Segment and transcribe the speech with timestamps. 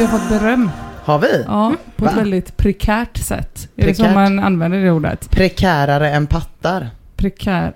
[0.00, 0.70] Vi har fått beröm.
[1.02, 1.44] Har vi?
[1.46, 2.18] Ja, på ett Va?
[2.18, 3.68] väldigt prekärt sätt.
[3.76, 5.30] Är det så man använder det ordet?
[5.30, 6.88] Prekärare än pattar.
[7.16, 7.72] Prekär...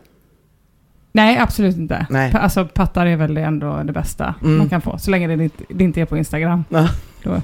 [1.13, 2.07] Nej, absolut inte.
[2.11, 2.33] Nej.
[2.35, 4.59] Alltså pattar är väl ändå det bästa Mm.
[4.59, 4.99] man kan få.
[4.99, 6.65] Så länge det inte, det inte är på Instagram.
[6.69, 6.89] Ja.
[7.23, 7.43] Då,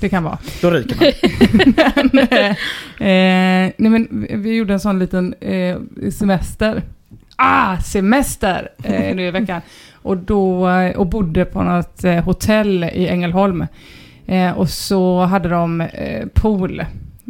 [0.00, 0.38] det kan vara.
[0.62, 2.10] Då ryker man.
[2.12, 2.56] men, eh,
[2.98, 5.76] nej men vi- gjorde en sån liten eh,
[6.12, 6.82] semester.
[7.36, 8.68] Ah, semester!
[8.82, 9.60] Eh, nu i veckan.
[9.94, 13.66] Och, då, och bodde på något eh, hotell i Ängelholm.
[14.26, 16.84] Eh, och så hade de eh, pool.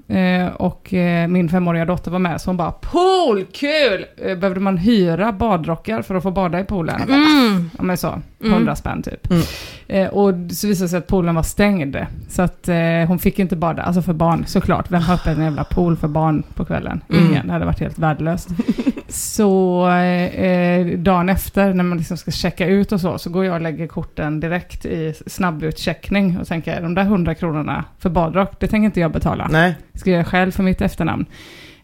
[0.09, 4.05] Eh, och eh, min femåriga dotter var med, så hon bara pool, kul!
[4.17, 7.03] Eh, behövde man hyra badrockar för att få bada i poolen?
[7.03, 7.71] Mm.
[7.79, 9.31] Ja men så, 100 spänn typ.
[9.31, 9.43] Mm.
[9.89, 11.97] Eh, och så visade det sig att poolen var stängd.
[12.29, 12.77] Så att eh,
[13.09, 14.91] hon fick inte bada, alltså för barn såklart.
[14.91, 17.01] Vem har öppet en jävla pool för barn på kvällen?
[17.11, 17.27] Mm.
[17.27, 18.49] Ingen, det hade varit helt värdelöst.
[19.13, 23.55] så eh, dagen efter när man liksom ska checka ut och så, så går jag
[23.55, 28.67] och lägger korten direkt i snabbutcheckning och tänker de där 100 kronorna för badrock, det
[28.67, 29.49] tänker inte jag betala.
[29.51, 29.77] Nej.
[29.95, 31.27] Ska jag själv för mitt efternamn.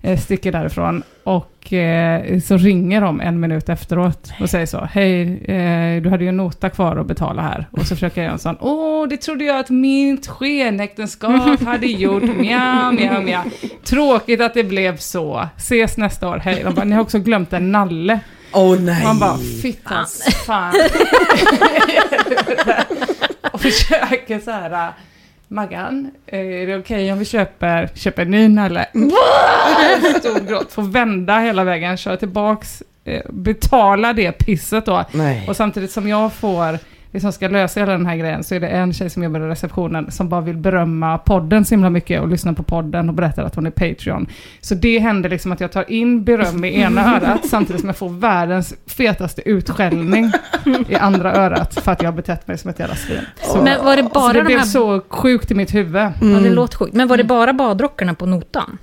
[0.09, 4.89] Eh, sticker därifrån och eh, så ringer de en minut efteråt och säger så.
[4.93, 7.67] Hej, eh, du hade ju en nota kvar att betala här.
[7.71, 8.57] Och så försöker jag göra en sån.
[8.61, 12.23] Åh, det trodde jag att mitt skenäktenskap hade gjort.
[12.23, 13.43] Mjau, mjau, mjau.
[13.85, 15.49] Tråkigt att det blev så.
[15.57, 16.37] Ses nästa år.
[16.37, 16.63] Hej.
[16.65, 18.21] De bara, ni har också glömt en nalle.
[18.53, 19.05] Åh nej.
[19.05, 20.75] Man bara, fittans fan.
[23.53, 24.93] och försöker så här,
[25.51, 28.87] Maggan, är det okej om vi köper, köper en ny nalle?
[30.21, 35.05] Stor gråt, får vända hela vägen, köra tillbaks, eh, betala det pisset då.
[35.13, 35.45] Nej.
[35.49, 36.79] Och samtidigt som jag får,
[37.13, 39.49] liksom ska lösa hela den här grejen, så är det en tjej som jobbar i
[39.49, 43.43] receptionen som bara vill berömma podden så himla mycket och lyssna på podden och berättar
[43.43, 44.27] att hon är Patreon.
[44.61, 47.97] Så det händer liksom att jag tar in beröm i ena örat samtidigt som jag
[47.97, 50.33] får världens fetaste utskällning
[50.89, 53.21] i andra örat för att jag har betett mig som ett jävla svin.
[53.43, 54.67] Så, Men var det så bara det de blev här...
[54.67, 56.03] så sjukt i mitt huvud.
[56.03, 56.95] Ja, det låter sjukt.
[56.95, 58.79] Men var det bara badrockarna på notan?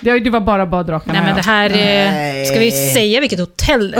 [0.00, 1.12] Det, det var bara badrakarna.
[1.12, 1.68] Nej, men det här...
[1.68, 2.42] Nej.
[2.42, 3.98] Eh, ska vi säga vilket hotell det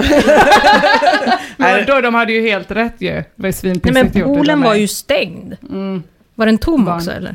[1.59, 1.87] är?
[1.87, 3.11] då, de hade ju helt rätt ju.
[3.13, 5.57] Det var ju Nej, men det poolen var ju stängd.
[5.71, 6.03] Mm,
[6.35, 6.97] Var den tom Barn.
[6.97, 7.35] också eller?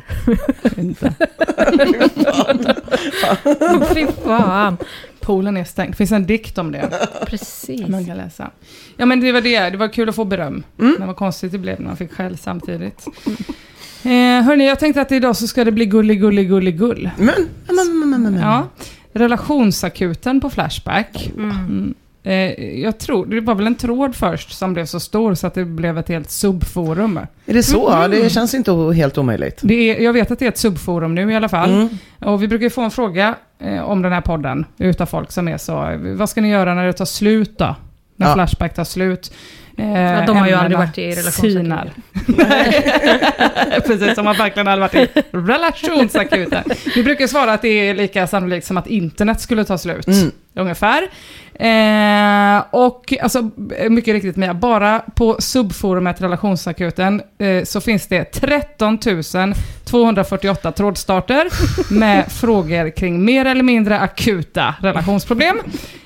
[0.80, 1.14] inte.
[3.94, 4.76] Fy fan.
[5.20, 5.92] Poolen är stängd.
[5.92, 7.08] Det finns en dikt om det.
[7.26, 7.88] Precis.
[7.88, 8.50] Man kan läsa.
[8.96, 10.62] Ja men det var det, det var kul att få beröm.
[10.80, 10.96] Mm.
[10.98, 13.06] Men vad konstigt det blev när man fick skäll samtidigt.
[14.04, 17.10] Eh, hörni, jag tänkte att idag så ska det bli gullig, gullig, gullig, gull.
[17.16, 17.34] Men,
[17.66, 18.34] men, men, men, men.
[18.42, 18.68] Ja.
[19.12, 21.30] Relationsakuten på Flashback.
[21.36, 21.94] Mm.
[22.24, 25.54] Eh, jag tror, det var väl en tråd först som blev så stor så att
[25.54, 27.20] det blev ett helt subforum.
[27.46, 27.90] Är det så?
[27.90, 28.10] Mm.
[28.10, 29.60] Det känns inte helt omöjligt.
[29.62, 31.70] Det är, jag vet att det är ett subforum nu i alla fall.
[31.70, 31.88] Mm.
[32.18, 35.58] Och vi brukar få en fråga eh, om den här podden utav folk som är
[35.58, 37.76] så, vad ska ni göra när det tar slut då?
[38.16, 38.34] När Ja.
[38.34, 39.32] Flashback tar slut.
[39.82, 41.90] Eh, Ja, de har ju aldrig varit i relationsakuten.
[43.86, 46.64] Precis, de har verkligen aldrig varit i relationsakuten.
[46.94, 50.06] Vi brukar svara att det är lika sannolikt som att internet skulle ta slut.
[50.06, 50.30] Mm.
[50.54, 51.02] Ungefär.
[51.54, 53.50] Eh, och alltså,
[53.88, 58.98] mycket riktigt Mia, bara på subforumet relationsakuten eh, så finns det 13
[59.84, 61.48] 248 trådstarter
[61.98, 65.58] med frågor kring mer eller mindre akuta relationsproblem.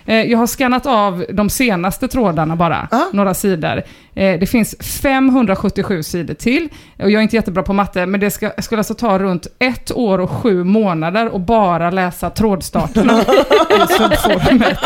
[0.06, 3.02] Eh, jag har skannat av de senaste trådarna bara, Ah.
[3.12, 3.82] några sidor.
[4.16, 6.68] Eh, det finns 577 sidor till.
[6.98, 9.92] Och jag är inte jättebra på matte, men det ska, skulle alltså ta runt ett
[9.92, 13.20] år och sju månader och bara läsa trådstarterna
[13.70, 14.78] i subforumet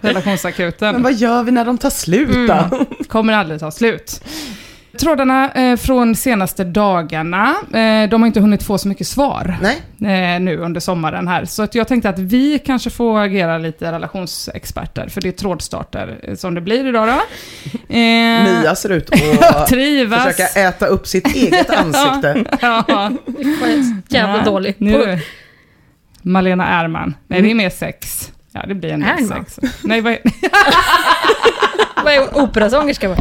[0.00, 0.92] relationsakuten.
[0.92, 2.76] Men vad gör vi när de tar slut då?
[2.76, 2.86] Mm.
[3.08, 4.24] Kommer aldrig ta slut.
[4.98, 9.56] Trådarna eh, från senaste dagarna, eh, de har inte hunnit få så mycket svar
[9.98, 11.44] Nej, eh, nu under sommaren här.
[11.44, 16.18] Så att jag tänkte att vi kanske får agera lite relationsexperter, för det är trådstarter
[16.22, 17.14] eh, som det blir idag då.
[17.88, 19.68] Eh, Mia ser ut att
[20.24, 22.44] försöka äta upp sitt eget ansikte.
[22.60, 22.84] Ja,
[24.08, 24.74] Jävla Ja, dålig.
[24.78, 25.18] Nu.
[26.22, 27.14] Malena Ärman.
[27.26, 28.30] Nej, det är mer sex.
[28.52, 29.58] Ja, det blir en del sex.
[29.82, 30.18] Nej, vad är...
[32.04, 33.08] Vad är operasångerska?
[33.08, 33.16] va?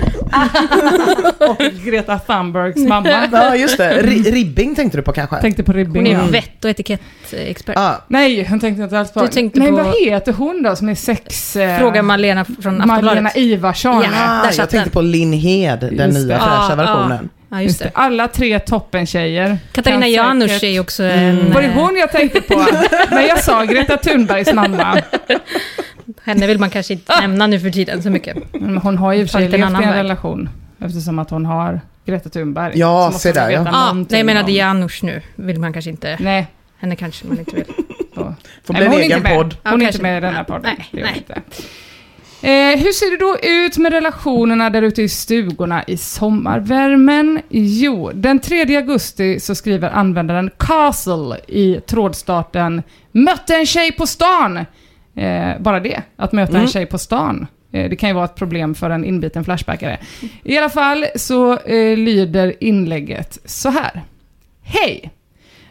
[1.40, 3.28] Och Greta Thunbergs mamma.
[3.32, 4.02] Ja, just det.
[4.02, 5.36] Ri- ribbing tänkte du på kanske?
[5.42, 5.96] Tänkte på ribbing.
[6.16, 6.32] Hon är ja.
[6.32, 7.76] vett och etikettexpert.
[7.76, 9.22] Ja, Nej, hon tänkte inte alls på...
[9.22, 11.56] Du tänkte Nej, på- vad heter hon då som är sex...
[11.56, 13.38] Eh, Fråga Malena från Malena Aftonbladet.
[13.38, 14.04] Ivarsson.
[14.04, 14.10] Ja.
[14.42, 14.90] ah, jag tänkte den.
[14.90, 17.30] på Linn Hed, den Just nya fräscha Ja, versionen.
[17.50, 17.92] Ja, Just just det.
[18.00, 19.58] Alla tre toppentjejer.
[19.72, 21.40] Katarina Janouch säkert- är också Mm.
[21.40, 21.54] en...
[21.54, 22.66] Var det eh, hon jag tänkte på?
[23.12, 24.98] när jag sa Greta Thunbergs mamma.
[26.24, 28.38] Henne vill man kanske inte nämna nu för tiden så mycket.
[28.54, 29.98] Men hon har ju för sig levt i annan en väg.
[30.00, 30.50] relation.
[30.80, 32.72] Eftersom att hon har Greta Thunberg.
[32.80, 33.64] Ja, se där, ja.
[33.64, 35.22] någonting nej jag menade om- Janouch nu.
[35.36, 36.18] Vill man kanske inte...
[36.20, 36.48] Nej.
[36.78, 37.66] Henne kanske man inte vill.
[38.16, 38.34] Så.
[38.64, 39.38] Får bli en hon är egen inte med.
[39.38, 39.56] podd.
[39.64, 40.62] Hon är inte med i den här podden.
[40.92, 41.18] Nej, är nej.
[41.18, 41.42] inte.
[42.48, 47.42] Eh, hur ser det då ut med relationerna där ute i stugorna i sommarvärmen?
[47.50, 54.66] Jo, den 3 augusti så skriver användaren Castle i trådstarten “Mötte en tjej på stan”.
[55.16, 56.68] Eh, bara det, att möta en Mm.
[56.68, 57.48] tjej på stan.
[57.72, 60.00] Eh, det kan ju vara ett problem för en inbiten flashbackare.
[60.44, 64.02] I alla fall så eh, lyder inlägget så här.
[64.62, 65.12] Hej!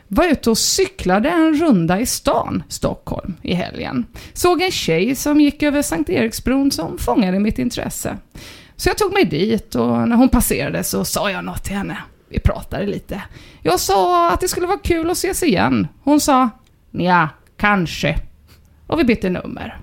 [0.08, 4.06] Var ute och cyklade en runda i stan, Stockholm, i helgen.
[4.32, 8.16] Såg en tjej som gick över Sankt Eriksbron som fångade mitt intresse.
[8.76, 11.96] Så jag tog mig dit och när hon passerade så sa jag något till henne.
[12.28, 13.22] Vi pratade lite.
[13.62, 15.88] Jag sa att det skulle vara kul att ses igen.
[16.04, 16.50] Hon sa
[16.90, 18.18] ja, kanske.
[18.92, 19.78] Och vi bytte nummer.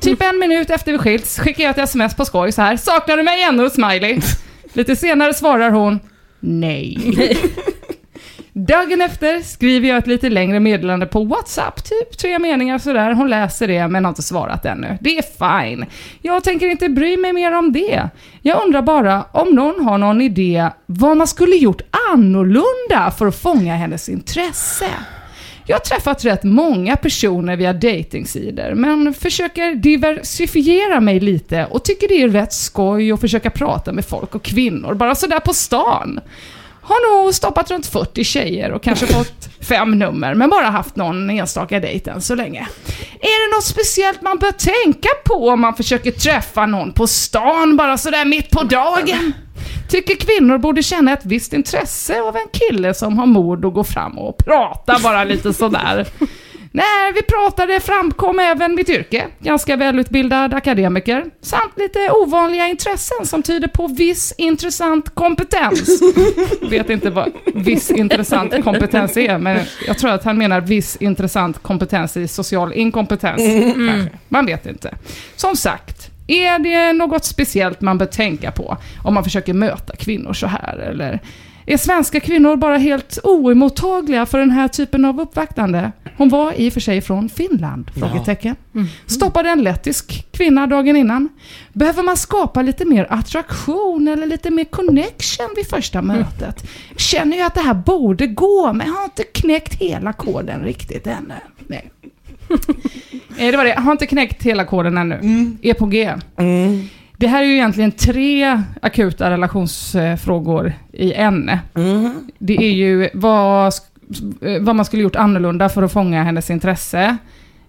[0.00, 2.76] Typ en minut efter vi skilts skickade jag ett sms på skoj så här.
[2.76, 3.70] Saknar du mig ännu?
[3.70, 4.20] Smiley.
[4.72, 6.00] Lite senare svarar hon
[6.40, 6.98] nej.
[8.52, 13.12] Dagen efter skriver jag ett lite längre meddelande på WhatsApp, typ tre meningar sådär.
[13.12, 14.98] Hon läser det men har inte svarat ännu.
[15.00, 15.86] Det är fine.
[16.22, 18.08] Jag tänker inte bry mig mer om det.
[18.42, 21.82] Jag undrar bara om någon har någon idé vad man skulle gjort
[22.12, 24.88] annorlunda för att fånga hennes intresse.
[25.66, 32.08] Jag har träffat rätt många personer via datingsidor men försöker diversifiera mig lite och tycker
[32.08, 36.20] det är rätt skoj att försöka prata med folk och kvinnor bara sådär på stan.
[36.84, 41.30] Har nog stoppat runt 40 tjejer och kanske fått fem nummer, men bara haft någon
[41.30, 42.68] enstaka dejt än så länge.
[43.20, 47.76] Är det något speciellt man bör tänka på om man försöker träffa någon på stan
[47.76, 49.32] bara sådär mitt på dagen?
[49.88, 53.84] Tycker kvinnor borde känna ett visst intresse av en kille som har mod att gå
[53.84, 56.06] fram och prata bara lite sådär.
[56.74, 63.42] När vi pratade framkom även mitt yrke, ganska välutbildad akademiker, samt lite ovanliga intressen som
[63.42, 66.02] tyder på viss intressant kompetens.
[66.70, 71.62] Vet inte vad viss intressant kompetens är, men jag tror att han menar viss intressant
[71.62, 73.42] kompetens i social inkompetens.
[73.74, 74.18] kanske.
[74.28, 74.94] Man vet inte.
[75.36, 76.01] Som sagt,
[76.32, 80.78] är det något speciellt man bör tänka på om man försöker möta kvinnor så här,
[80.78, 81.20] eller
[81.66, 85.92] är svenska kvinnor bara helt oemottagliga för den här typen av uppvaktande?
[86.16, 87.90] Hon var i och för sig från Finland?
[87.96, 88.56] Frågetecken.
[89.06, 91.28] Stoppade en lettisk kvinna dagen innan.
[91.72, 96.64] Behöver man skapa lite mer attraktion eller lite mer connection vid första mötet?
[96.96, 101.06] Känner jag att det här borde gå, men jag har inte knäckt hela koden riktigt
[101.06, 101.34] ännu.
[101.66, 101.90] Nej.
[103.38, 105.20] Eh, Det var det, jag har inte knäckt hela koden ännu.
[105.62, 106.12] Är på G.
[106.36, 106.88] Mm.
[107.16, 111.50] Det här är ju egentligen tre akuta relationsfrågor i en.
[111.74, 112.14] Mm.
[112.38, 113.72] Det är ju vad,
[114.60, 117.16] vad man skulle gjort annorlunda för att fånga hennes intresse.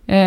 [0.08, 0.18] Eh,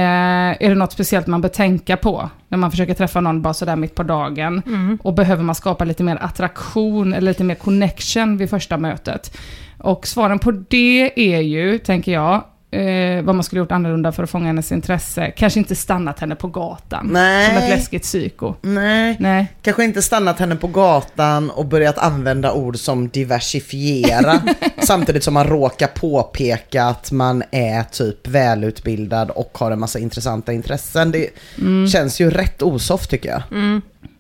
[0.63, 3.77] är det något speciellt man bör tänka på när man försöker träffa någon bara sådär
[3.77, 4.63] mitt på dagen?
[4.67, 4.99] Mm.
[5.03, 9.37] Och behöver man skapa lite mer attraktion eller lite mer connection vid första mötet?
[9.79, 12.45] Och svaren på det är ju, tänker jag,
[12.77, 15.31] eh, vad man skulle gjort annorlunda för att fånga hennes intresse.
[15.37, 17.09] Kanske inte stannat henne på gatan.
[17.13, 17.49] Nej.
[17.49, 18.55] Som ett läskigt psyko.
[18.63, 19.17] Nej.
[19.21, 19.53] Nej.
[19.63, 24.41] Kanske inte stannat henne på gatan och börjat använda ord som diversifiera.
[24.83, 30.53] samtidigt som man råkar påpeka att man är typ välutbildad och har en massa intressanta
[30.53, 31.11] intressen.
[31.13, 31.29] Det
[31.59, 31.89] Mm.
[31.89, 33.43] känns ju rätt osoft tycker jag.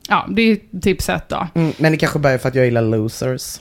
[0.08, 1.46] Ja, det är tips ett då.
[1.54, 3.60] Mm, men det kanske bara är för att jag gillar losers.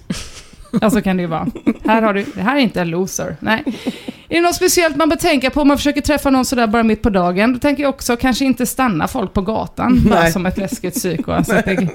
[0.82, 1.48] Ja, så kan det ju vara.
[1.86, 3.36] Här har du, det här är inte en loser.
[3.40, 3.64] Nej.
[4.30, 6.84] Är det något speciellt man bör tänka på om man försöker träffa någon sådär bara
[6.84, 7.54] mitt på dagen?
[7.54, 11.32] Då tänker jag också kanske inte stanna folk på gatan, bara som ett läskigt psyko.
[11.32, 11.88] Alltså, det,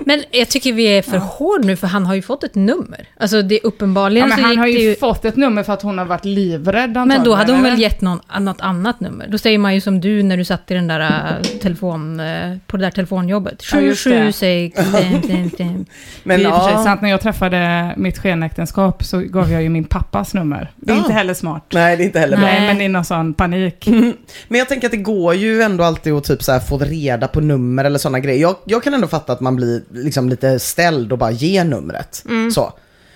[0.00, 3.08] Men jag tycker vi är för hård nu, för han har ju fått ett nummer.
[3.20, 5.72] Alltså det är ja, uppenbarligen men så han har det ju fått ett nummer för
[5.72, 9.28] att hon har varit livrädd Men då hade hon väl gett någon, något annat nummer?
[9.28, 12.56] Då säger man ju som du när du satt i den där äh, telefon, äh,
[12.66, 13.64] på det där telefonjobbet.
[13.72, 14.10] Ja, just det.
[14.10, 14.92] 776...
[14.92, 15.86] ding, ding, ding.
[16.22, 19.18] Men det är i och för sig ja, sant, när jag träffade mitt skenäktenskap så
[19.18, 20.70] gav jag ju min pappas nummer.
[20.76, 21.00] Det är Ja.
[21.02, 21.62] inte heller smart.
[21.72, 22.46] nej det är inte heller bra.
[22.46, 22.74] Nej, Nej.
[22.74, 23.86] men i någon sån panik.
[24.48, 27.28] Men jag tänker att det går ju ändå alltid att typ så här få reda
[27.28, 28.40] på nummer eller sådana grejer.
[28.42, 32.24] Jag, jag kan ändå fatta att man blir liksom lite ställd och bara ger numret.
[32.54, 32.72] Så.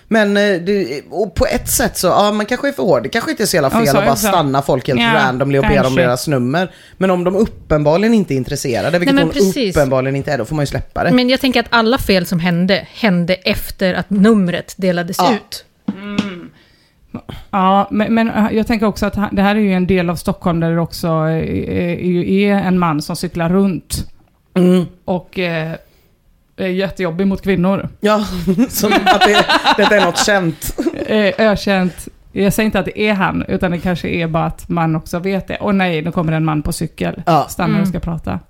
[0.09, 3.03] Men eh, det, och på ett sätt så, ja man kanske är för hård.
[3.03, 4.27] Det kanske inte är så jävla fel så att bara så.
[4.29, 6.01] stanna folk helt Ja, randomly och be dem kanske.
[6.01, 6.71] deras nummer.
[6.99, 9.77] Men om de uppenbarligen inte är intresserade, vilket men hon precis.
[9.77, 11.11] uppenbarligen inte är, då får man ju släppa det.
[11.11, 15.35] Men jag tänker att alla fel som hände, hände efter att numret delades Ja.
[15.35, 15.65] ut.
[17.51, 20.17] Ja, men, men äh, jag tänker också att det här är ju en del av
[20.17, 24.11] Stockholm där det också är, är, är en man som cyklar runt.
[24.55, 24.87] Mm.
[25.05, 25.73] Och eh,
[26.57, 27.89] är jättejobbig mot kvinnor.
[28.01, 28.25] Ja,
[28.69, 29.47] som att det,
[29.77, 30.77] detta är något känt.
[31.07, 32.09] Eh, ökänt.
[32.33, 35.19] Jag säger inte att det är han, utan det kanske är bara att man också
[35.19, 35.57] vet det.
[35.57, 37.23] Och nej, nu kommer en man på cykel.
[37.27, 37.47] Ja.
[37.49, 38.41] Stannar och ska prata.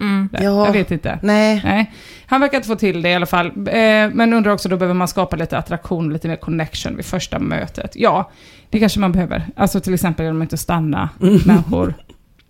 [0.00, 0.28] Mm.
[0.32, 0.40] Ja.
[0.66, 1.18] Jag vet inte.
[1.22, 1.60] Nej.
[1.64, 1.92] Nej,
[2.26, 3.46] han verkar inte få till det i alla fall.
[3.46, 7.38] Eh, men undrar också, då behöver man skapa lite attraktion, lite mer connection vid första
[7.38, 7.92] mötet.
[7.94, 8.30] Ja,
[8.70, 9.46] det kanske man behöver.
[9.56, 11.08] Alltså till exempel genom att inte stanna
[11.46, 11.94] människor.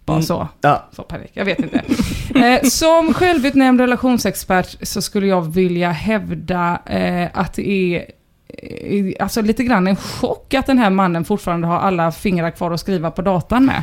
[0.04, 0.48] Bara så.
[0.60, 0.88] Ja.
[0.92, 1.82] Så panik, jag vet inte.
[2.34, 8.06] Eh, som självutnämnd relationsexpert så skulle jag vilja hävda eh, att det är
[8.48, 12.70] eh, alltså lite grann en chock att den här mannen fortfarande har alla fingrar kvar
[12.70, 13.82] att skriva på datan med.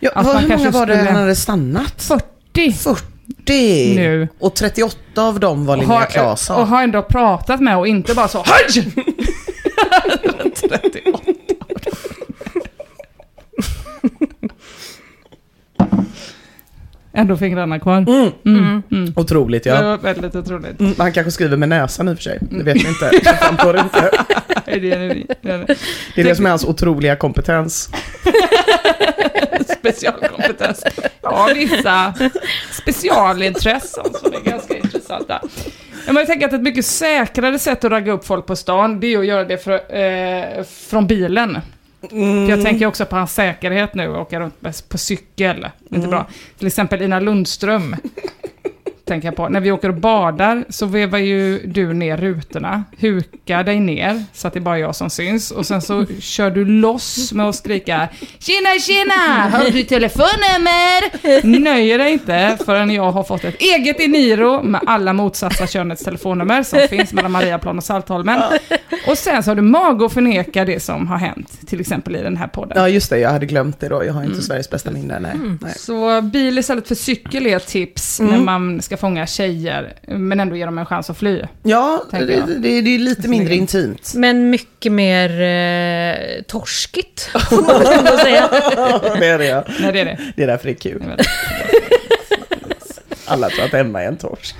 [0.00, 2.02] Ja, Att hur många kanske var det han hade stannat?
[2.02, 2.24] 40!
[2.72, 3.94] 40!
[3.96, 4.28] Nu.
[4.38, 6.56] Och 38 av dem var Linnea Claesson.
[6.60, 8.92] och har ändå pratat med och inte bara så Hej!
[10.54, 11.17] 38.
[17.18, 17.96] Ändå fingrarna kvar.
[17.98, 18.30] Mm.
[18.46, 18.82] Mm.
[18.90, 19.12] Mm.
[19.16, 19.82] Otroligt Det ja.
[19.82, 20.80] var väldigt otroligt.
[20.80, 22.38] Mm, han kanske skriver med näsan i och för sig.
[22.40, 23.10] Det vet vi inte.
[23.10, 24.10] Det framgår inte.
[24.64, 24.88] Det är det-
[25.42, 25.74] det är det.
[26.14, 27.90] Det är det som är hans otroliga kompetens.
[29.78, 30.84] Specialkompetens.
[31.22, 32.14] Ja, vissa
[32.72, 35.40] specialintressen som är ganska intressanta.
[36.06, 39.14] Men jag tänker att ett mycket säkrare sätt att ragga upp folk på stan, det
[39.14, 41.58] är att göra det för, eh, från bilen.
[42.00, 45.68] För jag tänker också på hans säkerhet nu, åka runt på cykel.
[45.90, 46.26] Inte bra.
[46.58, 47.96] Till exempel Ina Lundström.
[49.08, 49.48] Tänker jag på.
[49.48, 54.48] När vi åker och badar så vevar ju du ner rutorna, hukar dig ner så
[54.48, 57.54] att det är bara jag som syns och sen så kör du loss med att
[57.56, 59.48] skrika Tjena tjena!
[59.58, 61.58] Har du telefonnummer?
[61.60, 66.62] Nöjer dig inte förrän jag har fått ett eget Eniro med alla motsatta könets telefonnummer
[66.62, 68.40] som finns mellan Mariaplan och Saltholmen.
[69.06, 72.22] Och sen så har du mag att förneka det som har hänt, till exempel i
[72.22, 72.72] den här podden.
[72.78, 74.04] Ja just det, jag hade glömt det då.
[74.04, 74.32] Jag har Mm.
[74.32, 75.18] inte Sveriges bästa minne.
[75.20, 75.32] Nej.
[75.60, 75.72] nej.
[75.76, 80.56] Så bil istället för cykel är ett tips när man ska fånga tjejer, men ändå
[80.56, 81.42] ge dem en chans att fly.
[81.62, 84.12] Ja, det, det, det, är lite mindre intimt.
[84.16, 88.48] Men mycket mer eh, torskigt, får man väl säga.
[89.20, 89.64] det är det ja.
[89.80, 90.18] Nej, det är det.
[90.36, 91.02] Det är därför det är kul.
[93.26, 94.56] Alla tror att Emma är en torsk.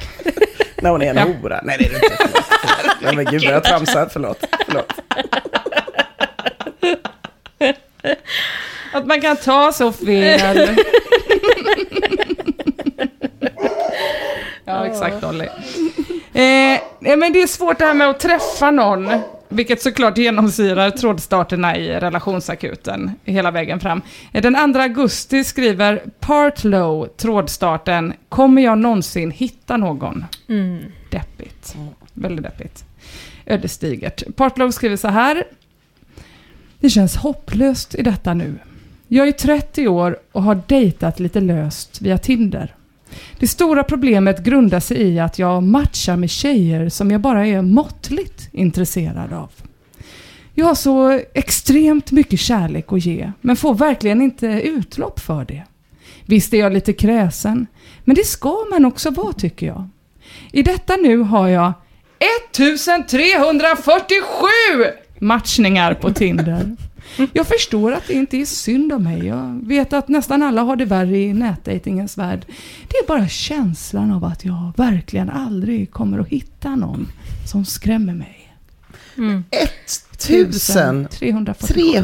[0.83, 1.25] När hon är en Ja.
[1.43, 1.61] hora.
[1.65, 2.29] Nej det är det inte.
[2.79, 2.97] Förlåt.
[3.03, 4.09] Nej men gud jag tramsar.
[4.13, 4.45] Förlåt.
[4.67, 4.93] Förlåt.
[8.93, 10.77] Att man kan ta så fel.
[14.69, 15.45] Ja, exakt Dolly.
[16.33, 19.09] Eh, men det är svårt det här med att träffa någon,
[19.49, 24.03] vilket såklart genomsyrar trådstarterna i relationsakuten hela vägen fram.
[24.33, 30.25] Eh, Den 2 augusti skriver Partlow, trådstarten, kommer jag någonsin hitta någon?
[31.11, 31.77] Deppigt.
[32.15, 32.85] Väldigt deppigt.
[33.47, 34.37] Ödesdigert.
[34.37, 35.45] Partlow skriver så här.
[36.81, 38.55] Det känns hopplöst i detta nu.
[39.09, 42.75] Jag är 30 år och har dejtat lite löst via Tinder.
[43.39, 47.63] Det stora problemet grundar sig i att jag matchar med tjejer som jag bara är
[47.63, 49.51] måttligt intresserad av.
[50.55, 55.63] Jag har så extremt mycket kärlek att ge, men får verkligen inte utlopp för det.
[56.27, 57.67] Visst är jag lite kräsen,
[58.05, 59.89] men det ska man också vara tycker jag.
[60.53, 61.73] I detta nu har jag
[62.19, 64.47] 1347
[65.19, 66.77] matchningar på Tinder.
[67.33, 69.27] Jag förstår att det inte är synd om mig.
[69.27, 72.47] Jag vet att nästan alla har det värre i nätdatingens värld.
[72.89, 77.09] Det är bara känslan av att jag verkligen aldrig kommer att hitta någon
[77.51, 78.49] som skrämmer mig.
[79.51, 81.07] 1347.
[81.11, 82.03] 347.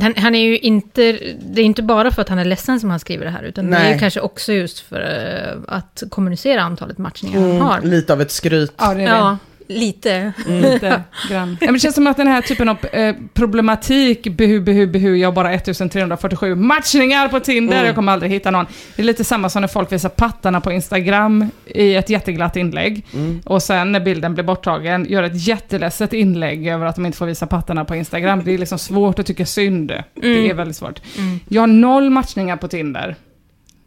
[0.00, 1.12] Han, han är ju inte,
[1.52, 3.70] det är inte bara för att han är ledsen som han skriver det här, utan
[3.70, 3.92] det är Nej.
[3.92, 7.78] ju kanske också just för eh, att kommunicera antalet matchningar han har.
[7.78, 8.72] Mm, lite av ett skryt.
[8.76, 10.32] Ja, det är Ja, lite.
[10.46, 11.56] lite grann.
[11.60, 15.16] Ja, men det känns som att den här typen av eh, problematik, behu, behu, behu,
[15.16, 18.66] jag har bara 1347 matchningar på Tinder, jag kommer aldrig hitta någon.
[18.96, 23.06] Det är lite samma som när folk visar pattarna på Instagram i ett jätteglatt inlägg.
[23.44, 27.26] Och sen när bilden blir borttagen, gör ett jätteledset inlägg över att de inte får
[27.26, 28.42] visa pattarna på Instagram.
[28.44, 29.92] Det är liksom svårt att tycka synd.
[30.14, 31.00] Det är väldigt svårt.
[31.48, 33.16] Jag har noll matchningar på Tinder.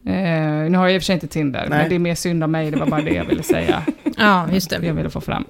[0.07, 1.79] Eh, nu har jag i och för sig inte Tinder, Nej.
[1.79, 3.83] men det är mer synd om mig, det var bara det jag ville säga
[4.17, 5.45] Ja, just det jag ville få fram.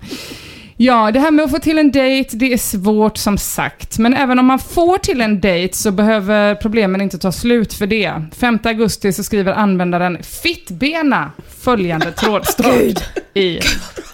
[0.80, 4.00] Ja, det här med att få till en dejt, det är svårt som sagt.
[4.00, 7.88] Men även om man får till en dejt så behöver problemen inte ta slut för
[7.88, 8.22] det.
[8.36, 13.60] 5 augusti så skriver användaren Fittbena följande trådstock i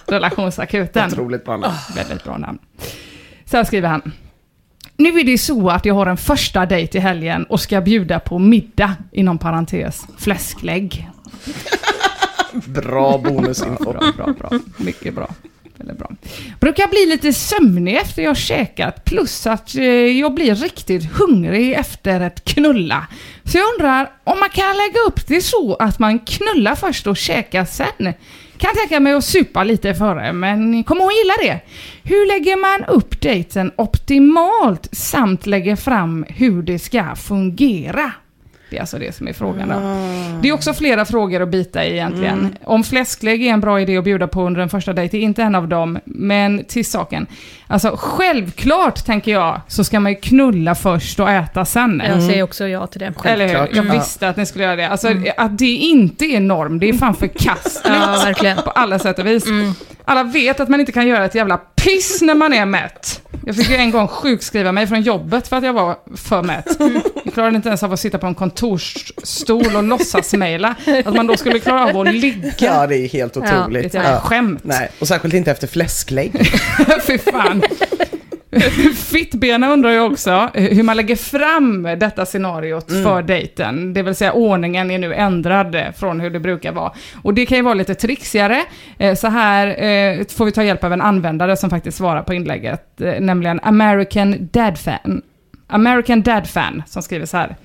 [0.06, 1.12] relationsakuten.
[1.12, 1.74] Otroligt bra namn.
[1.96, 2.58] Väldigt bra namn.
[3.44, 4.12] Så här skriver han.
[4.96, 8.20] Nu är det så att jag har en första dejt i helgen och ska bjuda
[8.20, 11.08] på middag, inom parentes, fläsklägg.
[12.66, 13.92] Bra bonusinfo.
[13.92, 14.60] Bra, bra, bra.
[14.76, 15.30] Mycket bra.
[15.76, 16.10] Väldigt bra.
[16.60, 19.84] Brukar bli lite sömnig efter jag käkat, plus att eh,
[20.20, 23.06] jag blir riktigt hungrig efter ett knulla.
[23.44, 27.16] Så jag undrar om man kan lägga upp det så att man knullar först och
[27.16, 28.14] käkar sen.
[28.58, 31.60] Kan tänka mig att supa lite före, men kom ihåg gilla det.
[32.02, 38.12] Hur lägger man upp dejten optimalt samt lägger fram hur det ska fungera?
[38.70, 39.74] Det är alltså det som är frågan då.
[40.42, 42.56] Det är också flera frågor att bita i egentligen.
[42.64, 45.24] Om fläsklägg är en bra idé att bjuda på under en första dejt, det är
[45.24, 45.98] inte en av dem.
[46.04, 47.26] Men till saken.
[47.66, 52.02] Alltså självklart, tänker jag, så ska man ju knulla först och äta sen.
[52.08, 53.12] Jag säger också ja till det.
[53.24, 53.54] Eller hur?
[53.54, 53.92] Jag Ja.
[53.92, 54.88] visste att ni skulle göra det.
[54.88, 57.84] Alltså att det inte är norm, det är fan förkastligt.
[58.04, 58.56] Ja, verkligen.
[58.56, 59.44] På alla sätt och vis.
[60.04, 63.20] Alla vet att man inte kan göra ett jävla piss när man är mätt.
[63.46, 66.66] Jag fick ju en gång sjukskriva mig från jobbet för att jag var för mätt.
[67.24, 70.74] Jag klarade inte ens av att sitta på en kontorsstol och låtsasmejla.
[71.04, 72.52] Att man då skulle klara av att ligga.
[72.58, 73.86] Ja, det är helt Det är otroligt.
[73.86, 74.20] ett Ja.
[74.20, 74.60] skämt.
[74.64, 76.32] Nej, och särskilt inte efter fläsklägg.
[77.06, 77.53] Fy fan.
[78.94, 83.94] Fittbena undrar jag också hur man lägger fram detta scenariot för dejten.
[83.94, 86.92] Det vill säga ordningen är nu ändrad från hur det brukar vara.
[87.22, 88.62] Och det kan ju vara lite trixigare.
[88.98, 92.34] Eh, Så här eh, får vi ta hjälp av en användare som faktiskt svarar på
[92.34, 95.22] inlägget, eh, nämligen American Dad Fan.
[95.66, 97.56] American Dad Fan som skriver så här.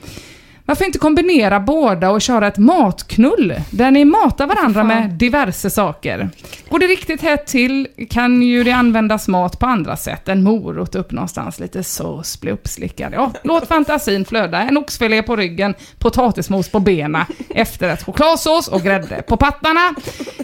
[0.69, 6.29] Varför inte kombinera båda och köra ett matknull där ni matar varandra med diverse saker?
[6.69, 10.27] Går det riktigt hett till kan ju det användas mat på andra sätt.
[10.29, 13.13] En morot upp någonstans, lite sås, bli uppslickad.
[13.15, 14.57] Ja, låt fantasin flöda.
[14.61, 19.93] En oxfilé på ryggen, potatismos på benen, efterrätt chokladsås och grädde på pattarna.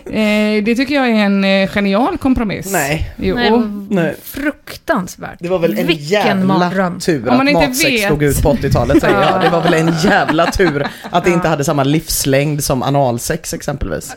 [0.06, 2.72] Eh, det tycker jag är en eh, genial kompromiss.
[2.72, 3.14] Nej.
[3.18, 3.36] Jo.
[3.36, 3.52] Nej,
[3.90, 4.16] Nej.
[4.24, 5.38] fruktansvärt.
[5.40, 7.00] Det var väl en Vilken jävla mardröm.
[7.00, 9.42] tur Om man att inte matsex vet- slog ut på 80-talet säger jag.
[9.42, 10.15] Det var väl en jävla
[10.46, 14.16] tur att det inte hade samma livslängd som analsex exempelvis.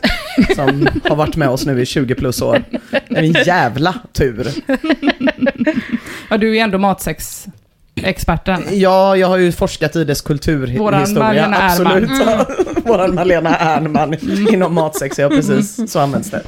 [0.55, 2.63] Som har varit med oss nu i 20 plus år.
[3.09, 4.47] En jävla tur.
[6.29, 8.63] Ja, du är ju ändå matsexexperten.
[8.71, 11.19] Ja, jag har ju forskat i dess Våran kulturhistoria.
[11.19, 12.09] Malena Absolut.
[12.85, 14.15] Våran Malena Ernman
[14.53, 15.91] inom matsex, ja precis.
[15.91, 16.41] Så används det.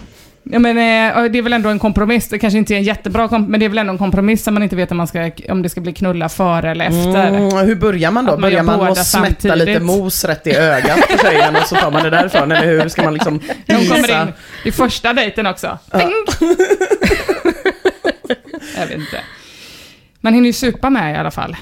[0.44, 2.30] Ja, men, eh, det är väl ändå en kompromiss.
[2.30, 4.54] Det kanske inte är en jättebra kompromiss, men det är väl ändå en kompromiss om
[4.54, 7.28] man inte vet om, man ska, om det ska bli knulla före eller efter.
[7.28, 8.32] Mm, hur börjar man då?
[8.32, 11.76] Man börjar man med att smätta lite mos rätt i ögat på tjejen och så
[11.76, 12.52] tar man det därifrån?
[12.52, 15.78] Eller hur ska man liksom De kommer in i första dejten också.
[15.94, 16.14] Ding!
[18.78, 19.22] Jag vet inte.
[20.22, 21.56] Man hinner ju supa med i alla fall.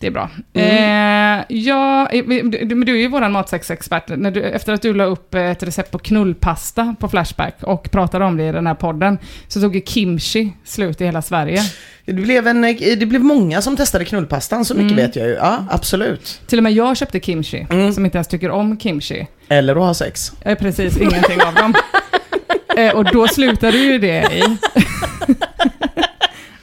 [0.00, 0.30] Det är bra.
[0.52, 4.08] Eh, ja, eh, du, du är ju vår matsexexpert.
[4.08, 8.24] När du, efter att du la upp ett recept på knullpasta på Flashback och pratade
[8.24, 11.60] om det i den här podden, så tog ju kimchi slut i hela Sverige.
[12.04, 12.62] Det blev, en,
[12.98, 14.86] det blev många som testade knullpastan, så Mm.
[14.86, 15.34] mycket vet jag ju.
[15.34, 16.40] Ja, absolut.
[16.46, 19.26] Till och med jag köpte kimchi, som inte ens tycker om kimchi.
[19.48, 20.32] Eller att ha sex.
[20.42, 21.74] Är precis ingenting av dem.
[22.76, 24.42] Eh, och då slutade ju det i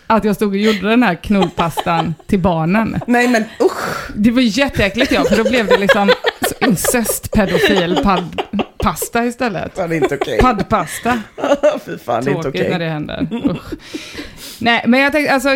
[0.08, 3.00] att jag stod och gjorde den här knullpastan till barnen.
[3.08, 4.10] Nej men usch!
[4.16, 6.12] Det var jätteäckligt ja, för då blev det liksom
[6.68, 8.42] incestpedofil pad,
[8.78, 9.76] pasta istället.
[9.76, 10.40] Det är inte okej.
[10.40, 11.22] Paddpasta.
[11.86, 12.70] Fy fan, det är inte Tråkigt okej.
[12.72, 13.28] när det händer.
[13.52, 13.74] Usch.
[14.60, 15.50] Nej, men jag tänkte, alltså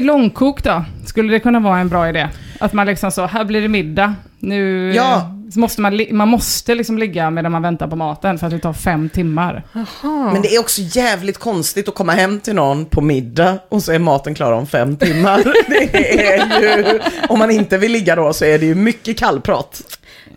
[0.00, 0.84] långkok då?
[1.06, 2.28] Skulle det kunna vara en bra idé?
[2.60, 4.14] Att man liksom så, här blir det middag.
[4.38, 5.14] Nu Ja.
[5.16, 8.52] eh, så måste man, man måste liksom ligga medan man väntar på maten för att
[8.52, 9.62] det tar fem timmar.
[10.32, 13.92] Men det är också jävligt konstigt att komma hem till någon på middag och så
[13.92, 15.44] är maten klar om fem timmar.
[15.68, 19.82] Det är ju, om man inte vill ligga då så är det ju mycket kallprat.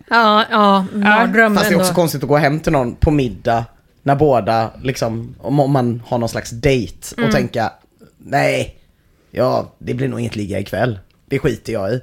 [0.10, 3.66] Ja, ja, mardröm Fast det är också konstigt att gå hem till någon på middag
[4.04, 7.72] när båda, liksom, om om man har någon slags date och tänka,
[8.18, 8.76] nej,
[9.32, 11.00] ja, det blir nog inget ligga ikväll.
[11.26, 12.02] Det skiter jag i.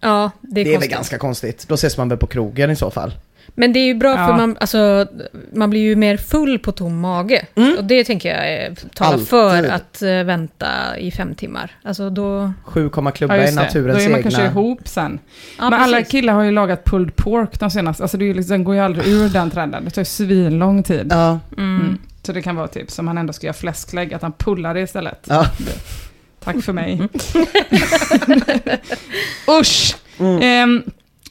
[0.00, 0.92] Ja, det är, Det är väl konstigt.
[0.92, 1.68] ganska konstigt.
[1.68, 3.14] Då ses man väl på krogen i så fall.
[3.56, 4.36] Men det är ju bra för Ja.
[4.36, 5.06] man, alltså,
[5.52, 7.46] man blir ju mer full på tom mage.
[7.78, 9.28] Och det tänker jag talar Alltid.
[9.28, 10.66] för att eh, vänta
[10.98, 11.70] i fem timmar.
[11.82, 12.52] Alltså då...
[12.64, 13.60] Sju komma klubba Ja, är just det.
[13.62, 14.30] Då naturens är man egna...
[14.30, 15.18] kanske ihop sen.
[15.58, 16.10] Ja, men alla precis.
[16.10, 18.80] killar har ju lagat pulled pork de senaste, alltså det är liksom, den går ju
[18.80, 19.84] aldrig ur den trenden.
[19.84, 21.06] Det tar ju svinlång tid.
[21.10, 21.98] Ja, Mm.
[22.22, 24.80] Så det kan vara typ, som han ändå ska göra fläsklägg, att han pullar det
[24.80, 25.26] istället.
[25.28, 25.46] ja.
[26.44, 27.08] Tack för mig.
[29.60, 29.96] Usch!
[30.42, 30.82] Ehm,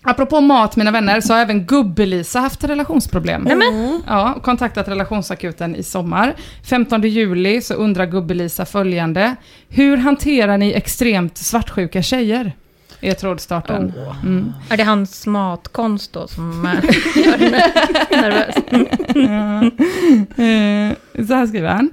[0.04, 3.48] apropå mat, mina vänner, så har även Gubbe-Lisa haft relationsproblem.
[4.08, 6.36] Ja, och kontaktat relationsakuten i sommar.
[6.64, 9.36] 15 juli så undrar Gubbe-Lisa följande.
[9.70, 12.52] Hur hanterar ni extremt svartsjuka tjejer?
[13.02, 13.94] Är trådstarten.
[14.24, 14.54] Mm.
[14.70, 16.74] Är det hans matkonst då som eh,
[17.26, 17.72] gör henne
[18.22, 18.56] nervös?
[20.38, 21.90] Eh, så här skriver han.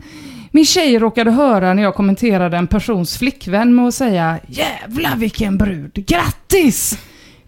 [0.50, 5.58] Min tjej råkade höra när jag kommenterade en persons flickvän med att säga “Jävlar vilken
[5.58, 6.98] brud, grattis!”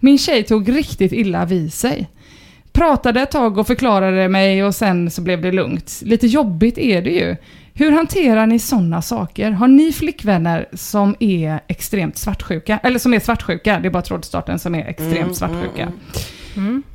[0.03, 2.09] Min tjej tog riktigt illa vid sig.
[2.71, 6.01] Pratade ett tag och förklarade mig och sen så blev det lugnt.
[6.05, 7.35] Lite jobbigt är det ju.
[7.73, 9.51] Hur hanterar ni sådana saker?
[9.51, 12.79] Har ni flickvänner som är extremt svartsjuka?
[12.83, 15.91] Eller som är svartsjuka, det är bara trådstarten som är extremt svartsjuka.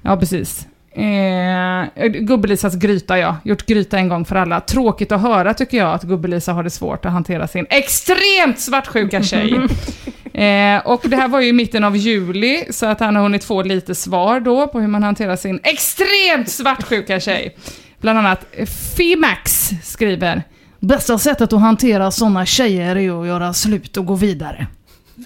[0.02, 0.66] Ja, precis.
[0.92, 3.36] Eh, Gubbelisas gryta, ja.
[3.44, 4.60] Gjort gryta en gång för alla.
[4.60, 9.22] Tråkigt att höra tycker jag att Gubbelisa har det svårt att hantera sin extremt svartsjuka
[9.22, 9.54] tjej.
[10.32, 13.44] eh, och det här var ju i mitten av juli, så att han har hunnit
[13.44, 17.56] få lite svar då på hur man hanterar sin extremt svartsjuka tjej.
[18.00, 20.42] Bland annat eh, Fimax skriver
[20.80, 24.66] Bästa sättet att hantera sådana tjejer är att göra slut och gå vidare.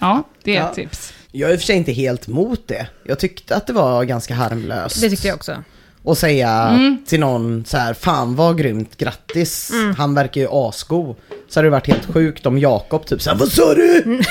[0.01, 0.69] Ja, det är Ja.
[0.69, 1.13] ett tips.
[1.35, 2.87] Jag är i och för sig inte helt mot det.
[3.03, 5.01] Jag tyckte att det var ganska harmlöst.
[5.01, 5.63] Det tyckte jag också.
[6.03, 6.97] Och säga Mm.
[7.07, 9.95] till någon så här, fan vad grymt, grattis, Mm.
[9.95, 11.15] han verkar ju asgo.
[11.49, 14.03] Så hade det varit helt sjukt om Jakob typ såhär, vad sa du?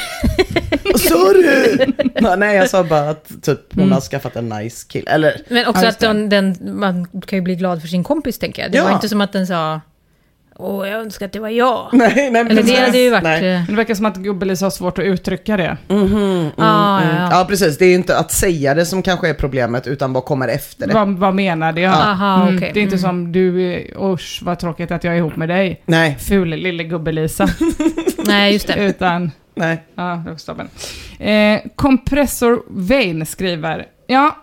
[0.84, 1.86] vad sa du?
[2.36, 3.92] Nej jag sa bara att typ hon Mm.
[3.92, 5.04] har skaffat en nice kill.
[5.08, 8.62] Eller, Men också att den, den, man kan ju bli glad för sin kompis tänker
[8.62, 8.72] jag.
[8.72, 8.84] Det Ja.
[8.84, 9.80] var inte som att den sa
[10.64, 11.88] Åh, jag önskar att det var jag.
[11.92, 13.22] nej, nej Eller det hade ju varit...
[13.22, 13.54] Nej.
[13.54, 15.76] eh, det verkar som att Gubbelisa har svårt att uttrycka det.
[15.88, 17.16] Mhm, Ah, mm.
[17.16, 17.28] ja.
[17.30, 20.48] Ja precis, det är inte att säga det som kanske är problemet utan vad kommer
[20.48, 20.94] efter det.
[20.94, 21.92] Vad, vad menade jag?
[21.94, 22.70] Aha, Mm, okej.
[22.74, 23.02] Det är inte Mm.
[23.02, 25.82] som du, eh, usch vad tråkigt att jag är ihop med dig.
[25.86, 27.48] Nej, Ful lille Gubbelisa.
[28.26, 28.84] Nej, just det.
[28.84, 29.82] Utan, nej.
[29.94, 30.66] ja, det var.
[31.28, 34.36] Eh, Compressor Vane skriver, ja,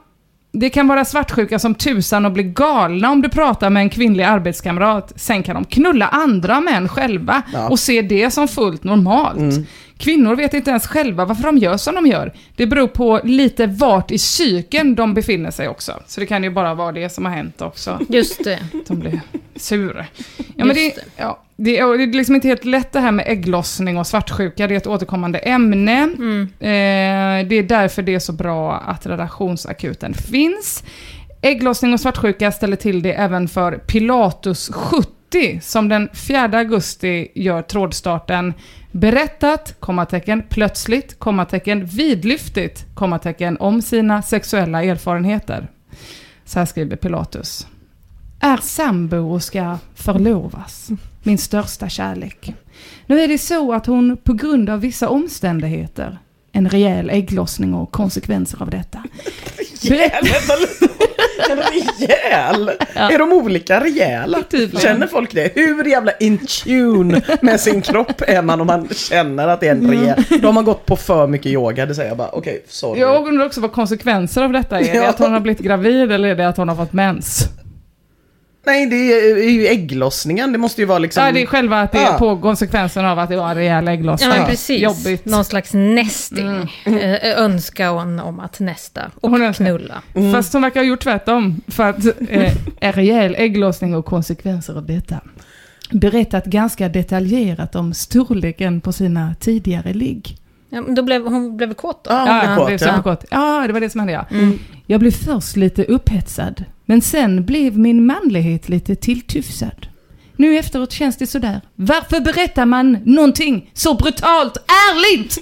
[0.52, 4.24] det kan vara svartsjuka som tusan och bli galna om du pratar med en kvinnlig
[4.24, 5.14] arbetskamrat.
[5.16, 7.68] Sen kan de knulla andra män själva Ja.
[7.70, 9.68] och se det som fullt normalt.
[10.00, 12.34] Kvinnor vet inte ens själva varför de gör som de gör.
[12.56, 16.00] Det beror på lite vart i cykeln de befinner sig också.
[16.08, 18.00] Så det kan ju bara vara det som har hänt också.
[18.10, 18.60] Just det.
[18.88, 19.22] De blir
[19.56, 20.06] sura.
[20.56, 23.26] Ja, men det, ja, det, är, det är liksom inte helt lätt det här med
[23.28, 24.68] ägglossning och svartsjuka.
[24.68, 26.02] Det är ett återkommande ämne.
[26.02, 26.42] Mm.
[26.60, 30.84] Eh, det är därför det är så bra att relationsakuten finns.
[31.42, 35.19] Ägglossning och svartsjuka ställer till det även för Pilatus 70
[35.62, 38.54] som den 4 augusti gör trådstarten
[38.92, 45.68] berättat, kommatecken, plötsligt, kommatecken, vidlyftigt, kommatecken, om sina sexuella erfarenheter.
[46.46, 47.68] Så här skriver Pilatus.
[48.40, 50.90] Är sambo och ska förlovas.
[51.24, 52.54] Min största kärlek.
[53.06, 56.20] Nu är det så att hon på grund av vissa omständigheter,
[56.52, 59.04] en rejäl ägglossning och konsekvenser av detta.
[59.82, 60.12] Rejäl.
[61.50, 62.72] En rejäl?
[62.94, 64.38] Är de olika rejäla?
[64.50, 64.80] Tydligen.
[64.82, 65.52] Känner folk det?
[65.56, 69.72] Hur jävla in tune med sin kropp är man om man känner att det är
[69.72, 70.24] en rejäl?
[70.42, 73.00] Då har man gått på för mycket yoga, det säger jag bara, okej, sorry.
[73.02, 74.82] Jag undrar också vad konsekvenser av detta är.
[74.84, 75.10] Är det Ja.
[75.10, 77.50] att hon har blivit gravid eller är det att hon har fått mens?
[78.70, 78.96] Nej, det
[79.42, 81.24] är ju ägglossningen, det måste ju vara liksom...
[81.26, 82.18] Ja, det är själva att det är Ja.
[82.18, 84.30] på konsekvensen av att det var en rejäl Ja, ägglossning.
[84.30, 84.82] men precis.
[84.82, 85.26] Jobbigt.
[85.26, 86.76] Någon slags nästing.
[86.86, 89.02] Eh, önska hon om att nästa.
[89.22, 89.66] Och Hon önskar.
[89.66, 90.02] knulla.
[90.34, 91.62] Fast hon verkar ha gjort tvärtom.
[91.68, 95.20] För att eh, en rejäl ägglossning och konsekvenser av detta.
[95.92, 100.38] Berättat ganska detaljerat om storleken på sina tidigare ligg.
[100.70, 102.12] Ja, då blev, hon blev kåt då?
[102.12, 102.88] Ja, hon Ja, blev han blev kåt, ja.
[102.88, 103.26] superkåt.
[103.32, 104.26] Ja, det var det som hände ja.
[104.32, 104.60] Mm.
[104.86, 109.88] Jag blev först lite upphetsad, men sen blev min manlighet lite tilltufsad.
[110.36, 111.62] Nu efteråt känns det sådär.
[111.76, 115.38] Varför berättar man någonting så brutalt ärligt?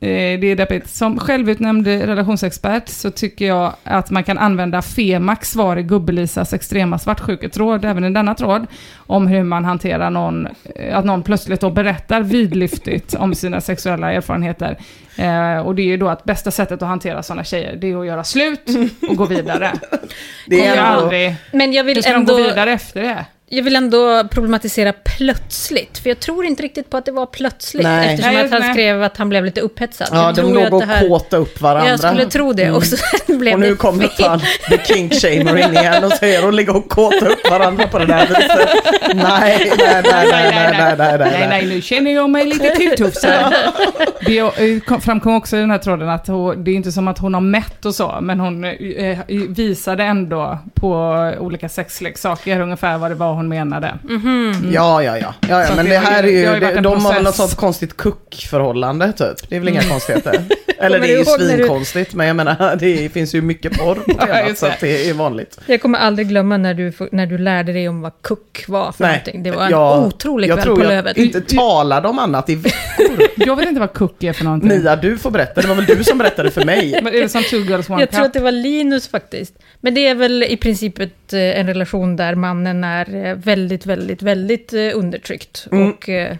[0.00, 0.88] Eh, det är deppigt.
[0.88, 6.98] Som självutnämnd relationsexpert så tycker jag att man kan använda Femax svar i Gubbelisas extrema
[6.98, 11.70] svartsjuketråd, även i denna tråd, om hur man hanterar någon, eh, att någon plötsligt då
[11.70, 14.78] berättar vidlyftigt om sina sexuella erfarenheter.
[15.16, 18.00] Eh, och det är ju då att bästa sättet att hantera sådana tjejer, det är
[18.00, 18.68] att göra slut
[19.08, 19.72] och gå vidare.
[20.46, 21.36] Det Kommer är aldrig...
[21.52, 22.36] Men jag vill Hur ska ändå...
[22.36, 23.26] de gå vidare efter det?
[23.50, 27.82] Jag vill ändå problematisera plötsligt, för jag tror inte riktigt på att det var plötsligt,
[27.84, 28.08] Nej.
[28.14, 28.72] eftersom Nej, att han nej.
[28.72, 30.08] skrev att han blev lite upphetsad.
[30.12, 31.90] Ja, jag de låg att och här- kåta upp varandra.
[31.90, 32.96] Jag skulle tro det, och så
[33.38, 36.88] blev Och nu kommer fan the kink shamer in igen och säger och ligger och
[36.88, 38.68] kåta upp varandra på det där viset.
[39.14, 41.48] Nej, nej, nej, nej, nej, nej, nej, Nej, nej.
[41.48, 43.54] nej, nu känner jag mig lite tilltufsad.
[44.26, 47.08] Det eh, kom- framkom också i den här tråden att hon, det är inte som
[47.08, 50.90] att hon har mätt och så, men hon eh, visade ändå på
[51.38, 53.94] olika sexleksaker ungefär vad det var hon menade.
[54.72, 55.34] Ja, ja, ja.
[55.48, 57.36] ja, ja Så men det det här är ju- det de har väl något process.
[57.36, 59.48] sånt konstigt kuckförhållande typ.
[59.48, 60.40] Det är väl inga konstigheter.
[60.80, 63.94] Eller det är ju Kommer du svinkonstigt, men jag menar det finns ju mycket porr
[63.94, 64.72] på Ja, temat just så det.
[64.72, 65.58] att det är vanligt.
[65.66, 69.04] Jag kommer aldrig glömma när du, när du lärde dig om vad kuck var för
[69.04, 69.42] någonting.
[69.42, 71.16] Det var en jag- otrolig Jag kväll tror på jag Lövet.
[71.16, 73.18] inte talade om annat i veckor.
[73.36, 74.68] Jag vet inte vad cookie är för någonting.
[74.68, 75.60] Mia, du får berätta.
[75.60, 77.00] Det var väl du som berättade för mig.
[77.02, 78.26] Men är det som two girls one Jag tror cup?
[78.26, 79.54] att det var Linus faktiskt.
[79.80, 83.86] Men det är väl i princip ett, eh, en relation där mannen är eh, väldigt,
[83.86, 85.66] väldigt, väldigt eh, undertryckt.
[85.70, 86.36] Och eh,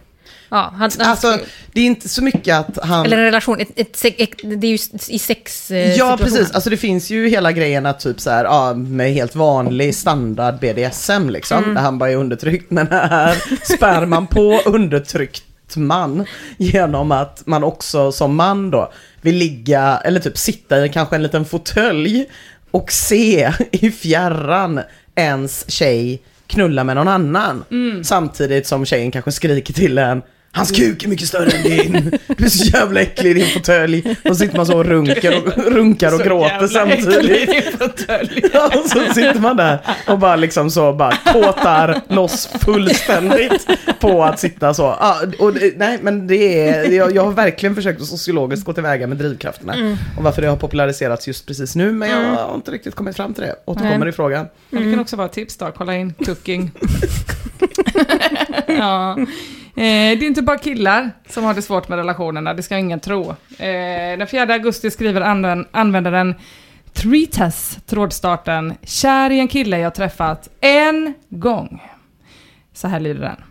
[0.48, 1.38] ja, han, han, Alltså,
[1.72, 3.06] det är inte så mycket att han...
[3.06, 6.50] eller en relation, ett, ett, ett, det är ju i sex eh, Ja, precis.
[6.50, 10.58] Alltså det finns ju hela grejen att typ så här, ja, med helt vanlig standard
[10.60, 11.74] BDSM liksom, Mm.
[11.74, 13.42] där han bara är undertryckt, men här
[13.74, 15.44] spär man på undertryckt
[15.76, 16.24] man
[16.56, 21.22] genom att man också som man då vill ligga, eller typ sitta i kanske en
[21.22, 22.26] liten fåtölj
[22.70, 24.80] och se i fjärran
[25.14, 27.64] ens tjej knulla med någon annan.
[28.02, 32.18] Samtidigt som tjejen kanske skriker till en Hans kuk är mycket större än din.
[32.26, 34.16] Du är så jävla äcklig i din fåtölj.
[34.24, 37.64] Och så sitter man så och runkar och, runkar och gråter samtidigt.
[38.52, 43.66] Ja, och så sitter man där och bara liksom så bara kåtar loss fullständigt
[44.00, 44.82] på att sitta så.
[44.82, 48.72] Ja, och det, nej, men det är, jag, jag har verkligen försökt att sociologiskt gå
[48.72, 49.96] tillväga med drivkrafterna.
[50.16, 53.34] Och varför det har populariserats just precis nu, men jag har inte riktigt kommit fram
[53.34, 53.54] till det.
[53.64, 54.08] Återkommer Nej.
[54.08, 54.46] i frågan.
[54.70, 56.70] Men det kan också vara ett tips då, kolla in cooking.
[58.66, 59.18] ja.
[59.78, 63.00] Eh, det är inte bara killar som har det svårt med relationerna, det ska ingen
[63.00, 63.30] tro.
[63.58, 65.20] Eh, den 4 augusti skriver
[65.72, 66.34] användaren
[66.92, 71.82] Treatas trådstarten Kär i en kille jag träffat en gång.
[72.72, 73.47] Så här lyder den.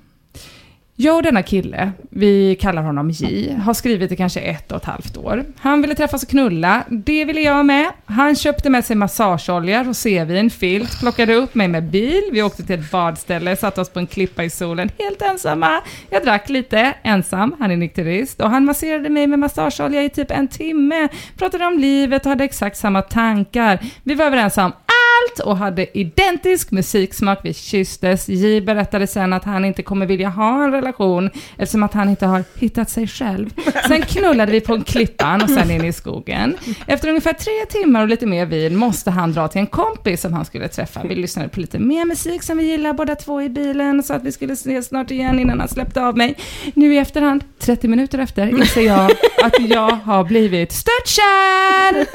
[0.99, 4.86] Jag och denna kille, vi kallar honom J, har skrivit i kanske ett och ett
[4.86, 5.45] halvt år.
[5.57, 7.91] Han ville träffas och knulla, det ville jag med.
[8.05, 12.79] Han köpte med sig massageolja, rosévin, filt, plockade upp mig med bil, vi åkte till
[12.79, 15.81] ett badställe, satte oss på en klippa i solen, helt ensamma.
[16.10, 20.31] Jag drack lite, ensam, han är nykterist, och han masserade mig med massageolja i typ
[20.31, 21.07] en timme,
[21.38, 23.79] pratade om livet och hade exakt samma tankar.
[24.03, 24.71] Vi var överens om
[25.17, 27.39] allt och hade identisk musiksmak.
[27.43, 28.30] Vi kysstes.
[28.30, 32.25] J berättade sen att han inte kommer vilja ha en relation eftersom att han inte
[32.25, 33.49] har hittat sig själv.
[33.88, 36.58] Sen knullade vi på en klippan och sen in i skogen.
[36.88, 40.34] Efter ungefär tre timmar och lite mer vin måste han dra till en kompis som
[40.34, 41.01] han skulle träffa.
[41.03, 44.23] Vi lyssnade på lite mer musik som vi gillar båda två i bilen så att
[44.23, 46.36] vi skulle ses snart igen innan han släppte av mig.
[46.73, 49.12] Nu i efterhand, 30 minuter efter, inser jag
[49.43, 52.08] att jag har blivit störtkär!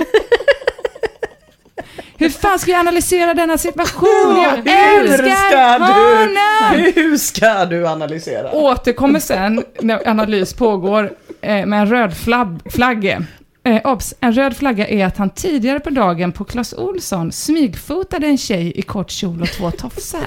[2.18, 4.36] Hur fan ska jag analysera denna situation?
[4.42, 6.84] Jag älskar honom!
[6.94, 8.52] du, hur ska du analysera?
[8.52, 13.24] Återkommer sen när analys pågår eh, med en röd flab, flagga.
[13.64, 18.26] Eh, obs, en röd flagga är att han tidigare på dagen på Clas Olsson smygfotade
[18.26, 20.20] en tjej i kort kjol och två tofsar.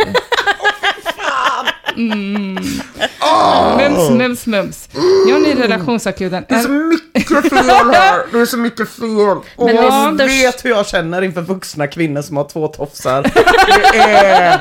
[1.97, 2.57] Mm.
[3.77, 4.89] Mums, mums, mums.
[5.27, 6.45] Jag är ny relationsakuten.
[6.49, 8.21] Det är så mycket fel här.
[8.31, 9.37] Det är så mycket fel.
[9.55, 13.21] Och Men jag störst- vet hur jag känner inför vuxna kvinnor som har två tofsar.
[13.93, 14.57] Det är,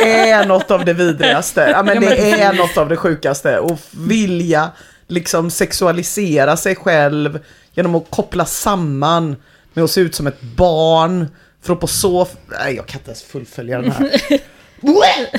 [0.00, 1.70] det är något av det vidrigaste.
[1.74, 3.58] Ja, men det är något av det sjukaste.
[3.58, 4.70] Och vilja
[5.08, 7.40] liksom sexualisera sig själv
[7.74, 9.36] genom att koppla samman
[9.72, 11.26] med att se ut som ett barn.
[11.62, 12.26] För att på så...
[12.60, 14.10] Nej, jag kan inte ens fullfölja den här.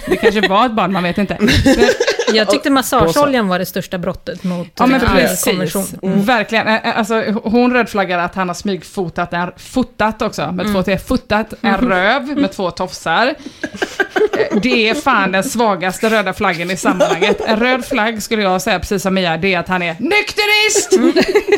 [0.07, 1.37] Det kanske var ett barn, man vet inte.
[1.39, 1.49] Men
[2.35, 5.43] Jag tyckte massageoljan var det största brottet mot Ja men precis.
[5.43, 5.85] konvention.
[6.01, 6.67] Verkligen.
[6.67, 10.97] Ä- ä- Alltså, hon rödflaggar att han har smygfotat en, fotat också, med två T,
[10.97, 13.27] fotat en röv med två tofsar.
[13.27, 17.41] Eh, Det är fan den svagaste röda flaggen i sammanhanget.
[17.45, 20.93] En röd flagg skulle jag säga, precis som Mia, det är att han är nykterist!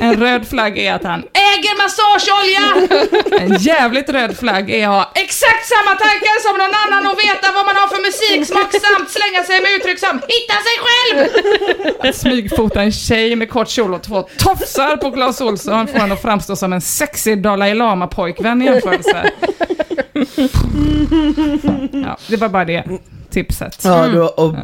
[0.01, 2.87] En röd flagg är att han äger massageolja!
[3.41, 7.47] En jävligt röd flagg är att ha exakt samma tankar som någon annan och veta
[7.57, 11.17] vad man har för musiksmak samt slänga sig med uttryck som hitta sig själv!
[11.99, 16.11] Att smygfota en tjej med kort kjol och två tofsar på Clas Ohlson får honom
[16.11, 19.31] att framstå som en sexig Dalai Lama-pojkvän i jämförelse.
[21.91, 22.83] Ja, det var bara det
[23.29, 23.81] tipset.
[23.83, 24.55] Ja, du, och,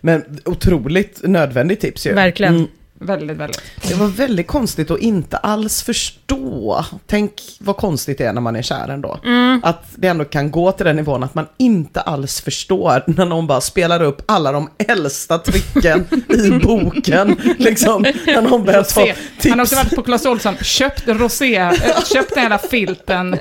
[0.00, 2.12] men otroligt nödvändigt tips ju.
[2.12, 2.56] Verkligen.
[2.56, 2.68] Mm.
[3.00, 3.62] Väldigt, väldigt.
[3.88, 6.84] Det var väldigt konstigt att inte alls förstå.
[7.06, 9.20] Tänk vad konstigt det är när man är kär ändå.
[9.62, 13.46] Att det ändå kan gå till den nivån att man inte alls förstår när någon
[13.46, 17.36] bara spelar upp alla de äldsta tricken i boken.
[17.58, 19.48] Liksom, när någon börjar ta tips.
[19.48, 21.72] Han har också varit på Clas Ohlson, köpt rosé, äh,
[22.04, 23.36] köpt den jävla filten.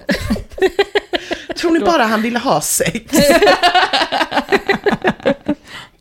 [1.57, 3.17] Tror ni bara han ville ha sex?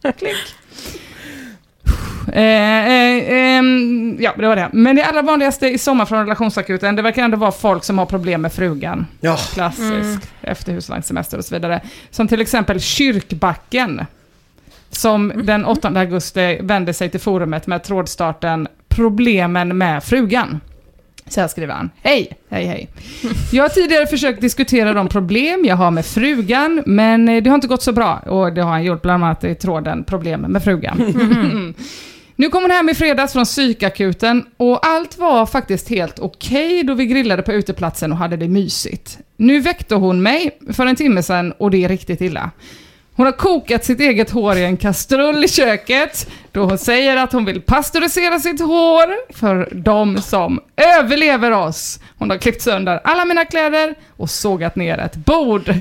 [2.32, 4.70] Eh, eh, ehm, ja, det var det.
[4.72, 8.06] Men det allra vanligaste i sommar från relationsakuten, det verkar ändå vara folk som har
[8.06, 9.06] problem med frugan.
[9.20, 9.36] Ja.
[9.36, 11.80] Klassisk, efterhuslagnssemester och så vidare.
[12.10, 14.06] Som till exempel Kyrkbacken.
[14.90, 20.60] Som den 8 augusti vände sig till forumet med trådstarten “Problemen med frugan”.
[21.26, 21.90] Så här skriver han.
[22.02, 22.88] Hej, hej, hej.
[23.52, 27.54] Jag har tidigare försökt diskutera de problem jag har med frugan, men eh, det har
[27.54, 28.16] inte gått så bra.
[28.16, 31.74] Och det har han gjort bland annat i tråden “Problem med frugan”.
[32.36, 36.94] Nu kom hon hem i fredags från psykakuten och allt var faktiskt helt okej då
[36.94, 39.18] vi grillade på uteplatsen och hade det mysigt.
[39.36, 42.50] Nu väckte hon mig för en timme sedan och det är riktigt illa.
[43.14, 47.32] Hon har kokat sitt eget hår i en kastrull i köket då hon säger att
[47.32, 52.00] hon vill pastörisera sitt hår för de som överlever oss.
[52.18, 55.74] Hon har klippt sönder alla mina kläder och sågat ner ett bord.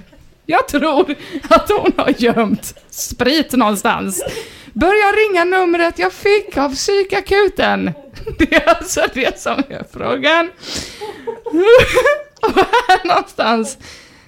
[0.46, 1.16] Jag tror
[1.50, 4.24] att hon har gömt sprit någonstans.
[4.74, 7.92] Börja ringa numret jag fick av psykakuten.
[8.38, 10.52] Det är alltså det som är frågan.
[12.42, 12.52] Och
[12.88, 13.78] här någonstans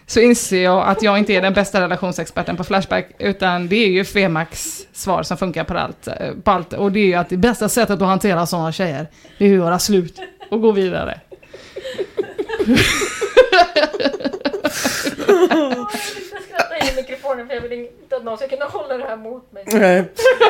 [0.08, 3.90] så inser jag att jag inte är den bästa relationsexperten på Flashback, utan det är
[3.90, 6.08] ju Femax svar som funkar på allt,
[6.44, 6.74] på allt.
[6.74, 9.56] Och det är ju att det bästa sättet att hantera sådana tjejer, det är ju
[9.56, 10.20] att göra slut
[10.52, 11.20] och gå vidare.
[16.48, 19.16] skratta in i mikrofonen för jag vill inte att någon ska kunna hålla det här
[19.16, 19.64] mot mig.
[19.68, 19.98] Nej.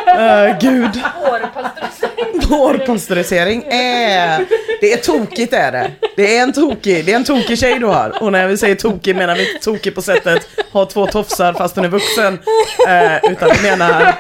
[0.08, 1.02] Eh, gud.
[1.16, 2.42] Hårpasteurisering.
[2.50, 4.46] Hårpasteurisering är...
[4.82, 5.92] Det är tokigt är det.
[6.16, 8.24] Det är en tokig, det är en tokig tjej du har.
[8.24, 11.76] Och när vi säger tokig menar vi inte tokig på sättet ha två tofsar fast
[11.76, 12.40] hon är vuxen.
[12.88, 14.16] Eh, utan vi menar...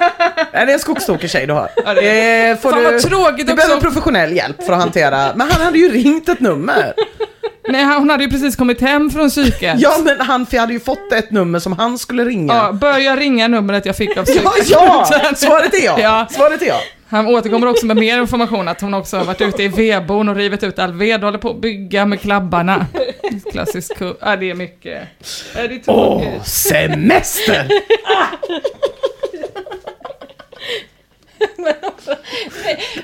[0.53, 1.69] Nej, det är en skogstokig tjej du har.
[1.85, 3.55] Ja, det är- Det får Fan, du, vad tråkigt du också.
[3.55, 5.31] behöver professionell hjälp för att hantera.
[5.35, 6.93] Men han hade ju ringt ett nummer.
[7.67, 9.79] Nej, hon hade ju precis kommit hem från psyket.
[9.79, 12.53] Ja men han hade ju fått ett nummer som han skulle ringa.
[12.53, 14.69] Ja, börja ringa numret jag fick av Ja, psyket.
[14.69, 15.05] ja!
[15.35, 15.99] Svaret är ja.
[15.99, 16.27] Ja.
[16.31, 16.79] Svaret är ja.
[17.09, 20.35] Han återkommer också med mer information, att hon också har varit ute i vedboden och
[20.35, 22.85] rivit ut all ved och håller på att bygga med klabbarna.
[23.51, 25.07] Klassisk ku- Ja, det är mycket.
[25.55, 27.67] Ja, det är Åh, semester!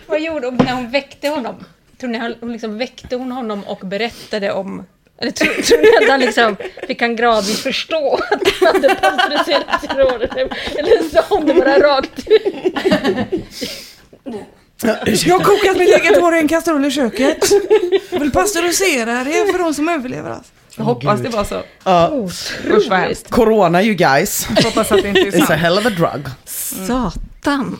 [0.08, 1.64] Vad gjorde hon när hon väckte honom?
[2.00, 4.86] Tror ni han- hon liksom väckte hon honom och berättade om...
[5.22, 6.56] Eller tror, tror ni att han liksom
[6.88, 9.90] fick han gradvis förstå att han hade pastöriserat sin?
[10.80, 12.64] Eller sa hon det bara rakt ut?
[15.26, 17.46] Jag har kokat mitt eget hår i en kastrull i köket.
[18.10, 20.30] Jag vill pastörisera det för de som överlever.
[20.30, 20.52] Alltså.
[20.76, 21.62] Jag hoppas det var så.
[22.90, 23.30] Vad hemskt.
[23.30, 24.48] corona you guys.
[24.56, 25.60] Jag hoppas att det inte är It's a sant.
[25.62, 26.26] hell of a drug.
[26.46, 27.80] Satan.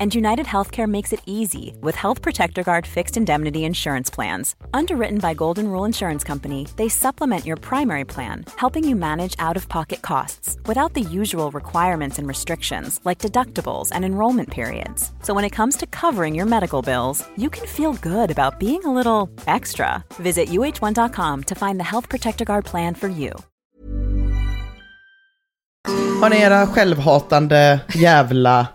[0.00, 4.54] And United Healthcare makes it easy with Health Protector Guard fixed indemnity insurance plans.
[4.72, 9.56] Underwritten by Golden Rule Insurance Company, they supplement your primary plan, helping you manage out
[9.56, 15.10] of pocket costs without the usual requirements and restrictions like deductibles and enrollment periods.
[15.24, 18.84] So when it comes to covering your medical bills, you can feel good about being
[18.84, 20.04] a little extra.
[20.20, 23.32] Visit uh1.com to find the Health Protector Guard plan for you.
[26.20, 28.66] Har ni era självhatande jävla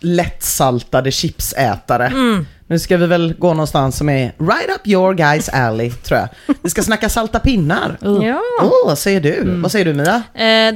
[0.00, 2.06] lättsaltade chipsätare?
[2.06, 2.46] Mm.
[2.66, 6.28] Nu ska vi väl gå någonstans som är right up your guys alley, tror jag.
[6.62, 7.98] Vi ska snacka salta pinnar.
[8.00, 8.40] Ja.
[8.62, 9.60] Åh, vad säger du?
[9.60, 10.22] Vad säger du Mia?
[10.34, 10.74] Eh,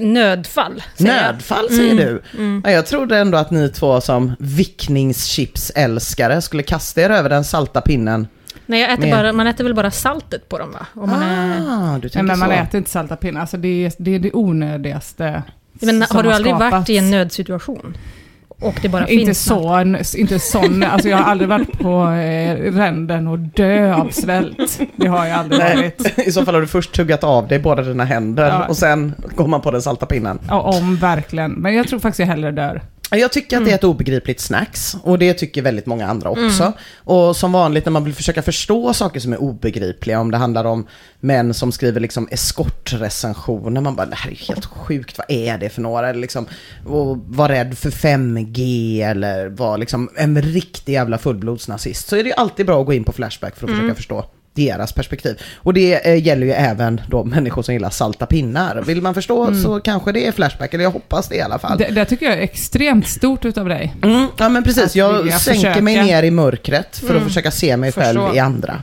[0.00, 0.82] nödfall.
[0.98, 1.22] säger jag.
[1.34, 2.06] Nödfall säger Mm.
[2.62, 2.70] du.
[2.70, 7.80] Ja, jag trodde ändå att ni två som vickningschipsälskare skulle kasta er över den salta
[7.80, 8.26] pinnen.
[8.66, 10.86] Nej, jag äter Med- bara, man äter väl bara saltet på dem va?
[10.94, 11.60] Om man är...
[11.70, 12.54] Ah, du Nej, tänker men man så.
[12.54, 13.40] äter inte salta pinnar.
[13.40, 15.42] Alltså det, är, det är det onödigaste
[15.72, 16.72] Men som har du aldrig skapats.
[16.72, 17.96] varit i en nödsituation?
[18.62, 20.06] Och det bara Inte finns något?
[20.06, 24.80] så, inte sån, alltså jag har aldrig varit på eh, ränden och dö av svält.
[24.96, 26.18] Det har jag aldrig Nej, varit.
[26.28, 28.66] I så fall har du först tuggat av dig båda dina händer Ja.
[28.68, 30.38] och sen går man på den salta pinnen.
[30.48, 31.52] Ja, om verkligen.
[31.52, 32.80] Men jag tror faktiskt jag hellre dör.
[33.18, 36.72] Jag tycker att det är ett obegripligt snacks och det tycker väldigt många andra också.
[36.96, 40.64] Och som vanligt när man vill försöka förstå saker som är obegripliga, om det handlar
[40.64, 40.86] om
[41.20, 45.68] män som skriver liksom eskortrecensioner, man bara det här är helt sjukt, vad är det
[45.68, 46.08] för några?
[46.08, 46.46] Eller liksom,
[46.86, 52.08] och var rädd för 5G eller var liksom en riktig jävla fullblodsnazist.
[52.08, 54.24] Så är det ju alltid bra att gå in på Flashback för att försöka förstå
[54.54, 55.40] deras perspektiv.
[55.56, 58.82] Och det eh, gäller ju även då människor som gillar salta pinnar.
[58.86, 61.78] Vill man förstå så kanske det är Flashback, eller jag hoppas det i alla fall.
[61.78, 63.94] Det, det tycker jag är extremt stort utav dig.
[64.02, 65.80] Mm, ja men precis, Att jag sänker försöka.
[65.82, 67.24] mig ner i mörkret för att Mm.
[67.28, 68.20] försöka se mig Förstå.
[68.20, 68.82] själv i andra.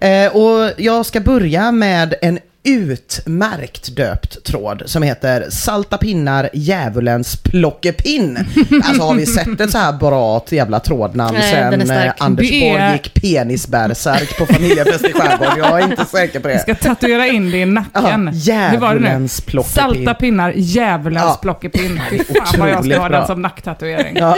[0.00, 7.36] Eh, och jag ska börja med en utmärkt döpt tråd som heter Salta pinnar djävulens
[7.42, 8.36] plockepinn.
[8.84, 12.68] alltså har vi sett ett så här bra jävla trådnamn Nej, sen eh, Anders Det
[12.70, 15.52] är- Borg gick penisbärsärk på familjefest i skärgården?
[15.58, 16.60] Jag är inte säker på Jag det.
[16.62, 18.30] ska tatuera in det i nacken.
[18.34, 19.06] Ja, Hur var det nu?
[19.06, 19.74] djävulens plockepinn.
[19.96, 21.38] Salta pinnar, djävulens Ja.
[21.42, 22.00] plockepinn.
[22.10, 24.16] Fy fan vad jag ska ha den som nacktatuering.
[24.16, 24.36] Ja.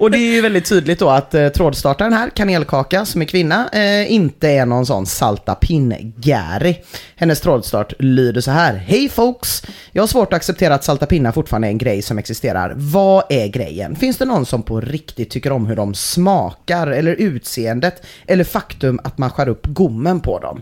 [0.00, 3.68] Och det är ju väldigt tydligt då att eh, trådstartaren här, Kanelkaka, som är kvinna,
[3.72, 6.74] eh, inte är någon sån salta pinn-Gary.
[7.28, 8.74] Hennes trådstart lyder så här.
[8.74, 9.62] Hej folks!
[9.92, 12.72] Jag har svårt att acceptera att salta pinnar fortfarande är en grej som existerar.
[12.76, 13.96] Vad är grejen?
[13.96, 19.00] Finns det någon som på riktigt tycker om hur de smakar eller utseendet eller faktum
[19.04, 20.60] att man skär upp gommen på dem?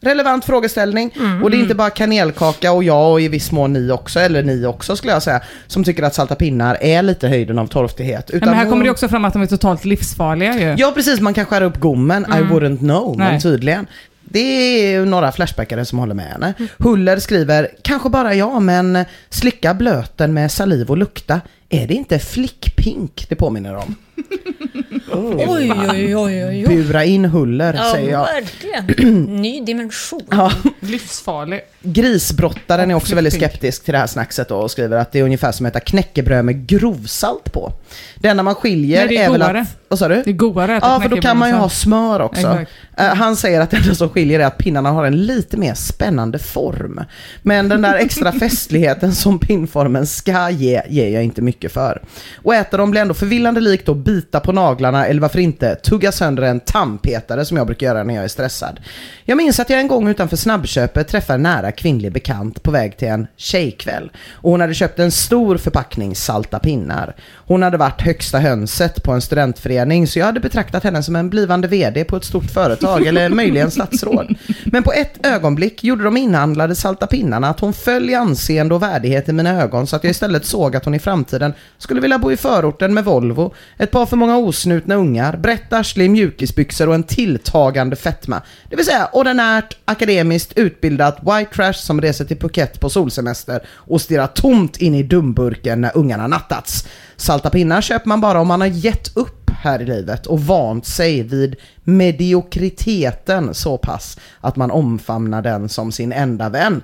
[0.00, 1.14] Relevant frågeställning.
[1.42, 4.42] Och det är inte bara kanelkaka och jag och i viss mån ni också, eller
[4.42, 8.30] ni också skulle jag säga, som tycker att salta pinnar är lite höjden av torftighet.
[8.32, 10.74] Men här kommer det också fram att de är totalt livsfarliga ju.
[10.78, 13.40] Ja precis, man kan skära upp gommen, I wouldn't know, men Nej.
[13.40, 13.86] tydligen.
[14.30, 16.54] Det är ju några flashbackare som håller med henne.
[16.78, 21.40] Huller skriver, kanske bara jag, men slicka blöten med saliv och lukta.
[21.68, 23.94] Är det inte flickpink det påminner om?
[25.12, 26.64] Oj, oj, oj, oj, oj.
[26.66, 28.24] Bura in Huller, Ja, säger jag.
[28.24, 29.24] verkligen.
[29.42, 30.22] Ny dimension.
[30.30, 30.52] Ja.
[30.80, 31.60] Livsfarlig.
[31.82, 35.22] Grisbrottaren är också väldigt skeptisk till det här snackset då och skriver att det är
[35.22, 37.72] ungefär som att äta knäckebröd med grovsalt på.
[38.16, 39.60] Det enda man skiljer Nej, det är väl godare.
[39.60, 39.68] att...
[39.88, 40.22] Vad sa du?
[40.24, 42.40] Det är godare att äta Ja, för då kan man ju ha smör också.
[42.40, 42.70] Exakt.
[42.96, 45.74] Eh, han säger att det enda som skiljer är att pinnarna har en lite mer
[45.74, 47.00] spännande form.
[47.42, 52.02] Men den där extra festligheten som pinnformen ska ge, ger jag inte mycket för.
[52.42, 56.12] Och äta dem blir ändå förvillande likt att bita på naglarna eller varför inte tugga
[56.12, 58.80] sönder en tandpetare som jag brukar göra när jag är stressad.
[59.24, 62.96] Jag minns att jag en gång utanför snabbköpet träffade en nära kvinnlig bekant på väg
[62.96, 64.10] till en tjejkväll.
[64.32, 67.14] Och hon hade köpt en stor förpackning salta pinnar.
[67.34, 71.30] Hon hade varit högsta hönset på en studentförening så jag hade betraktat henne som en
[71.30, 74.34] blivande VD på ett stort företag eller möjligen statsråd.
[74.64, 78.82] Men på ett ögonblick gjorde de inhandlade salta pinnarna att hon föll i anseende och
[78.82, 82.18] värdighet i mina ögon så att jag istället såg att hon i framtiden skulle vilja
[82.18, 86.88] bo i förorten med Volvo, ett par för många osnutna ungar, brett arsle i mjukisbyxor
[86.88, 88.42] och en tilltagande fetma.
[88.70, 94.00] Det vill säga ordinärt, akademiskt utbildat white trash som reser till Phuket på solsemester och
[94.00, 96.86] stirrar tomt in i dumburken när ungarna nattats.
[97.16, 100.86] Salta pinnar köper man bara om man har gett upp här i livet och vant
[100.86, 106.82] sig vid mediokriteten så pass att man omfamnar den som sin enda vän.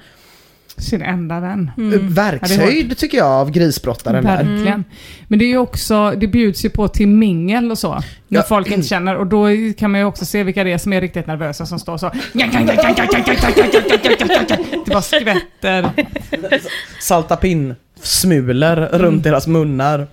[0.76, 1.70] Sin enda vän.
[2.02, 4.36] Verkshöjd tycker jag av grisbrottaren där.
[4.36, 4.84] Verkligen.
[5.28, 7.94] Men det är ju också, det bjuds ju på till mingel och så.
[7.94, 8.42] När Ja.
[8.42, 9.16] folk inte känner.
[9.16, 9.46] Och då
[9.78, 12.10] kan man ju också se vilka det är som är riktigt nervösa som står så.
[14.84, 15.90] Det bara skvätter.
[17.00, 20.06] Salta pinn smulor runt deras munnar.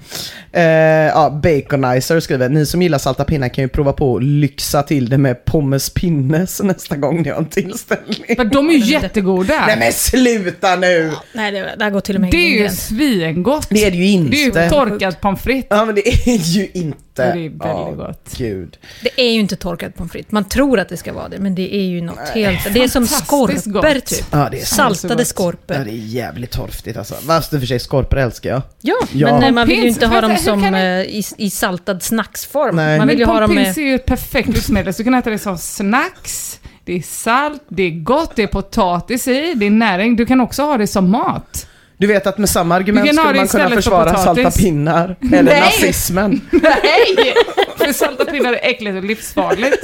[0.54, 4.84] Eh, ja, Baconizer skriver, ni som gillar salta pinnar kan ju prova på att lyxa
[4.84, 8.36] till det med pommes pinnes nästa gång ni har en tillställning.
[8.36, 9.64] För de är ju jättegoda.
[9.68, 11.12] Nej men sluta nu!
[11.34, 13.68] Nej, det, det här går till och med Det är ju svingott.
[13.70, 14.32] Det är det ju inte.
[14.32, 15.68] Det är ju torkad pommes frites.
[15.70, 16.98] Ja men det är ju inte.
[17.16, 18.34] Det är väldigt Ja, gott.
[18.38, 18.78] Gud.
[19.04, 20.32] Det är ju inte torkad pommes frites.
[20.32, 22.74] Man tror att det ska vara det, men det är ju något helt...
[22.74, 24.06] Det är som skorpor gott.
[24.06, 24.26] typ.
[24.32, 25.76] Ja, det är Saltade skorpor.
[25.78, 27.14] Ja, det är jävligt torftigt alltså.
[27.16, 28.62] Fast i och för sig skorpor älskar jag.
[28.82, 29.28] Ja, Ja.
[29.40, 32.76] men eh, man vill ju inte ha dem som eh, i, i saltad snacksform.
[32.76, 32.98] Nej.
[32.98, 33.86] Man vill ju Men ha dem pompins med...
[33.86, 37.64] är ju ett perfekt livsmedel, så du kan äta det som snacks, det är salt,
[37.68, 40.16] det är gott, det är potatis i, det är näring.
[40.16, 41.68] Du kan också ha det som mat.
[42.02, 45.16] Du vet att med samma argument skulle man kunna för försvara salta pinnar.
[45.22, 45.62] Eller Nej.
[45.62, 46.42] nazismen.
[46.52, 47.34] Nej!
[47.78, 49.78] För salta pinnar är äckligt och livsfarligt.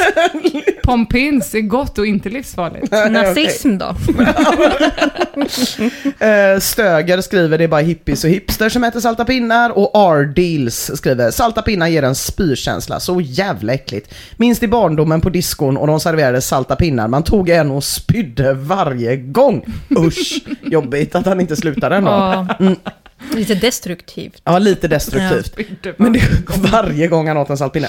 [0.83, 2.91] Pompins är gott och inte livsfarligt.
[2.91, 3.95] Nazism då?
[6.19, 10.91] Eh, Stöger skriver det är bara hippies och hipster som äter salta pinnar och R-Deals
[10.95, 14.13] skriver salta pinnar ger en spykänsla, så jävla äckligt.
[14.37, 18.53] Minst i barndomen på diskon och de serverade salta pinnar, man tog en och spydde
[18.53, 19.65] varje gång.
[19.97, 22.75] Usch, jobbigt att han inte slutade ändå.
[23.31, 24.41] Ja, lite destruktivt.
[24.43, 25.55] Ja, lite destruktivt.
[25.97, 26.21] Men det,
[26.71, 27.87] varje gång han åt en saltpinne.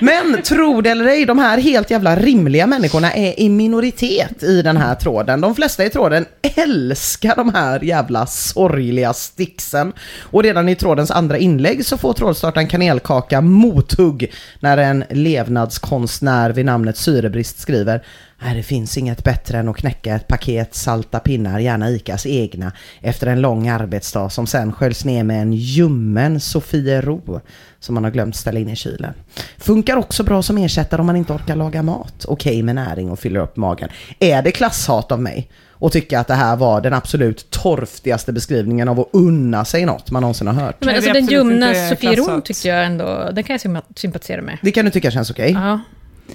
[0.00, 4.62] Men tro det eller ej, de här helt jävla rimliga människorna är i minoritet i
[4.62, 5.40] den här tråden.
[5.40, 9.92] De flesta i tråden älskar de här jävla sorgliga sticksen.
[10.20, 16.64] Och redan i trådens andra inlägg så får trådstartaren kanelkaka mothugg när en levnadskonstnär vid
[16.64, 18.04] namnet Syrebrist skriver
[18.42, 22.72] Nej, det finns inget bättre än att knäcka ett paket salta pinnar, gärna Icas egna,
[23.00, 27.40] efter en lång arbetsdag som sen sköljs ner med en ljummen Sofiero
[27.80, 29.14] som man har glömt ställa in i kylen.
[29.58, 32.24] Funkar också bra som ersättare om man inte orkar laga mat.
[32.28, 33.88] Okej med näring och fyller upp magen.
[34.18, 35.50] Är det klasshat av mig?
[35.70, 40.10] Och tycka att det här var den absolut torftigaste beskrivningen av att unna sig något
[40.10, 40.76] man någonsin har hört.
[40.80, 42.44] Men alltså den ljumna Sofieron klassat.
[42.44, 44.58] tyckte jag ändå, den kan jag sympa- sympatisera med.
[44.62, 45.52] Det kan du tycka känns okej?
[45.52, 45.80] Ja.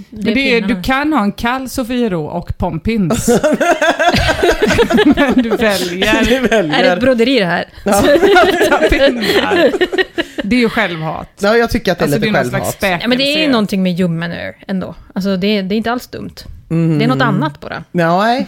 [0.10, 3.30] Men det är, du kan ha en kall Sofiero och pompins.
[5.06, 6.94] Men du väljer Du Är det väljer.
[6.96, 7.66] ett broderi det här?
[8.90, 9.72] pinnar.
[10.46, 11.30] Det är ju självhat.
[11.40, 13.02] Ja, jag tycker att det är Alltså det är lite någon slags självhat.
[13.02, 14.96] Ja, men det är ju någonting med ljummen öl ändå.
[15.16, 16.36] Alltså det, det är inte alls dumt.
[16.68, 17.84] Det är något annat bara.
[17.92, 18.48] Ja, nej,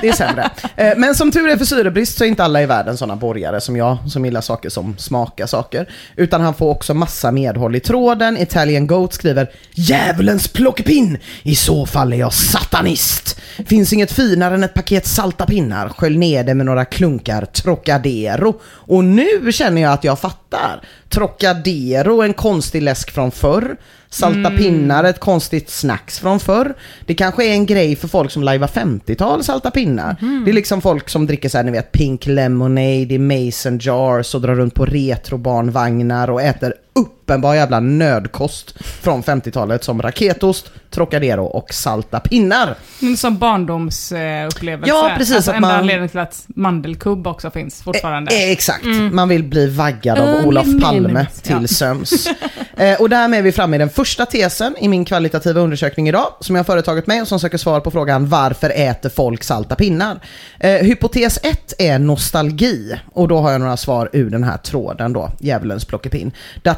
[0.00, 0.50] det är sämre.
[0.76, 3.60] Eh, Men som tur är för syrebrist så är inte alla i världen sådana borgare
[3.60, 5.88] som jag, som gillar saker som smakar saker.
[6.16, 8.38] Utan han får också massa medhåll i tråden.
[8.38, 11.18] Italian Goat skriver Djävulens plockepinn!
[11.42, 13.40] I så fall är jag satanist!
[13.66, 15.88] Finns inget finare än ett paket salta pinnar.
[15.88, 18.60] Skölj ner det med några klunkar Trocadero.
[18.66, 20.80] Och nu känner jag att jag fattar.
[21.14, 23.76] Trocadero, en konstig läsk från förr.
[24.08, 26.74] Salta pinnar, ett konstigt snacks från förr.
[27.06, 30.16] Det kanske är en grej för folk som lajvar 50-tal salta pinnar.
[30.44, 34.34] Det är liksom folk som dricker så här, ni vet, pink lemonade i mason jars
[34.34, 41.44] och drar runt på retrobarnvagnar och äter uppenbar jävla nödkost från 50-talet som raketost, Trocadero
[41.44, 42.74] och salta pinnar.
[43.00, 44.88] Men Som barndomsupplevelse.
[44.88, 48.34] Ja, precis, Alltså att enda man- anledningen till att mandelkubb också finns fortfarande.
[48.34, 51.66] Eh, exakt, man vill bli vaggad av Only Olof Palme till Ja.
[51.68, 52.26] söms.
[52.76, 56.26] eh, och därmed är vi framme i den första tesen i min kvalitativa undersökning idag
[56.40, 60.20] som jag företagit mig och som söker svar på frågan varför äter folk salta pinnar?
[60.60, 65.12] Eh, hypotes 1 är nostalgi och då har jag några svar ur den här tråden
[65.12, 66.32] då, djävulens plockepinn.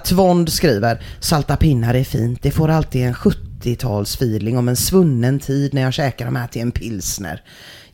[0.05, 5.75] Tvond skriver salta pinnar är fint, det får alltid en 70-talsfeeling om en svunnen tid
[5.75, 7.43] när jag käkar de här till en pilsner.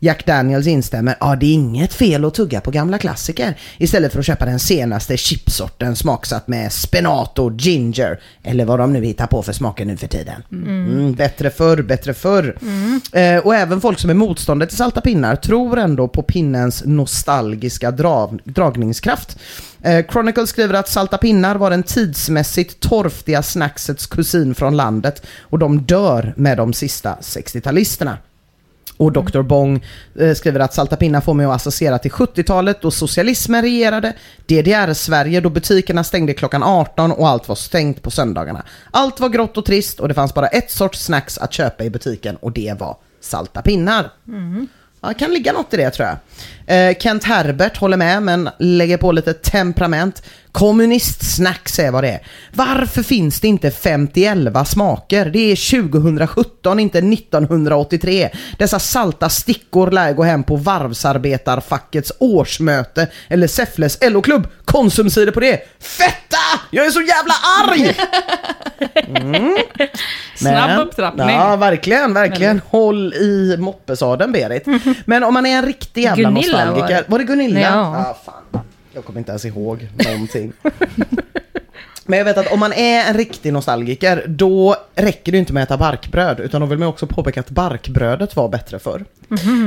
[0.01, 4.19] Jack Daniels instämmer, ja det är inget fel att tugga på gamla klassiker istället för
[4.19, 9.27] att köpa den senaste chipsorten smaksatt med spenat och ginger eller vad de nu hittar
[9.27, 10.43] på för smaker nu för tiden.
[10.53, 12.59] Mm, bättre förr, bättre förr.
[13.13, 17.91] Eh, och även folk som är motståndare till salta pinnar tror ändå på pinnens nostalgiska
[17.91, 19.39] drav, dragningskraft.
[19.83, 25.59] Eh, Chronicle skriver att salta pinnar var den tidsmässigt torftiga snacksets kusin från landet och
[25.59, 28.17] de dör med de sista 60-talisterna.
[28.99, 29.43] Och Dr.
[29.43, 29.85] Bong
[30.19, 34.13] eh, skriver att salta pinnar får mig att associera till 70-talet då socialismen regerade,
[34.47, 38.63] DDR-Sverige då butikerna stängde klockan 18 och allt var stängt på söndagarna.
[38.91, 41.91] Allt var grått och trist och det fanns bara ett sorts snacks att köpa i
[41.91, 44.11] butiken och det var salta pinnar.
[45.01, 46.17] Ja, det kan ligga något i det tror jag.
[46.69, 50.23] Eh, Kent Herbert håller med men lägger på lite temperament.
[50.53, 52.21] Kommunistsnacks är vad det är.
[52.53, 55.27] Varför finns det inte 50-11 smaker?
[55.27, 58.31] Det är 2017, inte 1983.
[58.59, 64.49] Dessa salta stickor lär gå hem på varvsarbetarfackets årsmöte eller Säffles LO-klubb.
[64.65, 65.61] Konsumsidor på det.
[65.81, 66.37] Fetta!
[66.71, 67.97] Jag är så jävla arg!
[69.09, 69.57] Mm.
[70.37, 71.29] Snabb upptrappning.
[71.29, 72.61] Ja, verkligen, verkligen.
[72.69, 74.67] Håll i moppesadeln Berit.
[75.05, 77.05] Men om man är en riktig jävla Gunilla var nostalgiker.
[77.09, 77.61] Var det Gunilla?
[77.61, 77.97] Ja.
[77.97, 78.63] Ah, fan.
[78.93, 80.53] Jag kommer inte ens ihåg någonting.
[82.07, 85.63] Men jag vet att om man är en riktig nostalgiker, då räcker det inte med
[85.63, 89.05] att äta barkbröd, utan då vill man också påpeka att barkbrödet var bättre förr.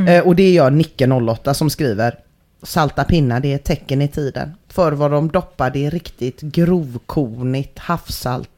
[0.08, 2.16] Eh, och det gör Nicke08 som skriver
[2.64, 4.54] Salta pinnar, det är ett tecken i tiden.
[4.68, 8.50] Förr var de doppade i riktigt grovkornigt havssalt.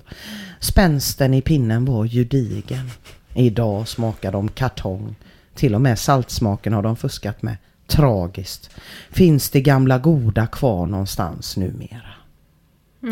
[0.60, 2.92] Spänsten i pinnen var judigen.
[3.34, 5.16] Idag smakar de kartong.
[5.56, 7.58] Till och med saltsmaken har de fuskat med.
[7.96, 8.70] Tragiskt.
[9.12, 12.02] Finns det gamla goda kvar någonstans numera?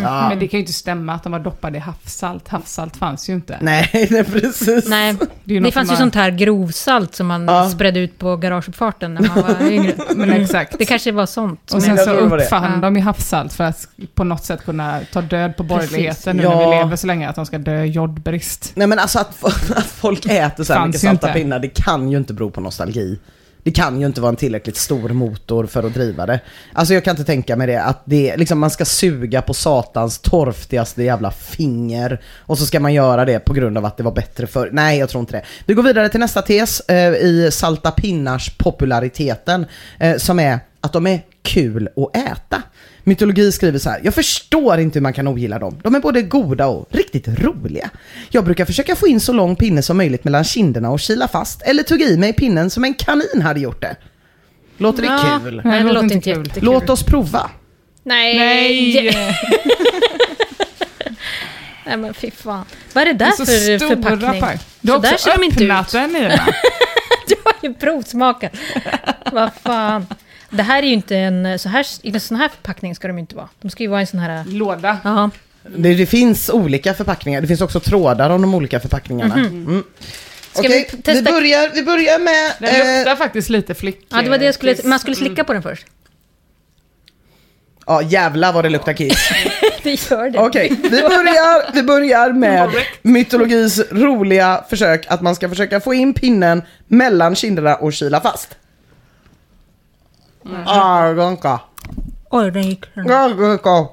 [0.01, 0.29] Ja.
[0.29, 2.47] Men det kan ju inte stämma att de var doppade i havssalt.
[2.47, 3.57] Havssalt fanns ju inte.
[3.61, 4.87] Nej, nej precis.
[4.89, 7.69] Nej, Det det, fanns ju sånt här grovsalt som man Ja.
[7.69, 9.93] spredde ut på garageuppfarten när man var yngre.
[10.15, 10.75] Men exakt.
[10.77, 11.71] Det kanske var sånt.
[11.73, 12.77] Och sen så uppfann Ja.
[12.81, 16.49] de ju havssalt för att på något sätt kunna ta död på borgerligheten nu Ja.
[16.59, 18.71] när vi lever så länge att de ska dö jodbrist.
[18.75, 19.43] Nej men alltså att,
[19.75, 23.19] att folk äter så här mycket salta pinnar, det kan ju inte bero på nostalgi.
[23.63, 26.39] Det kan ju inte vara en tillräckligt stor motor för att driva det.
[26.73, 30.19] Alltså jag kan inte tänka mig det, att det, liksom, man ska suga på satans
[30.19, 34.11] torftigaste jävla finger och så ska man göra det på grund av att det var
[34.11, 34.69] bättre för.
[34.71, 35.45] Nej, jag tror inte det.
[35.65, 39.65] Vi går vidare till nästa tes eh, i salta pinnars populariteten
[39.99, 42.61] eh, som är att de är kul att äta.
[43.03, 44.01] Mytologi skriver så här.
[44.03, 45.79] Jag förstår inte hur man kan ogilla dem.
[45.83, 47.89] De är både goda och riktigt roliga.
[48.29, 51.61] Jag brukar försöka få in så lång pinne som möjligt mellan kinderna och kila fast
[51.61, 53.95] eller tugga i mig pinnen som en kanin hade gjort det.
[54.77, 55.61] Låter det Ja, kul?
[55.65, 56.37] Nej, det låter låter inte inte kul.
[56.47, 56.63] jättekul.
[56.63, 57.49] Låt oss prova.
[58.03, 58.37] Nej!
[58.37, 59.37] Nej!
[61.85, 62.65] Nej men fy fan.
[62.93, 64.41] Vad är det där Det är för stora förpackning?
[64.41, 64.59] pack.
[64.81, 66.31] Du har Så där också inte öppnat den i den.
[67.27, 68.51] Du har ju provsmakat.
[69.31, 70.05] Vad fan.
[70.51, 71.59] Det här är ju inte en...
[71.59, 73.49] Så här, I en sån här förpackning ska de ju inte vara.
[73.61, 74.43] De ska ju vara i en sån här...
[74.45, 74.97] Låda.
[75.03, 75.29] Ja.
[75.75, 77.41] Det, det finns olika förpackningar.
[77.41, 79.35] Det finns också trådar om de olika förpackningarna.
[79.35, 79.83] Mm.
[80.51, 82.53] Ska Okej, vi vi, testa- börjar, vi börjar med...
[82.59, 84.05] Den eh, luktar faktiskt lite flick.
[84.09, 84.75] ja, det var det jag skulle...
[84.75, 84.85] kiss.
[84.85, 85.85] Man skulle slicka på den först.
[87.85, 89.29] Ja, jävlar vad det luktar kiss.
[89.83, 90.39] Det gör det.
[90.39, 92.69] Okej, vi, börjar, vi börjar med
[93.01, 98.55] mytologis roliga försök att man ska försöka få in pinnen mellan kinderna och kila fast.
[100.65, 101.59] Ah, ganska.
[102.29, 102.95] Oj, den gick...
[102.95, 103.87] Ganska.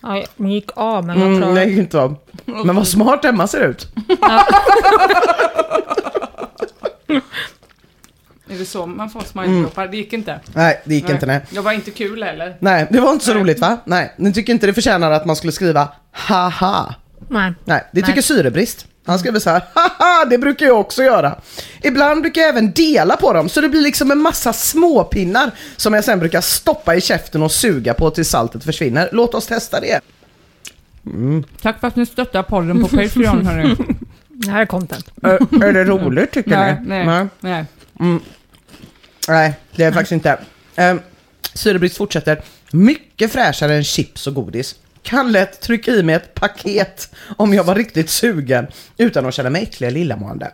[0.00, 2.16] Ja, den gick av, men man Mm, det gick inte av.
[2.44, 3.88] Men vad smart Emma ser ut.
[8.48, 10.40] Är det så man får smiley Det gick inte.
[10.52, 11.40] Nej, det gick inte nej.
[11.50, 12.56] Det var inte kul heller.
[12.60, 13.42] Nej, det var inte så Nej.
[13.42, 13.78] roligt va?
[13.84, 16.94] Nej, ni tycker inte det förtjänar att man skulle skriva haha.
[17.28, 17.52] Nej.
[17.64, 18.86] Nej, det tycker syrebrist.
[19.06, 21.38] Han skriver så här, haha, det brukar jag också göra.
[21.82, 25.94] Ibland brukar jag även dela på dem, så det blir liksom en massa småpinnar som
[25.94, 29.08] jag sen brukar stoppa i käften och suga på tills saltet försvinner.
[29.12, 30.00] Låt oss testa det.
[31.62, 33.76] Tack för att ni stöttar podden på Patreon hörni.
[34.28, 35.10] Det här är content.
[35.22, 37.04] Ö, är det roligt tycker nej, ni?
[37.04, 37.64] nej, nej.
[39.28, 40.38] Nej, det är faktiskt inte.
[40.76, 41.00] Um,
[41.54, 42.42] syrebrist fortsätter.
[42.70, 44.74] Mycket fräschare än chips och godis.
[45.06, 48.66] Kan lätt trycka i mig ett paket om jag var riktigt sugen
[48.98, 50.52] utan att känna mig äcklig eller illamående.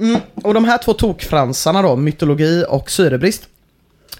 [0.00, 3.48] Mm, och de här två tokfransarna då, mytologi och syrebrist,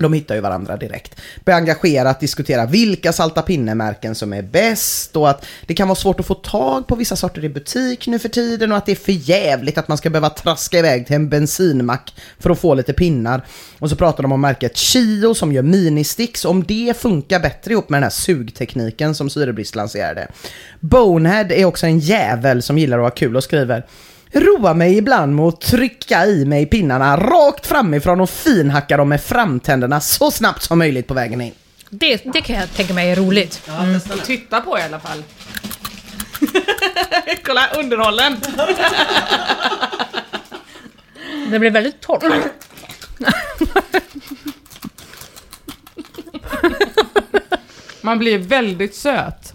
[0.02, 1.20] de hittar ju varandra direkt.
[1.44, 6.20] Börjar engagerat diskutera vilka salta pinnemärken som är bäst och att det kan vara svårt
[6.20, 8.96] att få tag på vissa sorter i butik nu för tiden och att det är
[8.96, 12.92] för jävligt att man ska behöva traska iväg till en bensinmack för att få lite
[12.92, 13.46] pinnar.
[13.78, 17.88] Och så pratar de om märket Chio som gör ministicks, om det funkar bättre ihop
[17.88, 20.28] med den här sugtekniken som syrebrist lanserade.
[20.80, 23.86] Bonehead är också en jävel som gillar att ha kul och skriver
[24.32, 29.22] Roa mig ibland med att trycka i mig pinnarna rakt framifrån och finhacka dem med
[29.22, 31.52] framtänderna så snabbt som möjligt på vägen in.
[31.90, 33.68] Det, det kan jag tänka mig är roligt.
[33.68, 34.00] Mm.
[34.24, 35.22] Titta på i alla fall.
[37.44, 38.36] Kolla underhållen.
[41.50, 42.22] Det blir väldigt torrt.
[48.00, 49.54] Man blir väldigt söt.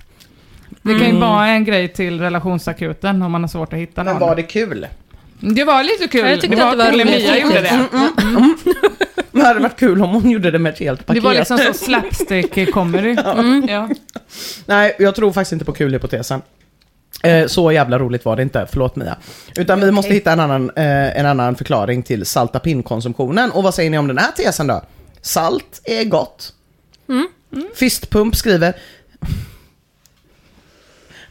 [0.84, 4.14] Det kan ju vara en grej till relationsakuten om man har svårt att hitta Men
[4.14, 4.28] någon.
[4.30, 4.88] var det kul?
[5.40, 6.30] Det var lite kul.
[6.30, 7.24] Jag tyckte det var, att det var kul roligt.
[7.24, 7.88] Mia gjorde det.
[9.32, 11.24] Det hade varit kul om hon gjorde det med ett helt paket.
[11.24, 13.16] Det var liksom så slapstick comedy.
[13.68, 13.90] Ja.
[14.66, 16.42] Nej, jag tror faktiskt inte på kulhypotesen.
[17.24, 19.18] Eh, så jävla roligt var det inte, förlåt Mia.
[19.56, 23.52] Utan vi måste hitta en annan, eh, en annan förklaring till salta pinnkonsumtionen.
[23.52, 24.82] Och vad säger ni om den här tesen då?
[25.22, 26.54] Salt är gott.
[27.76, 28.74] Fistpump skriver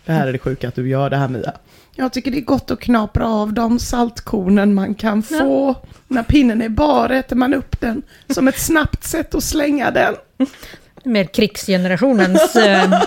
[0.05, 1.53] Det här är det sjuka att du gör det här Mia.
[1.95, 5.75] Jag tycker det är gott att knapra av de saltkornen man kan få.
[6.09, 10.15] När pinnen är bar äter man upp den som ett snabbt sätt att slänga den.
[11.05, 12.57] mer krigsgenerationens...
[12.57, 13.03] Eh,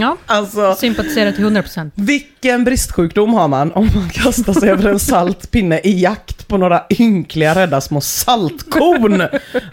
[0.00, 1.90] ja, Alltså, sympatiserar till 100%.
[1.94, 6.56] vilken bristsjukdom har man om man kastar sig över en salt pinne i jakt på
[6.56, 9.22] några ynkliga rädda små saltkorn?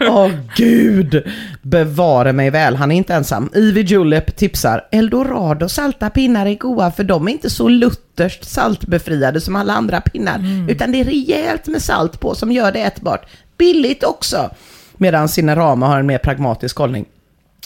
[0.00, 1.22] Åh gud,
[1.62, 3.50] bevare mig väl, han är inte ensam.
[3.54, 9.40] Ivy Julep tipsar, Eldorado salta pinnar är goda för de är inte så lutherskt saltbefriade
[9.40, 13.26] som alla andra pinnar, utan det är rejält med salt på som gör det ätbart.
[13.58, 14.50] Billigt också.
[14.96, 17.04] Medan Cinerama har en mer pragmatisk hållning.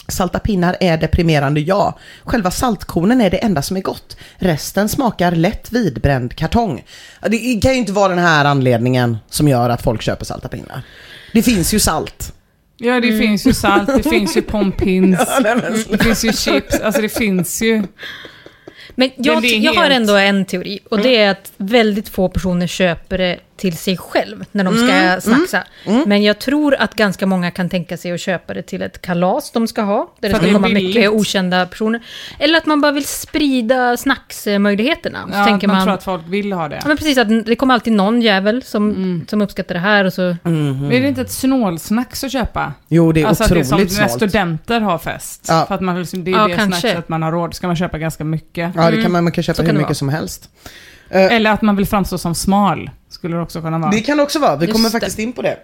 [0.07, 1.97] Salta pinnar är deprimerande, ja.
[2.23, 4.17] Själva saltkornen är det enda som är gott.
[4.37, 6.83] Resten smakar lätt vidbränd kartong.
[7.21, 10.47] Ja, Det kan ju inte vara den här anledningen som gör att folk köper salta
[10.47, 10.81] pinnar.
[11.33, 12.33] Det finns ju salt.
[12.77, 15.19] Ja, det finns ju salt, det finns ju pompins,
[15.89, 17.83] det finns ju chips, alltså det finns ju...
[18.95, 20.79] Men jag, jag har ändå en teori.
[20.89, 24.87] Och det är att väldigt få personer köper det till sig själv när de ska
[24.97, 25.63] Mm, snacksa.
[26.05, 29.51] Men jag tror att ganska många kan tänka sig att köpa det till ett kalas
[29.51, 30.13] de ska ha.
[30.19, 30.95] Där det För ska det komma billigt.
[30.95, 32.01] mycket okända personer.
[32.39, 35.29] Eller att man bara vill sprida snacksmöjligheterna.
[35.31, 35.85] Ja, tänker man, man...
[35.85, 36.75] tror att folk vill ha det.
[36.75, 40.13] Ja, men precis, att det kommer alltid någon jävel som, som uppskattar det här och
[40.13, 40.35] så...
[40.43, 42.73] Men är det inte ett snålsnacks att köpa?
[42.87, 44.31] Jo, det är alltså att det är otroligt som när snålt.
[44.31, 45.45] studenter har fest.
[45.47, 45.65] Ja.
[45.67, 46.79] För att man liksom, det är Ja, det kanske.
[46.81, 47.53] snackset man har råd.
[47.53, 48.71] Ska man köpa ganska mycket.
[48.75, 50.49] Ja, det kan man, man kan köpa Så hur kan mycket som helst.
[51.09, 52.89] Eller att man vill framstå som smal.
[53.09, 53.91] Skulle det också kunna vara.
[53.91, 54.91] Det kan det också vara, vi Just kommer det.
[54.91, 55.57] faktiskt in på det.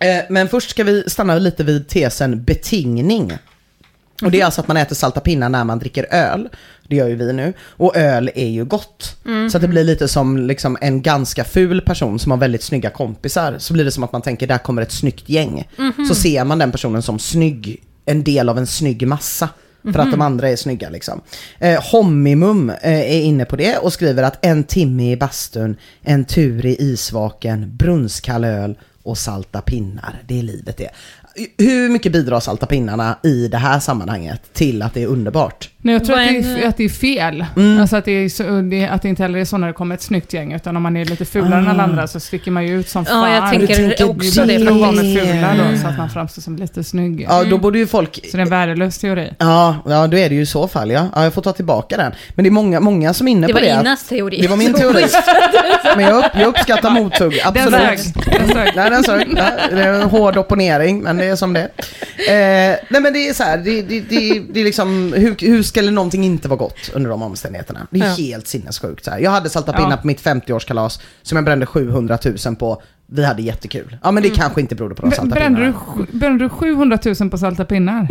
[0.00, 3.32] Eh, Men först ska vi stanna lite vid tesen betingning.
[4.22, 6.48] Och det är alltså att man äter salta pinnar när man dricker öl.
[6.88, 7.52] Det gör ju vi nu.
[7.68, 9.16] Och öl är ju gott.
[9.50, 12.90] Så att det blir lite som liksom en ganska ful person som har väldigt snygga
[12.90, 13.54] kompisar.
[13.58, 15.68] Så blir det som att man tänker, där kommer ett snyggt gäng.
[16.08, 19.48] Så ser man den personen som snygg, en del av en snygg massa.
[19.92, 21.20] För att de andra är snygga liksom.
[21.58, 26.24] Eh, Hommimum eh, är inne på det och skriver att en timme i bastun, en
[26.24, 30.22] tur i isvaken, brunskall öl och salta pinnar.
[30.26, 30.90] Det är livet det.
[31.58, 35.70] Hur mycket bidrar salta pinnarna i det här sammanhanget till att det är underbart?
[35.78, 37.44] Nej, jag tror att det, är att det är fel.
[37.56, 37.80] Mm.
[37.80, 39.94] Alltså att det, är så, det, att det inte heller är så när det kommer
[39.94, 42.66] ett snyggt gäng, utan om man är lite fulare än alla andra så sticker man
[42.66, 43.32] ju ut som Ja, fan.
[43.32, 44.64] jag tänker också det det.
[44.64, 45.16] bra med gången.
[45.26, 47.26] fula då, så att man framstår som lite snygg.
[47.28, 48.14] Ja, då borde ju folk...
[48.30, 49.30] Så det är en värdelös teori.
[49.38, 51.08] Ja, ja, då är det ju i så fall ja.
[51.14, 51.24] ja.
[51.24, 52.12] Jag får ta tillbaka den.
[52.34, 53.72] Men det är många, många som är inne Det på var det.
[53.76, 54.40] att- Inas teori.
[54.42, 55.04] Det var min teori.
[55.96, 58.00] Men jag, upp, jag uppskattar mothugg, Den absolut.
[58.00, 58.24] sög.
[58.38, 58.72] Den sög.
[58.76, 59.34] Nej, den sög.
[59.70, 63.34] Det är en hård opponering, men det är som det eh, Nej, men det är
[63.34, 66.90] så här, det, det, det, det är liksom, hur, hur skulle någonting inte vara gott
[66.94, 67.86] under de omständigheterna?
[67.90, 68.10] Det är Ja.
[68.14, 69.04] helt sinnessjukt.
[69.04, 69.18] Så här.
[69.18, 69.78] Jag hade salta Ja.
[69.78, 72.82] pinnar på mitt 50-årskalas som jag brände 700 000 på.
[73.06, 73.98] Vi hade jättekul.
[74.02, 75.84] Ja, men det kanske inte berodde på de salta Brände du, pinnarna.
[76.06, 78.08] sju- brände du 700 000 på salta pinnar?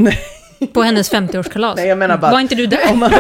[0.74, 1.74] På hennes 50-årskalas.
[1.76, 2.92] Nej, jag menar bara- Var inte du där?
[2.92, 3.12] Om man-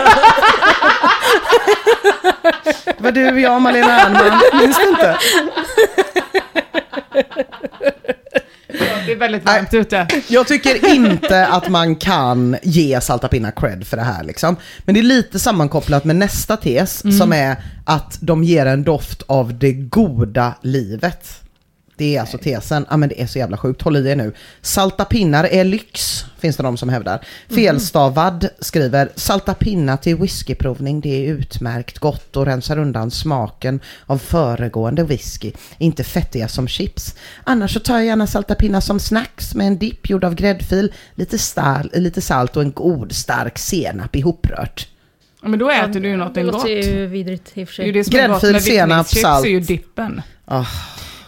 [2.85, 4.41] Det var du, jag och Malena Ernman.
[4.61, 5.17] Minns du inte?
[9.05, 10.07] Det är väldigt varmt ute.
[10.27, 14.55] Jag tycker inte att man kan ge salta pinnar cred för det här liksom.
[14.85, 17.55] Men det är lite sammankopplat med nästa tes som är
[17.85, 21.44] att de ger en doft av det goda livet.
[21.97, 22.85] Det är alltså tesen.
[22.89, 23.81] Ja men det är så jävla sjukt.
[23.81, 24.33] Håll i er nu.
[24.61, 27.25] Salta pinnar är lyx, finns det de som hävdar.
[27.49, 34.17] Felstavad skriver, salta pinnar till whiskyprovning, det är utmärkt gott och rensar undan smaken av
[34.17, 35.51] föregående whisky.
[35.77, 37.15] Inte fettiga som chips.
[37.43, 40.93] Annars så tar jag gärna salta pinnar som snacks med en dipp gjord av gräddfil,
[41.15, 44.87] lite, stal, lite salt och en god stark senap ihoprört.
[45.41, 46.53] Ja, men då äter du ju Det någonting gott.
[46.53, 47.99] låter ju vidrigt i och för Det är ju sig.
[47.99, 49.45] det som är gott Gräddfil, med senap, salt.
[49.45, 50.21] är ju dippen.
[50.45, 50.65] Ah.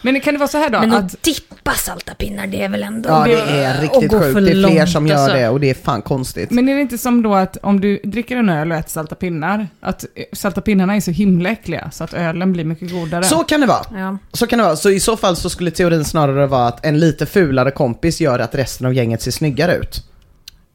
[0.02, 0.80] Men kan det vara så här då?
[0.80, 3.08] Men att, att dippa salta pinnar, det är väl ändå...
[3.08, 4.34] Ja det är riktigt gå sjukt.
[4.34, 5.36] Det är fler långt, som gör alltså.
[5.36, 6.50] det och det är fan konstigt.
[6.50, 9.14] men är det inte som då att om du dricker en öl och äter salta
[9.14, 13.24] pinnar, att eh, salta pinnarna är så himla äckliga så att ölen blir mycket godare?
[13.24, 13.84] Så kan det vara.
[13.98, 14.18] Ja.
[14.32, 14.76] Så kan det vara.
[14.76, 18.38] Så i så fall så skulle teorin snarare vara att en lite fulare kompis gör
[18.38, 20.07] att resten av gänget ser snyggare ut.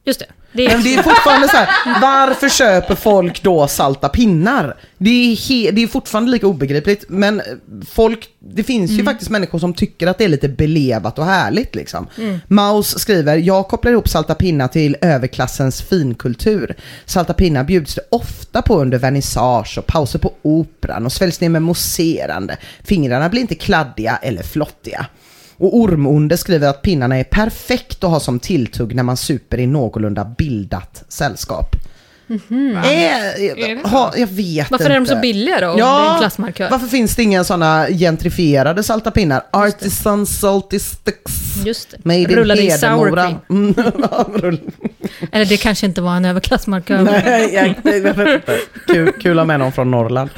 [0.06, 0.26] Just det.
[0.52, 0.74] det är...
[0.74, 4.76] Men det är fortfarande så här, varför köper folk då salta pinnar?
[4.98, 7.42] Det är, he- det är fortfarande lika obegripligt, men
[7.90, 11.74] folk, det finns ju faktiskt människor som tycker att det är lite belevat och härligt
[11.74, 12.06] liksom.
[12.48, 16.74] Maus skriver, jag kopplar ihop salta pinnar till överklassens finkultur.
[17.04, 21.48] Salta pinnar bjuds det ofta på under vernissage och pauser på operan och sväljs ner
[21.48, 22.56] med mousserande.
[22.84, 25.06] Fingrarna blir inte kladdiga eller flottiga.
[25.56, 29.66] Och Ormonde skriver att pinnarna är perfekt att ha som tilltugg när man super i
[29.66, 31.76] någorlunda bildat sällskap.
[32.28, 34.94] Är, Är det ha, jag vet Varför inte.
[34.96, 35.68] är de så billiga då?
[35.70, 36.70] om det är en Ja, klassmarkör?
[36.70, 39.42] varför finns det inga sådana gentrifierade salta pinnar?
[39.52, 41.32] Artisan salty sticks.
[41.64, 41.96] Just det.
[42.04, 43.10] Made in Rullade i Hedemora.
[43.10, 43.38] sour cream.
[43.50, 43.74] Mm,
[44.10, 44.26] ja,
[45.32, 47.02] Eller det kanske inte var en överklassmarkör.
[47.02, 48.58] Nej, jag, jag vet inte.
[48.86, 50.30] Kul, kul att ha med någon från Norrland.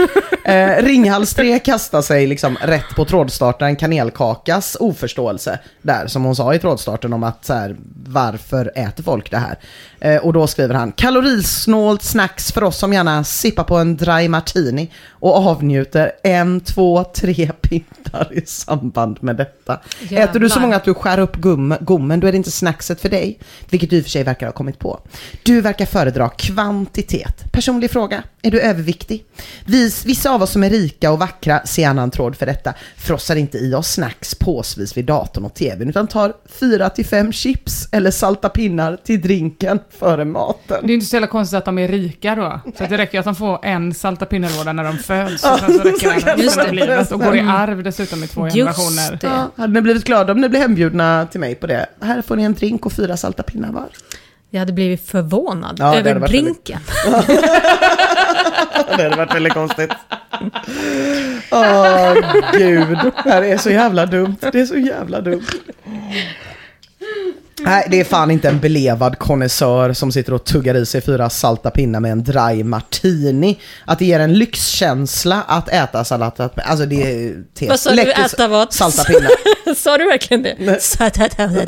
[0.45, 5.59] Eh, Ringhals 3 kastar sig liksom rätt på trådstartaren Kanelkakas oförståelse.
[5.83, 7.77] Där, som hon sa i trådstarten om att så här,
[8.07, 9.59] varför äter folk det här?
[10.01, 14.29] Eh, och då skriver han, kalorisnålt snacks för oss som gärna sippar på en dry
[14.29, 14.91] martini
[15.27, 19.81] och avnjuter en, två, tre pinnar i samband med detta.
[20.11, 20.61] Äter du så Jävlar.
[20.61, 23.39] många att du skär upp gum, gommen, då är det inte snackset för dig.
[23.71, 25.01] Vilket du i och för sig verkar ha kommit på.
[25.43, 27.53] Du verkar föredra kvantitet.
[27.53, 28.23] Personlig fråga.
[28.43, 29.25] Är du överviktig?
[29.65, 32.75] Vis, vissa av oss som är rika och vackra ser annan tråd för detta.
[32.97, 37.33] Frossar inte i oss snacks påsvis vid datorn och tvn utan tar fyra till fem
[37.33, 40.87] chips eller salta pinnar till drinken före maten.
[40.87, 42.61] Det är inte så jävla konstigt att de är rika då.
[42.79, 45.16] Så det räcker att de får en salta pinnelåda när de föds.
[45.25, 48.27] Och sen så räcker det kan resten av livet och går i arv dessutom i
[48.27, 49.19] två Just generationer.
[49.21, 49.27] det.
[49.27, 51.87] Ja, hade ni blivit glada om ni blev hembjudna till mig på det?
[52.01, 53.89] Här får ni en drink och fyra salta pinnar var.
[54.51, 56.81] Jag hade blivit förvånad Ja, över drinken.
[58.97, 59.91] Det hade varit väldigt konstigt.
[61.51, 62.15] Åh
[62.53, 64.37] gud, det här är så jävla dumt.
[64.53, 65.43] Det är så jävla dumt.
[67.61, 71.31] Nej, det är fan inte en belevad konnässör som sitter och tuggar i sig fyra
[71.31, 73.59] salta pinnar med en dry martini.
[73.85, 76.51] Att det ger en lyxkänsla att äta salata.
[76.57, 77.69] Alltså det är tes.
[77.69, 78.73] Vad sa du, äta vad?
[78.73, 79.31] Salta pinnar.
[79.75, 80.57] Sa du verkligen det?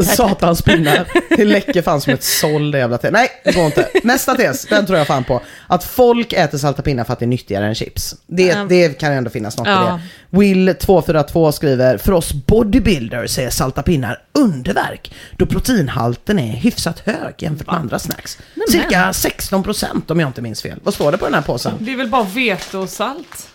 [0.04, 1.08] Satans pinnar.
[1.36, 3.10] Det läcker fan som ett såll det jävla te.
[3.10, 3.88] Nej, det går inte.
[4.04, 5.42] Nästa tes, den tror jag fan på.
[5.66, 8.14] Att folk äter salta pinnar för att det är nyttigare än chips.
[8.26, 9.82] Det, det kan ändå finnas något Ja.
[9.82, 10.00] i det.
[10.30, 15.14] Will242 skriver, för oss bodybuilders är salta pinnar underverk.
[15.36, 18.38] Då proteinhalten är hyfsat hög jämfört med andra snacks.
[18.70, 20.80] Cirka 16% om jag inte minns fel.
[20.82, 21.74] Vad står det på den här påsen?
[21.78, 23.48] Det är väl bara vete och salt?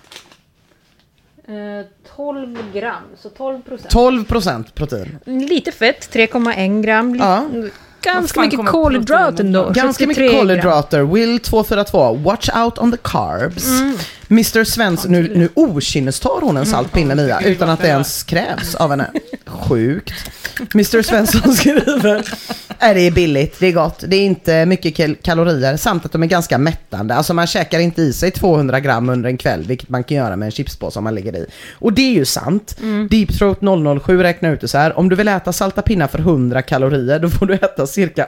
[2.15, 3.93] 12 gram, så 12 procent.
[3.93, 5.19] 12% protein.
[5.25, 7.15] Lite fett, 3,1 gram.
[7.15, 7.45] Ja.
[8.01, 9.69] Ganska mycket kommer kolhydrat proteinen ändå.
[9.69, 11.01] Ganska 63 mycket kolhydrater.
[11.01, 13.67] Will242, watch out on the carbs.
[13.67, 13.97] Mm.
[14.29, 18.75] Mr Svensson, nu, nu okynnestar hon en salt pinne Mia, utan att det ens krävs
[18.75, 19.07] av henne.
[19.45, 20.13] Sjukt.
[20.73, 22.23] Mr Svensson skriver,
[22.79, 26.11] är det är billigt, det är gott, det är inte mycket kal- kalorier samt att
[26.11, 27.15] de är ganska mättande.
[27.15, 30.35] Alltså man käkar inte i sig 200 gram under en kväll, vilket man kan göra
[30.35, 31.45] med en chipspåse om man lägger i.
[31.73, 32.77] Och det är ju sant.
[33.09, 33.59] Deep Throat
[34.03, 37.19] 007 räknar ut det så här, om du vill äta salta pinnar för 100 kalorier,
[37.19, 38.27] då får du äta cirka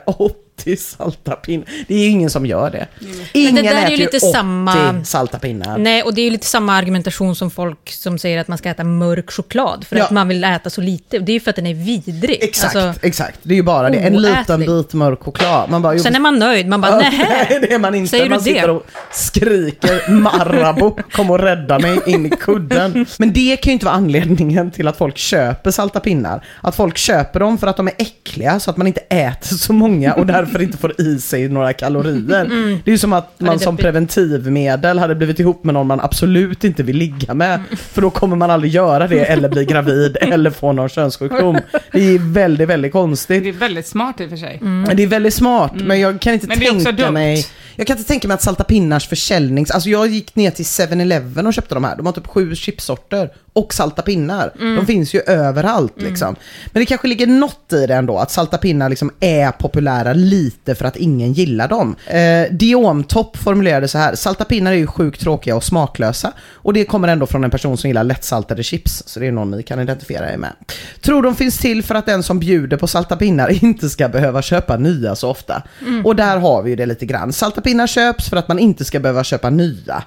[0.57, 1.65] 80 salta pinnar.
[1.87, 2.87] Det är ju ingen som gör det.
[3.33, 5.77] Ingen där är äter ju ju lite 80 samma- salta pinnar.
[5.77, 8.69] Nej, och det är ju lite samma argumentation som folk som säger att man ska
[8.69, 10.03] äta mörk choklad för Ja.
[10.05, 11.19] att man vill äta så lite.
[11.19, 12.37] Det är ju för att den är vidrig.
[12.43, 13.39] Exakt, Alltså, exakt.
[13.43, 13.97] Det är ju bara det.
[13.97, 14.67] En liten oätlig.
[14.69, 15.69] bit mörk choklad.
[15.69, 17.47] Man bara, sen är man nöjd, man bara nej.
[17.61, 18.09] Det är man inte.
[18.09, 18.43] Säger du man det?
[18.43, 23.05] sitter och skriker Marabou, kom och rädda mig in i kudden.
[23.19, 26.45] Men det kan ju inte vara anledningen till att folk köper salta pinnar.
[26.61, 29.73] Att folk köper dem för att de är äckliga så att man inte äter så
[29.73, 32.45] många och därför inte får i sig några kalorier.
[32.83, 36.63] Det är ju som att man som preventivmedel hade blivit ihop med någon man absolut
[36.63, 37.59] inte vill ligga med.
[37.77, 41.57] För då kommer man aldrig göra det eller bli gravid eller få någon könssjukdom.
[41.91, 43.43] Det är väldigt, väldigt konstigt.
[43.43, 44.57] Det är väldigt smart i och för sig.
[44.61, 47.13] Men Det är väldigt smart, men jag kan inte Men det är också tänka dumt.
[47.13, 47.45] mig...
[47.77, 49.71] Jag kan inte tänka mig att Salta Pinnars försäljnings...
[49.71, 51.95] Alltså jag gick ner till 7-Eleven och köpte de här.
[51.95, 54.51] De har typ sju chipsorter och salta pinnar.
[54.75, 56.35] De finns ju överallt liksom.
[56.65, 60.75] Men det kanske ligger något i det ändå, att salta pinnar liksom är populära lite
[60.75, 61.95] för att ingen gillar dem.
[62.07, 66.31] Eh, Diomtopp formulerade så här, salta pinnar är ju sjukt tråkiga och smaklösa.
[66.53, 69.51] Och det kommer ändå från en person som gillar lättsaltade chips, så det är någon
[69.51, 70.53] ni kan identifiera er med.
[71.01, 74.41] Tror de finns till för att den som bjuder på salta pinnar inte ska behöva
[74.41, 75.63] köpa nya så ofta.
[76.03, 77.33] Och där har vi ju det lite grann.
[77.33, 80.03] Salta pinnar köps för att man inte ska behöva köpa nya.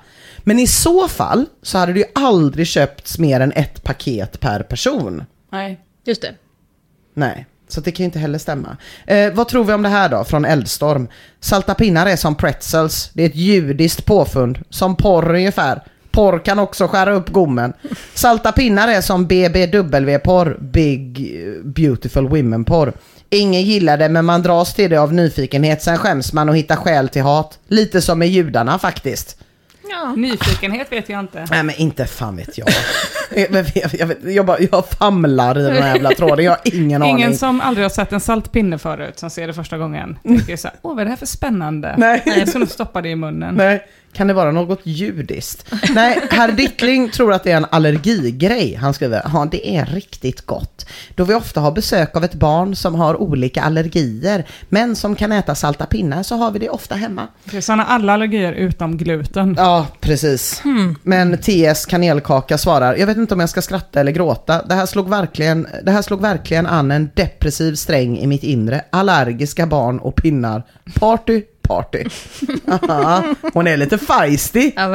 [0.48, 4.62] Men i så fall så hade det ju aldrig köpts mer än ett paket per
[4.62, 5.24] person.
[5.52, 5.80] Nej.
[6.04, 6.34] Just det.
[7.14, 8.76] Nej, så det kan ju inte heller stämma.
[9.06, 11.08] Eh, vad tror vi om det här då, från Eldstorm?
[11.40, 15.82] Salta pinnar är som pretzels, det är ett judiskt påfund, som porr ungefär.
[16.10, 17.72] Porr kan också skära upp gommen.
[18.14, 22.92] Salta pinnar är som BBW-porr, Big eh, Beautiful Women-porr.
[23.30, 26.76] Ingen gillar det men man dras till det av nyfikenhet, sen skäms man och hittar
[26.76, 27.58] skäl till hat.
[27.68, 29.38] Lite som med judarna faktiskt.
[29.90, 30.12] Ja.
[30.16, 31.46] Nyfikenhet vet jag inte.
[31.50, 32.68] Nej men inte fan vet jag.
[33.36, 36.60] jag, jag, jag, jag, jag, bara, jag famlar i den här jävla tråden, jag har
[36.64, 37.34] ingen, Ingen aning.
[37.36, 40.76] som aldrig har sett en saltpinne förut, som ser det första gången, tänker så här,
[40.82, 41.94] åh vad är det här för spännande?
[41.98, 42.22] Nej.
[42.26, 43.54] Jag ska nog stoppa det i munnen.
[43.54, 45.74] Nej, Kan det vara något judiskt?
[45.94, 48.74] Nej, herr Dittling tror att det är en allergigrej.
[48.74, 50.86] Han skriver, ja det är riktigt gott.
[51.14, 55.32] Då vi ofta har besök av ett barn som har olika allergier, men som kan
[55.32, 57.28] äta salta pinnar så har vi det ofta hemma.
[57.44, 59.54] Det är sådana alla allergier utom gluten.
[59.58, 60.62] Ja, precis.
[61.02, 64.62] Men TS Kanelkaka svarar, jag vet inte om jag ska skratta eller gråta.
[64.62, 68.84] Det här, slog verkligen, det här slog verkligen an en depressiv sträng i mitt inre.
[68.90, 70.62] Allergiska barn och pinnar.
[70.94, 72.04] Party, party.
[72.68, 74.88] Aha, hon är lite feisty, Ja,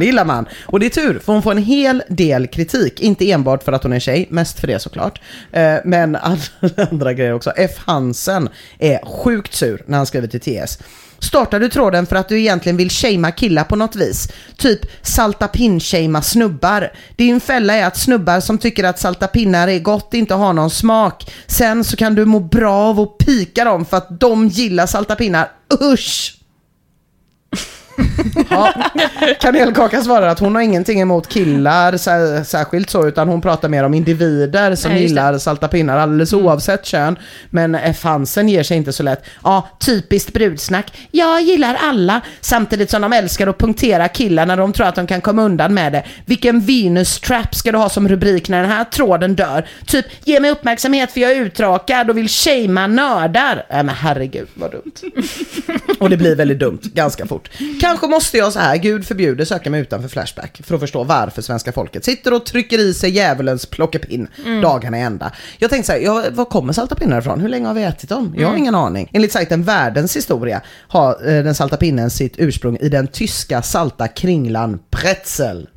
[0.00, 0.46] det gillar man.
[0.66, 3.00] Och det är tur, för hon får en hel del kritik.
[3.00, 5.20] Inte enbart för att hon är tjej, mest för det såklart.
[5.52, 6.16] Eh, men
[6.90, 7.50] andra grejer också.
[7.56, 7.70] F.
[7.78, 8.48] Hansen
[8.78, 10.78] är sjukt sur när han skriver till TS.
[11.22, 14.28] Startar du tråden för att du egentligen vill shamea killar på något vis?
[14.56, 16.92] Typ salta pinn-shamea snubbar.
[17.16, 20.70] Din fälla är att snubbar som tycker att salta pinnar är gott inte har någon
[20.70, 21.32] smak.
[21.46, 25.16] Sen så kan du må bra av att pika dem för att de gillar salta
[25.16, 25.50] pinnar.
[25.82, 26.41] Usch!
[28.50, 28.72] Ja.
[29.40, 33.84] Kanelkaka svarar att hon har ingenting emot killar sär, särskilt så, utan hon pratar mer
[33.84, 37.18] om individer som Nej, gillar salta pinnar alldeles oavsett kön.
[37.50, 38.04] Men F.
[38.04, 39.24] Hansen ger sig inte så lätt.
[39.44, 40.92] Ja, typiskt brudsnack.
[41.10, 45.06] Jag gillar alla, samtidigt som de älskar att punktera killar när de tror att de
[45.06, 46.04] kan komma undan med det.
[46.26, 49.66] Vilken Venus-trap ska du ha som rubrik när den här tråden dör?
[49.86, 53.66] Typ, ge mig uppmärksamhet för jag är uttråkad och vill shamea nördar.
[53.70, 54.92] Nej men herregud vad dumt.
[56.00, 57.50] Och det blir väldigt dumt ganska fort.
[57.92, 61.42] Kanske måste jag så här, gud förbjude, söka mig utanför Flashback för att förstå varför
[61.42, 64.28] svenska folket sitter och trycker i sig djävulens plockepinn
[64.62, 65.32] dagarna i ända.
[65.58, 67.40] Jag tänkte så här, ja, var kommer salta pinnar ifrån?
[67.40, 68.34] Hur länge har vi ätit dem?
[68.38, 69.10] Jag har ingen aning.
[69.12, 74.08] Enligt sajten Världens historia har eh, den salta pinnen sitt ursprung i den tyska salta
[74.08, 75.68] kringlan pretzel.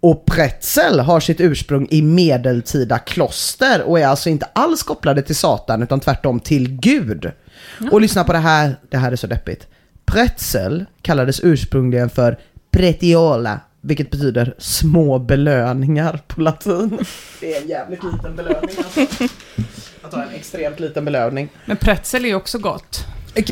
[0.00, 5.36] Och pretzel har sitt ursprung i medeltida kloster och är alltså inte alls kopplade till
[5.36, 7.30] Satan utan tvärtom till Gud.
[7.92, 9.66] Och lyssna på det här, det här är så deppigt.
[10.06, 12.38] Pretzel kallades ursprungligen för
[12.70, 16.98] pretiola, vilket betyder små belöningar på latin.
[17.40, 19.00] Det är en jävligt liten belöning alltså.
[20.02, 21.48] Jag tar en extremt liten belöning.
[21.64, 23.04] Men pretzel är ju också gott.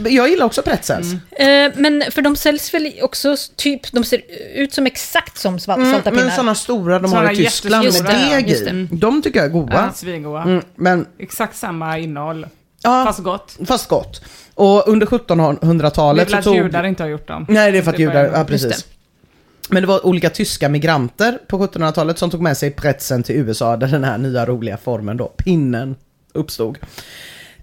[0.05, 1.12] Jag gillar också pretzels.
[1.30, 4.22] Eh, men för de säljs väl också typ, de ser
[4.55, 6.30] ut som exakt som sval- Mm, salta men pinnar.
[6.34, 8.64] sådana stora de Såna har i Tyskland med deg i.
[8.64, 8.88] det.
[8.96, 9.72] De tycker jag är goda.
[9.86, 10.42] Ja, svingoda.
[10.42, 12.46] Mm, men Exakt samma innehåll.
[12.82, 13.05] Ja.
[13.07, 13.57] Fast gott.
[13.66, 14.22] Fast gott.
[14.55, 16.57] Och under Det är 1700-talet väl att tog...
[16.57, 17.46] judar inte har gjort dem.
[17.48, 18.86] Nej, det är för att judar, ja precis.
[19.68, 23.76] Men det var olika tyska migranter på 1700-talet som tog med sig pretzeln till USA
[23.76, 25.96] där den här nya roliga formen då, pinnen,
[26.32, 26.78] uppstod.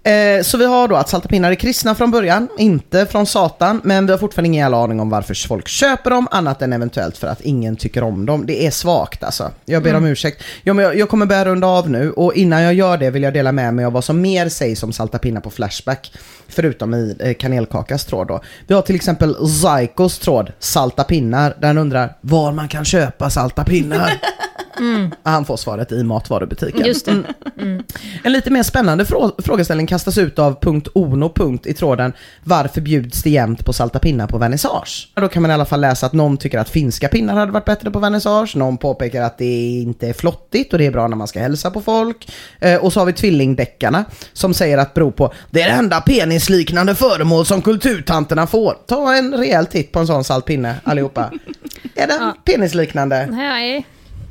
[0.04, 3.80] Eh, så vi har då att salta pinnar är kristna från början, inte från Satan,
[3.84, 7.16] men vi har fortfarande ingen jävla aning om varför folk köper dem, annat än eventuellt
[7.16, 8.46] för att ingen tycker om dem.
[8.46, 9.50] Det är svagt alltså.
[9.64, 10.42] Jag ber om ursäkt.
[10.62, 13.22] Ja, men jag, jag kommer börja runda av nu och innan jag gör det vill
[13.22, 16.12] jag dela med mig av vad som mer sägs om salta pinnar på Flashback,
[16.48, 18.40] förutom i eh, kanelkakas tråd då.
[18.66, 23.30] Vi har till exempel Zykos tråd, salta pinnar, där han undrar var man kan köpa
[23.30, 23.64] salta
[24.78, 25.10] pinnar.
[25.22, 26.86] Han får svaret i matvarubutiken.
[26.86, 27.22] Just det.
[27.58, 27.82] Mm.
[28.24, 32.12] En lite mer spännande frå- frågeställning kastas ut av punkt Ono punkt i tråden
[32.44, 35.08] Varför bjuds det jämt på salta pinnar på vernissage?
[35.14, 37.64] Då kan man i alla fall läsa att någon tycker att finska pinnar hade varit
[37.64, 41.16] bättre på vernissage, någon påpekar att det inte är flottigt och det är bra när
[41.16, 42.32] man ska hälsa på folk.
[42.60, 46.00] Eh, och så har vi tvillingdeckarna som säger att beror på det är det enda
[46.00, 48.76] penisliknande föremål som kulturtanterna får.
[48.86, 51.30] Ta en rejäl titt på en sån salt pinne allihopa.
[51.94, 53.26] är den penisliknande?
[53.30, 53.86] Nej,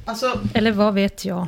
[0.06, 1.48] Alltså, eller vad vet jag.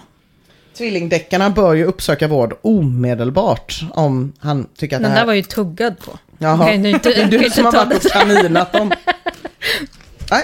[0.78, 5.22] Tvillingdeckarna bör ju uppsöka vård omedelbart om han tycker att Den det här...
[5.22, 6.20] där var ju tuggad på.
[6.38, 8.92] Jaha, Kan inte- kan du som har varit och kaninat dem.
[10.32, 10.44] Nej.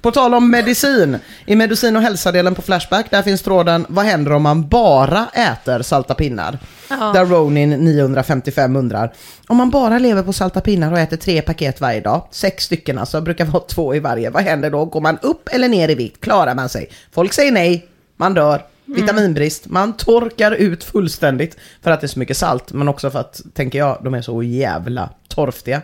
[0.00, 1.18] På tal om medicin.
[1.46, 5.82] I medicin och hälsadelen på Flashback där finns tråden Vad händer om man bara äter
[5.82, 6.58] salta pinnar?
[6.88, 7.12] Ja.
[7.14, 9.12] Där Ronin 955 undrar
[9.46, 12.98] Om man bara lever på salta pinnar och äter tre paket varje dag, sex stycken
[12.98, 14.30] alltså, brukar vara två i varje.
[14.30, 14.84] Vad händer då?
[14.84, 16.20] Går man upp eller ner i vikt?
[16.20, 16.88] Klarar man sig?
[17.12, 18.62] Folk säger nej, man dör.
[18.84, 23.18] Vitaminbrist, man torkar ut fullständigt för att det är så mycket salt, men också för
[23.18, 25.82] att, tänker jag, de är så jävla torftiga.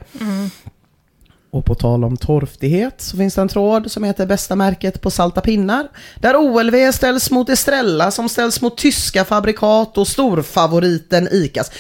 [1.53, 5.11] Och på tal om torftighet så finns det en tråd som heter Bästa märket på
[5.11, 5.89] salta pinnar.
[6.17, 11.71] Där OLV ställs mot Estrella som ställs mot tyska fabrikat och storfavoriten ICAs.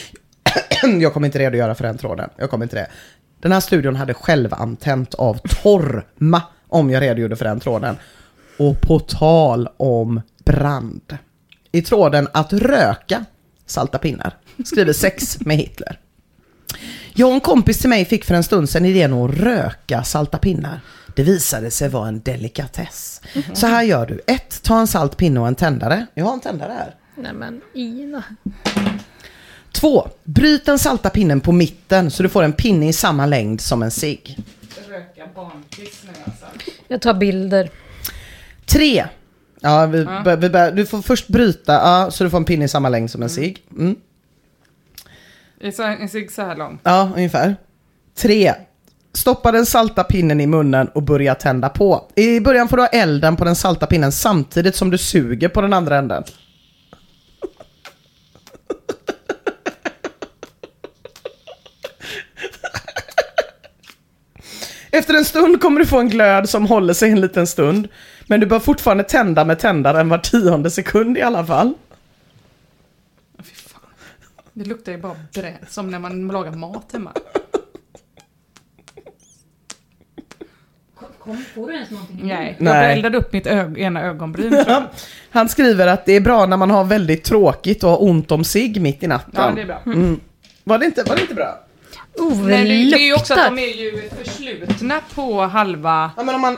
[1.01, 2.31] Jag kommer inte redogöra för den tråden.
[2.37, 2.87] Jag kommer inte det.
[3.41, 7.97] Den här studion hade självantänt av torma om jag redogjorde för den tråden.
[8.59, 11.19] Och på tal om brand.
[11.73, 13.25] I tråden att röka
[13.67, 16.02] salta pinnar skriver sex med Hitler.
[17.15, 20.39] Jag och en kompis till mig fick för en stund sedan idén att röka salta
[20.39, 20.81] pinnar.
[21.17, 23.21] Det visade sig vara en delikatess.
[23.55, 24.21] Så här gör du.
[24.27, 26.07] ett, Ta en salt pinne och en tändare.
[26.15, 26.95] Jag har en tändare här.
[27.17, 28.23] Nej men Ina.
[29.73, 33.61] Två, Bryt den salta pinnen på mitten så du får en pinne i samma längd
[33.61, 34.39] som en cigg.
[34.89, 36.47] röka barnpiss nu alltså.
[36.89, 37.71] Jag tar bilder.
[38.67, 39.05] Tre.
[39.61, 40.37] Ja, vi, Ja.
[40.37, 43.11] vi bör, du får först bryta, ja, så du får en pinne i samma längd
[43.11, 43.63] som en cigg.
[43.79, 43.97] Mm.
[45.63, 46.79] En cigg så här lång.
[46.83, 47.57] Ja, ungefär.
[48.17, 48.55] Tre.
[49.15, 52.09] Stoppa den salta pinnen i munnen och börja tända på.
[52.15, 55.61] I början får du ha elden på den salta pinnen samtidigt som du suger på
[55.61, 56.25] den andra änden.
[64.91, 67.89] Efter en stund kommer du få en glöd som håller sig en liten stund.
[68.27, 71.75] Men du bör fortfarande tända med tändaren var tionde sekund i alla fall.
[74.53, 77.13] Det luktar ju bara brä, som när man lagar mat hemma.
[81.19, 82.21] Kom, får du ens någonting?
[82.23, 82.75] Nej, Nej.
[82.75, 84.85] jag eldade upp mitt ög ena ögonbryn tror jag.
[85.31, 88.45] Han skriver att det är bra när man har väldigt tråkigt och har ont om
[88.45, 89.33] sig mitt i natten.
[89.35, 89.83] Ja, det är bra.
[89.87, 90.21] Mm.
[90.65, 91.61] Var, det inte, var det inte bra?
[92.19, 96.11] Oh, Men det, det det är ju också att de är ju förslutna på halva...
[96.17, 96.57] Ja, men om man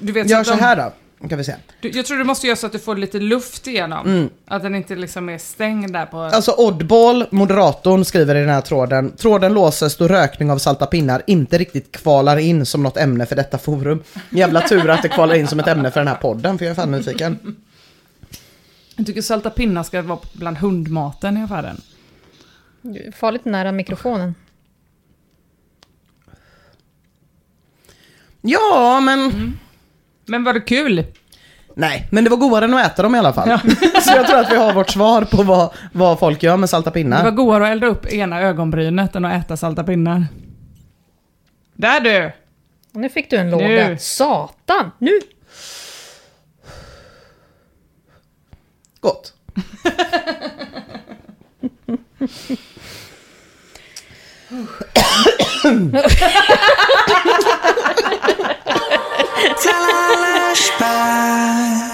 [0.00, 0.92] Du vet, gör att så de, här då.
[1.28, 1.54] Kan vi se.
[1.80, 4.06] Du, jag tror du måste göra så att du får lite luft igenom.
[4.06, 4.28] Mm.
[4.46, 6.18] Att den inte liksom är stängd där på...
[6.18, 9.16] Alltså Oddball, moderatorn, skriver i den här tråden.
[9.16, 13.36] Tråden låses då rökning av salta pinnar inte riktigt kvalar in som något ämne för
[13.36, 14.02] detta forum.
[14.30, 16.70] Jävla tur att det kvalar in som ett ämne för den här podden, för jag
[16.70, 17.56] är fan nyfiken.
[18.96, 21.80] Jag tycker salta pinnar ska vara bland hundmaten i affären.
[23.16, 24.34] Farligt nära mikrofonen.
[28.40, 29.58] Ja, men...
[30.28, 31.04] Men var det kul?
[31.74, 33.58] Nej, men det var godare än att äta dem i alla fall.
[34.02, 36.90] Så jag tror att vi har vårt svar på vad, vad folk gör med salta
[36.90, 37.30] Det var pinnar.
[37.30, 40.26] godare att elda upp ena ögonbrynet än att äta salta pinnar.
[41.74, 42.32] Där du!
[42.92, 43.84] Nu fick du en Nu.
[43.84, 43.98] låda.
[43.98, 44.90] Satan!
[44.98, 45.20] Nu!
[49.00, 49.34] Gott.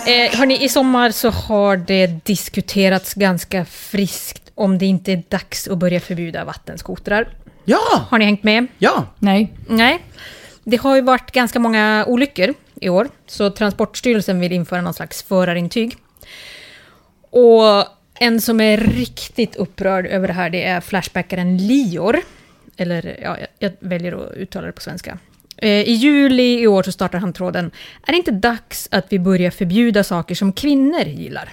[0.07, 5.69] Eh, hörni, i sommar så har det diskuterats ganska friskt om det inte är dags
[5.69, 7.29] att börja förbjuda vattenskotrar.
[7.65, 8.07] Ja!
[8.11, 8.67] Har ni hängt med?
[8.79, 9.07] Ja!
[9.19, 9.53] Nej.
[9.69, 9.99] Nej.
[10.65, 15.23] Det har ju varit ganska många olyckor i år, så Transportstyrelsen vill införa någon slags
[15.23, 15.97] förarintyg.
[17.31, 17.85] Och
[18.21, 22.17] en som är riktigt upprörd över det här, det är Flashbackaren Lior.
[22.77, 25.19] Eller, ja, jag- jag väljer att uttala det på svenska.
[25.57, 27.71] Eh, I juli i år så startar han tråden
[28.07, 31.53] Är det inte dags att vi börjar förbjuda saker som kvinnor gillar?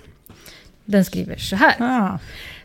[0.85, 1.75] Den skriver så här.
[1.79, 2.19] Ah.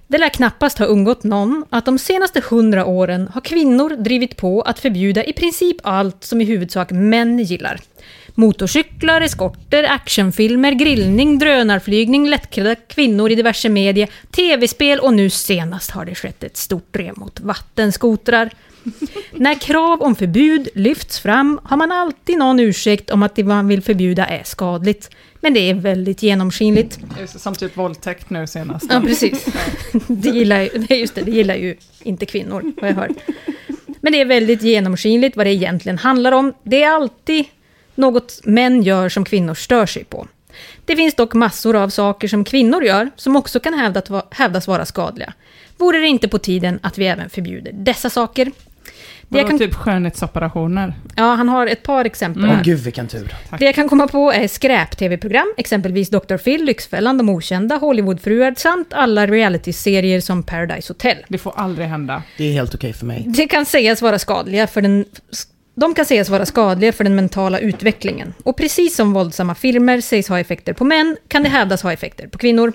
[0.09, 4.63] Det lär knappast ha undgått någon att de senaste hundra åren har kvinnor drivit på
[4.63, 7.81] att förbjuda i princip allt som i huvudsak män gillar.
[8.35, 16.05] Motorcyklar, eskorter, actionfilmer, grillning, drönarflygning, lättklädda kvinnor i diverse media, tv-spel och nu senast har
[16.05, 18.51] det skett ett stort drev mot vattenskotrar.
[19.33, 23.69] När krav om förbud lyfts fram har man alltid någon ursäkt om att det man
[23.69, 25.11] vill förbjuda är skadligt.
[25.41, 26.99] Men det är väldigt genomskinligt.
[27.37, 28.87] Som typ våldtäkt nu senast.
[28.91, 29.47] Ja, precis.
[30.07, 33.11] Det gillar, ju- just det, det gillar ju inte kvinnor, vad jag hör.
[34.01, 36.53] Men det är väldigt genomskinligt vad det egentligen handlar om.
[36.63, 37.45] Det är alltid
[37.95, 40.27] något män gör som kvinnor stör sig på.
[40.85, 43.75] Det finns dock massor av saker som kvinnor gör som också kan
[44.31, 45.33] hävdas vara skadliga.
[45.77, 48.53] Vore det inte på tiden att vi även förbjuder dessa saker?
[49.29, 50.95] Det jag kan, typ skönhetsoperationer?
[51.17, 52.65] ja, han har ett par exempel Åh här.
[52.65, 53.35] gud vilken tur.
[53.59, 56.37] Det jag kan komma på är skräp-tv-program, exempelvis Dr.
[56.37, 61.17] Phil, Lyxfällan, De Okända, Hollywoodfruar samt alla reality-serier som Paradise Hotel.
[61.29, 62.23] Det får aldrig hända.
[62.39, 63.25] Det är helt okej för mig.
[63.27, 65.05] Det kan sägas vara skadliga för den...
[65.75, 68.35] De kan sägas vara skadliga för den mentala utvecklingen.
[68.43, 72.29] Och precis som våldsamma filmer sägs ha effekter på män, kan det hävdas ha effekter
[72.29, 72.73] på kvinnor.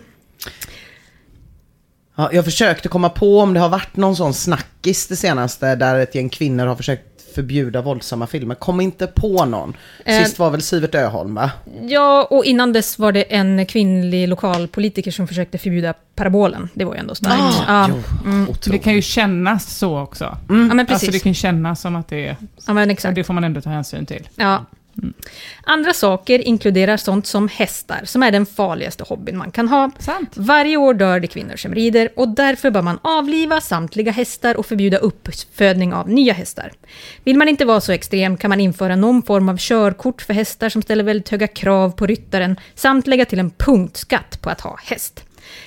[2.22, 6.00] Ja, jag försökte komma på om det har varit någon sån snackis det senaste där
[6.00, 7.04] ett gäng kvinnor har försökt
[7.36, 8.56] förbjuda våldsamma filmer.
[8.56, 9.74] Kom inte på någon.
[10.06, 10.24] Eh.
[10.24, 11.52] Sist var väl Sivert Öholm va?
[11.82, 16.70] Ja, och innan dess var det en kvinnlig lokalpolitiker som försökte förbjuda parabolen.
[16.74, 17.64] Det var ju ändå starkt.
[17.68, 17.90] Ah, ja.
[18.26, 20.24] jo, Det kan ju kännas så också.
[20.48, 20.92] ja, men precis.
[20.94, 22.38] Alltså det kan kännas som att det är...
[22.68, 23.16] ja, men Och exakt.
[23.16, 24.30] det får man ändå ta hänsyn till.
[24.36, 24.66] Ja.
[25.64, 29.92] Andra saker inkluderar sånt som hästar, som är den farligaste hobbyn man kan ha.
[30.00, 30.32] Sant.
[30.36, 34.66] Varje år dör det kvinnor som rider och därför bör man avliva samtliga hästar och
[34.66, 36.72] förbjuda uppfödning av nya hästar.
[37.24, 40.70] Vill man inte vara så extrem kan man införa någon form av körkort för hästar
[40.70, 44.78] som ställer väldigt höga krav på ryttaren samt lägga till en punktskatt på att ha
[44.84, 45.24] häst.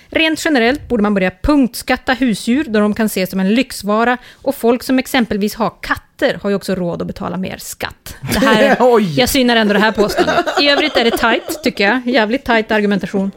[0.09, 4.55] Rent generellt borde man börja punktskatta husdjur då de kan ses som en lyxvara och
[4.55, 5.73] folk som exempelvis har
[6.19, 8.17] katter har ju också råd att betala mer skatt.
[8.33, 8.77] Det här,
[9.19, 10.61] jag synar ändå det här påståendet.
[10.61, 12.07] I övrigt är det tight, tycker jag.
[12.07, 13.31] Jävligt tight argumentation.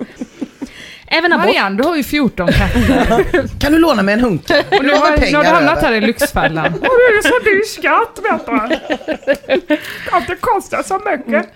[1.10, 1.46] Även abort...
[1.46, 3.60] Marianne, du har ju 14 katter.
[3.60, 4.42] Kan du låna mig en hunk?
[4.50, 6.74] Och nu har, pengar har du hamnat här i Lyxfällan.
[6.74, 9.78] Och det är så dyr skatt, vet du.
[10.12, 11.54] Att det kostar så mycket.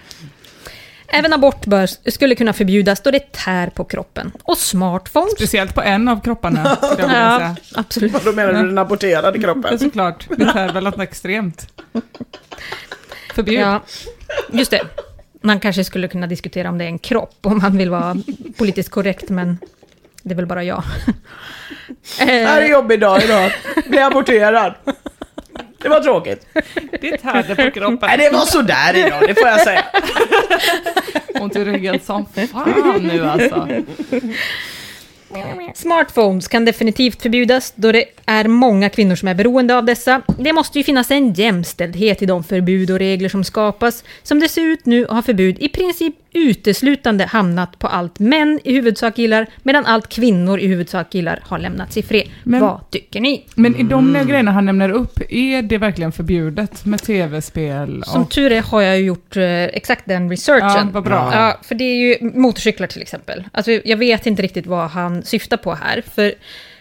[1.13, 4.31] Även abort bör, skulle kunna förbjudas då det tär på kroppen.
[4.43, 5.31] Och smartphones...
[5.33, 7.55] Speciellt på en av kropparna, skulle jag vilja Ja, säga.
[7.75, 8.23] absolut.
[8.25, 9.79] Då menar du den aborterade Ja, kroppen?
[9.79, 10.27] såklart.
[10.37, 11.67] Det är väl något extremt.
[13.33, 13.59] Förbjud.
[13.61, 13.81] Ja,
[14.51, 14.81] just det.
[15.41, 18.17] Man kanske skulle kunna diskutera om det är en kropp, om man vill vara
[18.57, 19.57] politiskt korrekt, men
[20.23, 20.83] det är väl bara jag.
[22.17, 23.51] Det här är en jobbig dag idag.
[23.87, 24.73] Bli aborterad.
[25.81, 26.47] Det var tråkigt.
[27.01, 27.99] Det tärde på kroppen.
[28.01, 29.85] Nej, det var sådär idag, det får jag säga.
[31.41, 33.67] Ont i ryggen som fan nu alltså.
[35.75, 40.21] Smartphones kan definitivt förbjudas då det är många kvinnor som är beroende av dessa.
[40.39, 44.03] Det måste ju finnas en jämställdhet i de förbud och regler som skapas.
[44.23, 48.73] Som det ser ut nu har förbud i princip uteslutande hamnat på allt män i
[48.73, 52.27] huvudsak gillar, medan allt kvinnor i huvudsak gillar har lämnats i fred.
[52.43, 53.45] Men- Vad tycker ni?
[53.55, 58.03] Men i de grejerna han nämner upp, är det verkligen förbjudet med tv-spel?
[58.07, 60.67] Som och- tur är har jag ju gjort eh, exakt den researchen.
[60.69, 61.29] Ja, vad bra.
[61.33, 63.43] Ja, för det är ju motorcyklar till exempel.
[63.51, 66.03] Alltså, jag vet inte riktigt vad han syftar på här.
[66.13, 66.33] För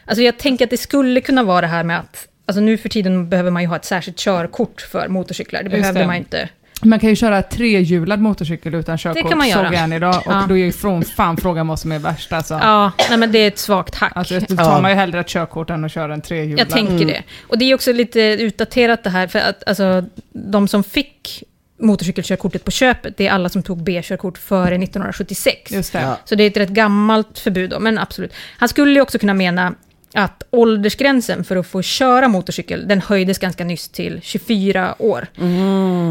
[0.04, 2.88] alltså, jag tänker att det skulle kunna vara det här med att Alltså nu för
[2.88, 5.62] tiden behöver man ju ha ett särskilt körkort för motorcyklar.
[5.62, 6.06] Det Just behövde det.
[6.06, 6.48] man inte.
[6.82, 9.64] Man kan ju köra trehjulad motorcykel utan körkort, kan man göra.
[9.66, 10.16] såg jag en idag.
[10.26, 10.44] Och Ja.
[10.48, 12.54] då är ju från fan frågan vad som är värst alltså.
[12.54, 14.12] Ja, nej men det är ett svagt hack.
[14.14, 14.80] Alltså, då tar Ja.
[14.80, 16.60] man ju hellre ett körkort än att köra en trehjulad.
[16.60, 17.22] Jag tänker det.
[17.48, 21.42] Och det är också lite utdaterat det här, för att alltså, de som fick
[21.78, 25.72] motorcykelkörkortet på köpet, det är alla som tog B-körkort före 1976.
[25.72, 26.00] Just det.
[26.00, 26.16] Ja.
[26.24, 28.32] Så det är ett rätt gammalt förbud då, men absolut.
[28.58, 29.74] Han skulle ju också kunna mena
[30.14, 35.26] att åldersgränsen för att få köra motorcykel, den höjdes ganska nyss till 24 år.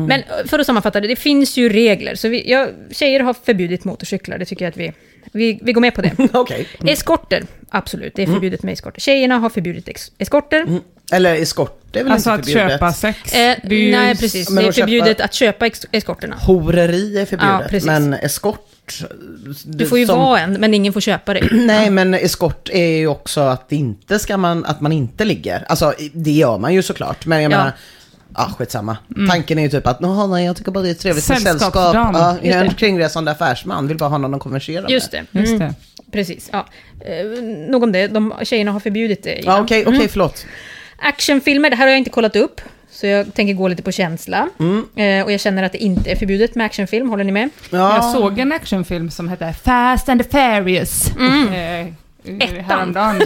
[0.07, 2.15] Men för att sammanfatta det, det finns ju regler.
[2.15, 4.93] Så vi, ja, tjejer har förbjudit motorcyklar, det tycker jag att vi,
[5.31, 6.11] vi, vi går med på det.
[6.33, 6.67] Okej.
[6.87, 9.01] Eskorter, absolut, det är förbjudet med eskorter.
[9.01, 10.79] Tjejerna har förbjudet ex- eskorter.
[11.11, 12.71] Eller eskort, det är väl Alltså inte att förbjudet?
[12.71, 13.33] köpa sex.
[13.33, 14.49] Eh, det är ju- nej, precis.
[14.49, 16.35] Men Det är att köpa- förbjudet att köpa ex- eskorterna.
[16.35, 17.85] Horeri är Ja, förbjudet, precis.
[17.87, 18.65] men eskort...
[19.65, 21.49] Du får ju som- vara en, men ingen får köpa dig.
[21.51, 25.65] Nej, men eskort är ju också att inte ska man, att man inte ligger.
[25.69, 27.57] Alltså, det gör man ju såklart, men jag Ja.
[27.57, 27.71] menar,
[28.35, 28.97] ja skitsamma.
[29.29, 31.75] Tanken är ju typ att, "Nå, nej jag tycker bara det är trevligt med sällskap.
[31.75, 34.91] Ja, jag är en Just kringresande affärsman, vill bara ha någon att konversera med.
[34.91, 35.25] Just det.
[35.31, 35.73] Just Mm, det.
[36.11, 36.65] Precis, ja.
[37.05, 38.07] Eh, nog om det.
[38.07, 39.41] De, tjejerna har förbjudit det.
[39.45, 40.07] Ja, okej, okej, Mm.
[40.09, 40.45] förlåt.
[41.01, 42.61] Actionfilmer, det här har jag inte kollat upp.
[42.99, 44.49] Så jag tänker gå lite på känsla.
[44.95, 47.49] Eh, och jag känner att det inte är förbjudet med actionfilm, håller ni med?
[47.69, 47.95] Ja.
[47.95, 51.11] Jag såg en actionfilm som hette Fast and the Furious.
[51.17, 51.87] Eh,
[52.59, 52.93] Ettan.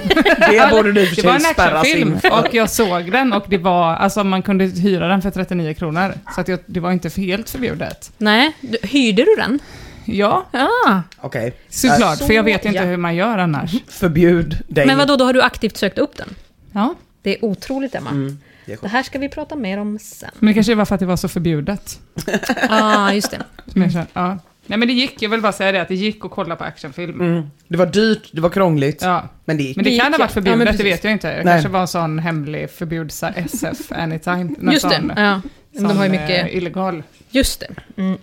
[0.49, 3.95] Det borde du för Det var en actionfilm och jag såg den och det var,
[3.95, 6.13] alltså man kunde hyra den för 39 kronor.
[6.35, 8.11] Så att jag, det var inte helt förbjudet.
[8.17, 9.59] Nej, du, hyrde du den?
[10.05, 11.01] Ja, Ja.
[11.17, 11.53] Okej.
[11.69, 12.87] såklart, Så, för jag vet ju inte ja.
[12.89, 13.71] hur man gör annars.
[13.87, 14.85] Förbjud dig.
[14.85, 16.35] Men vadå, då har du aktivt sökt upp den?
[16.71, 18.09] Ja, Det är otroligt, Emma.
[18.09, 20.30] Mm, det det här ska vi prata mer om sen.
[20.40, 21.99] men det kanske var för att det var så förbjudet.
[22.26, 22.34] Ja,
[22.69, 23.40] ah, just det.
[23.73, 24.38] Kände, ja.
[24.65, 26.64] Nej men det gick, jag vill bara säga det, att det gick att kolla på
[26.64, 27.22] actionfilm.
[27.22, 27.44] Mm.
[27.68, 29.30] Det var dyrt, det var krångligt, Ja.
[29.45, 29.76] men det gick.
[29.76, 31.27] Men det Det kan gick, ha varit förbjudet, Ja, men det vet jag inte.
[31.30, 31.44] Det Nej.
[31.53, 34.44] kanske var en sån hemlig förbjud så här SF anytime.
[34.60, 35.41] någon Just det, sån, ja.
[35.72, 36.45] Men de har ju sån, mycket...
[36.45, 37.03] eh, illegal.
[37.30, 38.02] Just det.
[38.02, 38.18] Mm.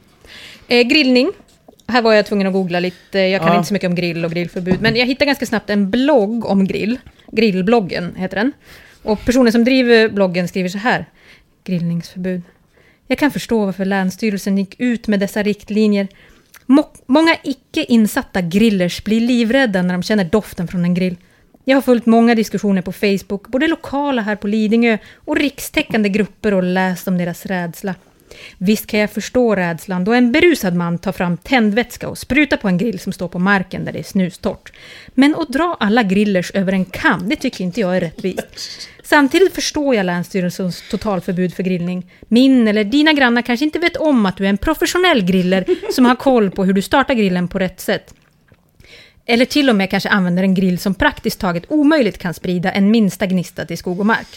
[0.68, 1.30] Eh, grillning.
[1.88, 3.18] Här var jag tvungen att googla lite.
[3.18, 3.56] Jag kan Ja.
[3.56, 4.80] inte så mycket om grill och grillförbud.
[4.80, 6.98] Men jag hittade ganska snabbt en blogg om grill.
[7.32, 8.52] Grillbloggen heter den.
[9.02, 11.06] Och personen som driver bloggen skriver så här.
[11.64, 12.42] Grillningsförbud.
[13.06, 16.08] Jag kan förstå varför Länsstyrelsen gick ut med dessa riktlinjer.
[16.66, 21.16] Mo många icke insatta grillers blir livrädda när de känner doften från en grill.
[21.64, 26.54] Jag har följt många diskussioner på Facebook, både lokala här på Lidingö och rikstäckande grupper
[26.54, 27.94] och läst om deras rädsla.
[28.58, 32.68] Visst kan jag förstå rädslan då en berusad man tar fram tändvätska och sprutar på
[32.68, 34.72] en grill som står på marken där det är snustort.
[35.14, 38.44] Men att dra alla grillers över en kam, det tycker inte jag är rättvist.
[39.04, 42.10] Samtidigt förstår jag Länsstyrelsens totalförbud för grillning.
[42.28, 46.04] Min eller dina grannar kanske inte vet om att du är en professionell griller som
[46.04, 48.14] har koll på hur du startar grillen på rätt sätt.
[49.26, 52.90] Eller till och med kanske använder en grill som praktiskt taget omöjligt kan sprida en
[52.90, 54.28] minsta gnista till skog och mark.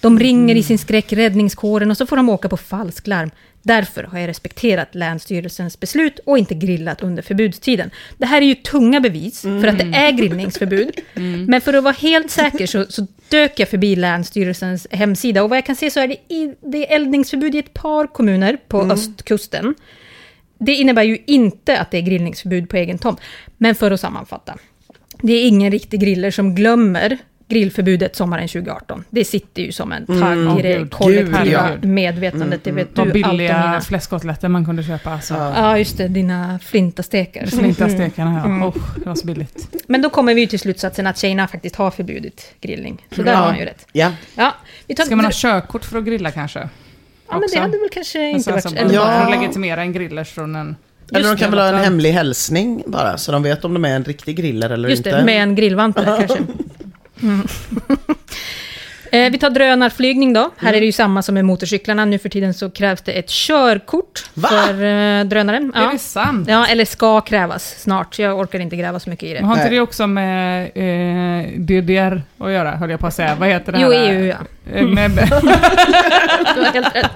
[0.00, 3.30] De ringer i sin skräck räddningskåren och så får de åka på falsklarm.
[3.62, 7.90] Därför har jag respekterat Länsstyrelsens beslut och inte grillat under förbudstiden.
[8.18, 11.00] Det här är ju tunga bevis för att det är grillningsförbud.
[11.48, 15.56] Men för att vara helt säker så, så dök jag förbi Länsstyrelsens hemsida och vad
[15.56, 18.82] jag kan se så är det, i, det är eldningsförbud i ett par kommuner på
[18.82, 19.74] östkusten.
[20.58, 23.20] Det innebär ju inte att det är grillningsförbud på egen tomt.
[23.56, 24.58] Men för att sammanfatta.
[25.22, 27.18] Det är ingen riktig griller som glömmer
[27.50, 29.04] grillförbudet sommaren 2018.
[29.10, 31.68] Det sitter ju som en tagg Mm, i det kollektiva Gud, ja.
[31.82, 32.64] medvetandet.
[32.64, 33.80] Det vet Vad du allt om billiga mina.
[33.80, 35.10] fläskkotletter man kunde köpa.
[35.10, 35.34] Alltså.
[35.34, 36.08] Ja, just det.
[36.08, 37.46] Dina flintastekar.
[37.46, 38.44] Flintastekarna, ja.
[38.44, 38.62] Mm.
[38.62, 39.68] Oh, det var så billigt.
[39.88, 43.06] Men då kommer vi ju till slutsatsen att tjejerna faktiskt har förbjudit grillning.
[43.16, 43.38] Så där Ja.
[43.38, 43.86] har man ju rätt.
[43.92, 44.12] Ja.
[44.34, 44.54] Ja,
[44.86, 46.58] vi tar Ska man ha körkort för att grilla kanske?
[47.28, 48.66] Ja, men det hade väl kanske inte Alltså, varit...
[48.66, 50.76] alltså, eller bara bara- legitimera en grillers från en...
[51.12, 51.56] Eller de Just kan det.
[51.56, 54.70] väl ha en hemlig hälsning bara, så de vet om de är en riktig griller
[54.70, 55.18] eller Just inte.
[55.18, 56.38] det, med en grillvante kanske.
[57.22, 57.46] Mm.
[59.12, 60.50] Eh, vi tar drönarflygning då.
[60.56, 62.04] Här är det ju samma som med motorcyklarna.
[62.04, 65.72] Nu för tiden så krävs det ett körkort för eh, drönaren.
[65.74, 66.48] Är det sant?
[66.48, 68.18] Ja, eller ska krävas snart.
[68.18, 69.40] Jag orkar inte gräva så mycket i det.
[69.40, 73.34] Men har inte det också med eh, DDR att göra, höll jag på att säga.
[73.34, 74.12] Vad heter det Jo, här?
[74.12, 74.36] EU, ja.
[74.74, 75.10] Eh, Med,
[76.54, 77.10] Du har helt rätt.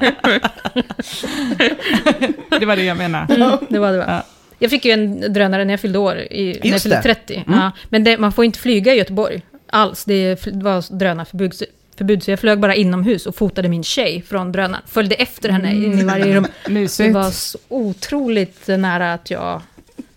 [2.60, 3.34] det var det jag menade.
[3.34, 4.22] Mm, det var det va?
[4.58, 7.02] Jag fick ju en drönare när jag fyllde år, i, när jag fyllde det.
[7.02, 7.44] 30.
[7.46, 7.58] Mm.
[7.58, 7.70] Ja.
[7.88, 9.42] Men det, man får inte flyga i Göteborg
[9.74, 10.04] alls.
[10.04, 11.54] Det var drönarförbud.
[11.98, 14.82] Förbud, så jag flög bara inomhus och fotade min tjej från drönaren.
[14.86, 16.46] Följde efter henne in i varje rum.
[16.66, 17.14] Det Mysigt.
[17.14, 19.62] var så otroligt nära att jag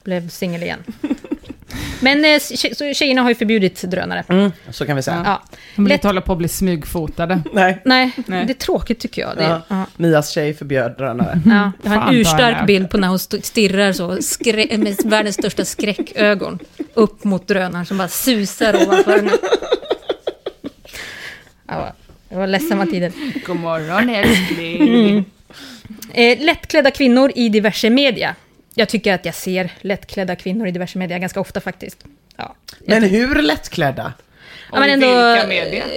[0.03, 0.79] blev singel igen.
[1.99, 2.39] Men eh,
[2.75, 4.23] så tjejerna har ju förbjudit drönare.
[4.29, 5.21] Mm, så kan vi säga.
[5.25, 5.43] Ja.
[5.75, 7.41] De vill Lätt- inte hålla på att bli smygfotade.
[7.53, 7.81] Nej.
[7.85, 8.45] Nej, Nej.
[8.45, 9.38] det är tråkigt tycker jag.
[9.38, 9.61] Det, Ja.
[9.67, 9.85] ja.
[9.97, 11.41] Mias tjej förbjöd drönare.
[11.45, 14.95] Ja, jag har en ta urstark bild på när hon st- stirrar så, skrä- med
[15.05, 16.59] världens största skräckögon,
[16.98, 19.32] upp mot drönaren som bara susar ovanför henne.
[21.68, 21.94] Ja,
[22.30, 23.11] det var ledsamma tider.
[23.45, 24.82] God morgon älskling.
[24.82, 25.26] Mm.
[26.14, 28.36] Eh, lättklädda kvinnor i diverse media.
[28.74, 32.06] Jag tycker att jag ser lättklädda kvinnor i diverse media ganska ofta faktiskt.
[32.38, 32.56] Ja.
[32.80, 34.14] Men hur lättklädda?
[34.72, 35.07] Ja, men ändå,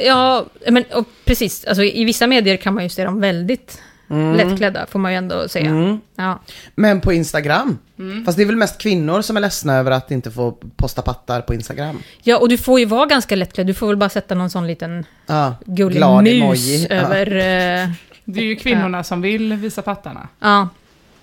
[0.06, 1.64] Ja, men och precis.
[1.64, 4.36] Alltså, I vissa medier kan man ju se dem väldigt Mm.
[4.36, 5.70] lättklädda, får man ju ändå säga.
[5.70, 6.00] Mm.
[6.16, 6.40] Ja.
[6.74, 7.78] Men på Instagram?
[7.98, 8.24] Mm.
[8.24, 11.40] Fast det är väl mest kvinnor som är ledsna över att inte få posta pattar
[11.40, 11.98] på Instagram?
[12.22, 13.66] ja, och du får ju vara ganska lättklädd.
[13.66, 16.86] Du får väl bara sätta någon sån liten Ja, gullig glad mus emoji.
[16.90, 16.96] Ja.
[16.96, 17.26] över...
[17.26, 17.90] eh,
[18.24, 20.28] Det är ju kvinnorna som vill visa pattarna.
[20.40, 20.68] ja.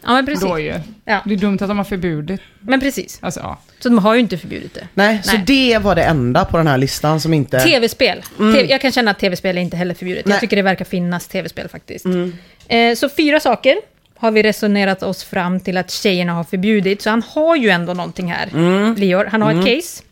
[0.03, 0.43] Ja, men precis.
[0.43, 0.73] Då ju.
[1.05, 1.21] Ja.
[1.25, 2.41] Det är dumt att de har förbjudit.
[2.59, 3.17] Men precis.
[3.21, 3.57] Alltså, ja.
[3.79, 4.87] Så de har ju inte förbjudit det.
[4.93, 5.43] Nej, så Nej.
[5.47, 7.59] det var det enda på den här listan som inte...
[7.59, 8.21] Tv-spel.
[8.39, 8.53] Mm.
[8.55, 10.25] TV jag kan känna att tv-spel är inte heller förbjudet.
[10.25, 10.33] Nej.
[10.33, 12.05] Jag tycker det verkar finnas tv-spel faktiskt.
[12.05, 12.33] Mm.
[12.67, 13.75] Eh, så fyra saker
[14.17, 17.01] har vi resonerat oss fram till att tjejerna har förbjudit.
[17.01, 18.95] Så han har ju ändå någonting här, Mm.
[18.95, 19.25] Lior.
[19.31, 19.63] Han har Mm.
[19.65, 20.03] ett case.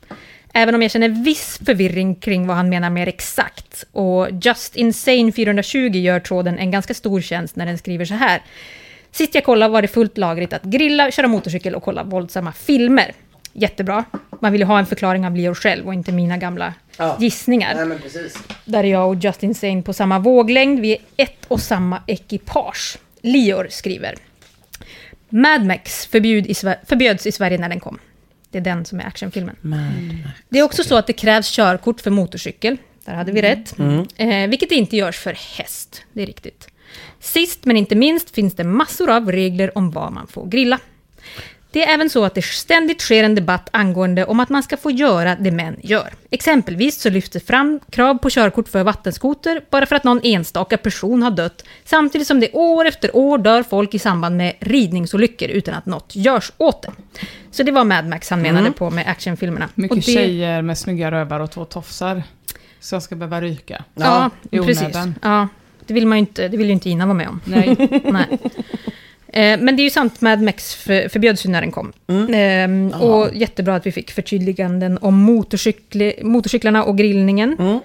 [0.53, 3.83] Även om jag känner viss förvirring kring vad han menar mer exakt.
[3.91, 8.41] Och Just Insane 420 gör tråden en ganska stor tjänst när den skriver så här.
[9.15, 13.13] Sist jag kollade var det fullt lagligt att grilla, köra motorcykel och kolla våldsamma filmer.
[13.53, 14.05] Jättebra.
[14.41, 17.17] Man vill ju ha en förklaring av Leo själv och inte mina gamla Ja.
[17.19, 17.75] gissningar.
[17.75, 18.37] Nej, men precis.
[18.65, 20.79] Där är jag och Justin Sane på samma våglängd.
[20.79, 22.97] Vi är ett och samma ekipage.
[23.21, 24.15] Lior skriver.
[25.29, 26.53] Mad Max förbjud i
[26.85, 27.99] förbjöds i Sverige när den kom.
[28.49, 29.55] Det är den som är actionfilmen.
[30.49, 32.77] Det är också så att det krävs körkort för motorcykel.
[33.05, 33.77] Där hade vi rätt.
[33.79, 34.05] Mm.
[34.17, 36.01] Eh, vilket det inte görs för häst.
[36.13, 36.67] Det är riktigt.
[37.19, 40.79] Sist men inte minst finns det massor av regler om vad man får grilla.
[41.71, 44.77] Det är även så att det ständigt sker en debatt angående om att man ska
[44.77, 46.13] få göra det män gör.
[46.29, 51.23] Exempelvis så lyfter fram krav på körkort för vattenskoter bara för att någon enstaka person
[51.23, 55.73] har dött, samtidigt som det år efter år dör folk i samband med ridningsolyckor utan
[55.73, 56.91] att något görs åt det.
[57.51, 58.73] Så det var Mad Max han menade Mm.
[58.73, 59.69] på med actionfilmerna.
[59.75, 62.23] Mycket det- tjejer med snygga rövar och två tofsar.
[62.79, 63.83] Så jag ska behöva ryka.
[63.95, 64.81] Ja, i precis.
[64.81, 65.15] onödan.
[65.21, 65.47] Ja,
[65.87, 67.41] det vill man ju inte, det vill ju inte Ina vara med om.
[67.45, 67.75] Nej.
[68.03, 68.27] Nej.
[69.27, 71.93] Eh, Men det är ju sant, Mad Max för, förbjöds ju när den kom.
[72.07, 72.33] Mm.
[72.33, 77.55] Ehm, och jättebra att vi fick förtydliganden om motorcykli, motorcyklarna och grillningen.
[77.59, 77.79] Mm.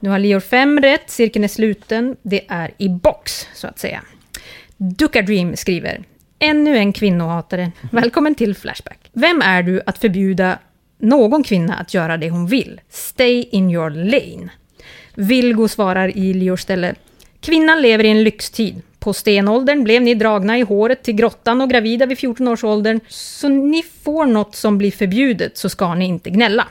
[0.00, 2.16] Nu har Leor 5 rätt, cirkeln är sluten.
[2.22, 4.02] Det är i box, så att säga.
[4.76, 6.02] Ducka Dream skriver,
[6.38, 7.72] ännu en kvinnohatare.
[7.92, 8.98] Välkommen till Flashback.
[9.12, 10.58] Vem är du att förbjuda
[10.98, 12.80] någon kvinna att göra det hon vill?
[12.90, 14.48] Stay in your lane.
[15.14, 16.94] Vilgo svarar i Leors ställe.
[17.40, 18.82] Kvinnan lever i en lyxtid.
[18.98, 23.00] På stenåldern blev ni dragna i håret till grottan och gravida vid 14 års åldern.
[23.08, 26.66] Så ni får något som blir förbjudet så ska ni inte gnälla.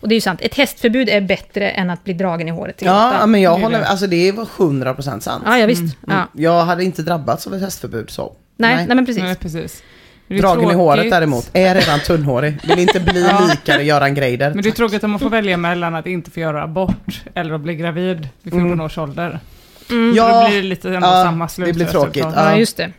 [0.00, 2.76] Och det är ju sant, ett hästförbud är bättre än att bli dragen i håret
[2.76, 3.14] till grottan.
[3.20, 3.86] Ja, men jag Det är håller det.
[3.86, 5.42] Alltså det var 100% sant.
[5.46, 5.96] Ja, ja, visst.
[6.06, 6.28] Ja.
[6.32, 8.32] Jag hade inte drabbats av ett hästförbud så.
[8.56, 9.22] Nej, nej, men precis.
[9.22, 9.82] Nej, precis.
[10.28, 12.58] Dragen i håret däremot, är redan tunnhårig.
[12.68, 13.48] Vill inte bli Ja.
[13.50, 14.54] likare Göran Greider.
[14.54, 17.54] Men det är tråkigt om man får välja mellan att inte få göra abort eller
[17.54, 18.80] att bli gravid vid 14 Mm.
[18.80, 19.40] års ålder.
[19.90, 20.14] Mm.
[20.16, 21.74] Ja, Då blir det lite ändå ja, samma det slut.
[21.76, 22.26] blir tråkigt.
[22.36, 22.92] Ja, just det.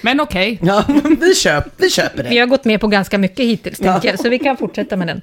[0.00, 0.58] Men okej.
[0.62, 0.84] Ja,
[1.20, 2.38] vi, köp, vi köper Vi det.
[2.40, 3.92] har gått med på ganska mycket hittills, Ja.
[3.92, 5.20] tänker jag, så vi kan fortsätta med den.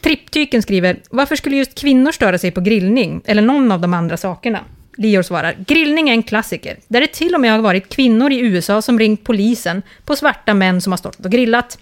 [0.00, 4.16] Tripptyken skriver, varför skulle just kvinnor störa sig på grillning, eller någon av de andra
[4.16, 4.60] sakerna?
[4.96, 8.38] Lior svarar, grillning är en klassiker, där det till och med har varit kvinnor i
[8.40, 11.78] USA som ringt polisen på svarta män som har stått och grillat.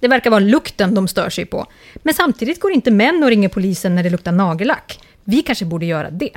[0.00, 1.66] Det verkar vara lukten de stör sig på.
[1.94, 5.00] Men samtidigt går inte män och ringer polisen när det luktar nagellack.
[5.24, 6.30] Vi kanske borde göra det.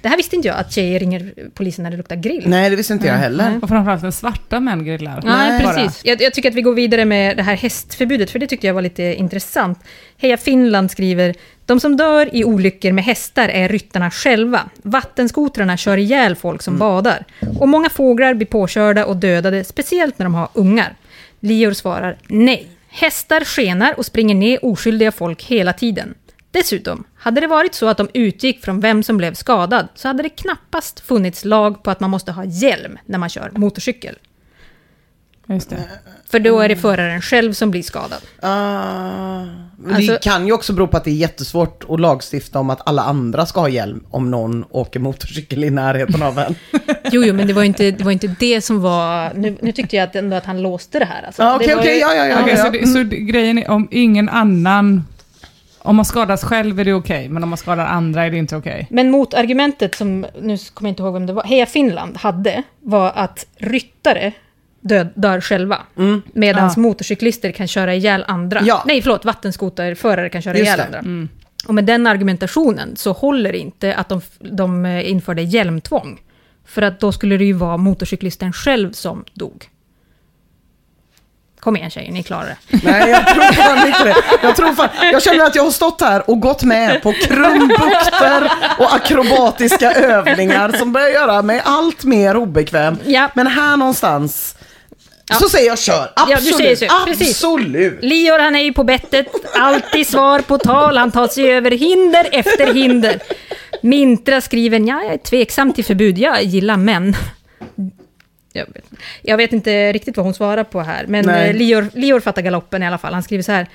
[0.00, 2.42] Det här visste inte jag, att tjejer ringer polisen när det luktar grill.
[2.46, 3.58] Nej, det visste inte jag heller.
[3.62, 5.22] Och framförallt när svarta män grillar.
[5.24, 5.74] Nej, Bara.
[5.74, 6.00] precis.
[6.04, 8.74] Jag, jag tycker att vi går vidare med det här hästförbudet, för det tyckte jag
[8.74, 9.78] var lite intressant.
[10.18, 11.34] Heja Finland skriver,
[11.66, 14.60] de som dör i olyckor med hästar är ryttarna själva.
[14.82, 17.24] Vattenskotrarna kör ihjäl folk som badar.
[17.58, 20.94] Och många fåglar blir påkörda och dödade, speciellt när de har ungar.
[21.40, 22.68] Lior svarar nej.
[22.96, 26.14] Hästar skenar och springer ner oskyldiga folk hela tiden.
[26.50, 30.22] Dessutom, hade det varit så att de utgick från vem som blev skadad så hade
[30.22, 34.18] det knappast funnits lag på att man måste ha hjälm när man kör motorcykel.
[35.48, 35.76] Just det.
[36.30, 38.18] För då är det föraren själv som blir skadad.
[38.42, 38.48] Ah,
[39.78, 42.70] men Alltså- det kan ju också bero på att det är jättesvårt att lagstifta om
[42.70, 46.54] att alla andra ska ha hjälm om någon åker motorcykel i närheten av en.
[47.12, 49.32] Jo, jo, men det var inte det, var inte det som var...
[49.34, 51.22] Nu, nu tyckte jag att, ändå att han låste det här.
[51.26, 51.42] Alltså.
[51.42, 52.38] Ja, okej, var okej, ju- ja, ja, ja.
[52.42, 55.04] Okej, så, det, så det, grejen är om ingen annan...
[55.78, 58.56] Om man skadas själv är det okej, men om man skadar andra är det inte
[58.56, 58.86] okej.
[58.90, 63.12] Men motargumentet som, nu kommer jag inte ihåg vem det var, Heja Finland hade, var
[63.14, 64.32] att ryttare
[64.88, 65.78] död, dör själva.
[66.32, 66.80] Medan Ja.
[66.80, 68.60] motorcyklister kan köra ihjäl andra.
[68.64, 68.82] Ja.
[68.86, 70.98] Nej, förlåt, vattenskoterförare kan köra Just ihjäl det.
[70.98, 71.28] andra.
[71.68, 76.20] Och med den argumentationen så håller det inte att de, de eh, införde hjälmtvång.
[76.66, 79.68] För att då skulle det ju vara motorcyklisten själv som dog.
[81.60, 82.80] Kom igen tjejer, ni klarar det.
[82.84, 84.14] Nej, jag tror fan inte det.
[84.42, 88.50] Jag, tror fan, jag känner att jag har stått här och gått med på krumbukter
[88.78, 92.98] och akrobatiska övningar som börjar göra mig allt mer obekväm.
[93.06, 93.30] Ja.
[93.34, 94.56] Men här någonstans
[95.28, 95.34] Ja.
[95.34, 96.12] så säger jag kör.
[96.16, 96.56] Ja, du Absolut.
[96.56, 96.86] säger så.
[97.10, 98.02] Absolut.
[98.04, 102.28] Lior han är ju på bettet, alltid svar på tal, han tar sig över hinder
[102.32, 103.22] efter hinder.
[103.82, 107.16] Mintra skriver, ja, jag är tveksam till förbud, jag gillar män.
[108.52, 108.84] Jag vet,
[109.22, 111.50] jag vet inte riktigt vad hon svarar på här, men Nej.
[111.50, 113.14] eh, Lior, Lior fattar galoppen i alla fall.
[113.14, 113.68] Han skriver så här.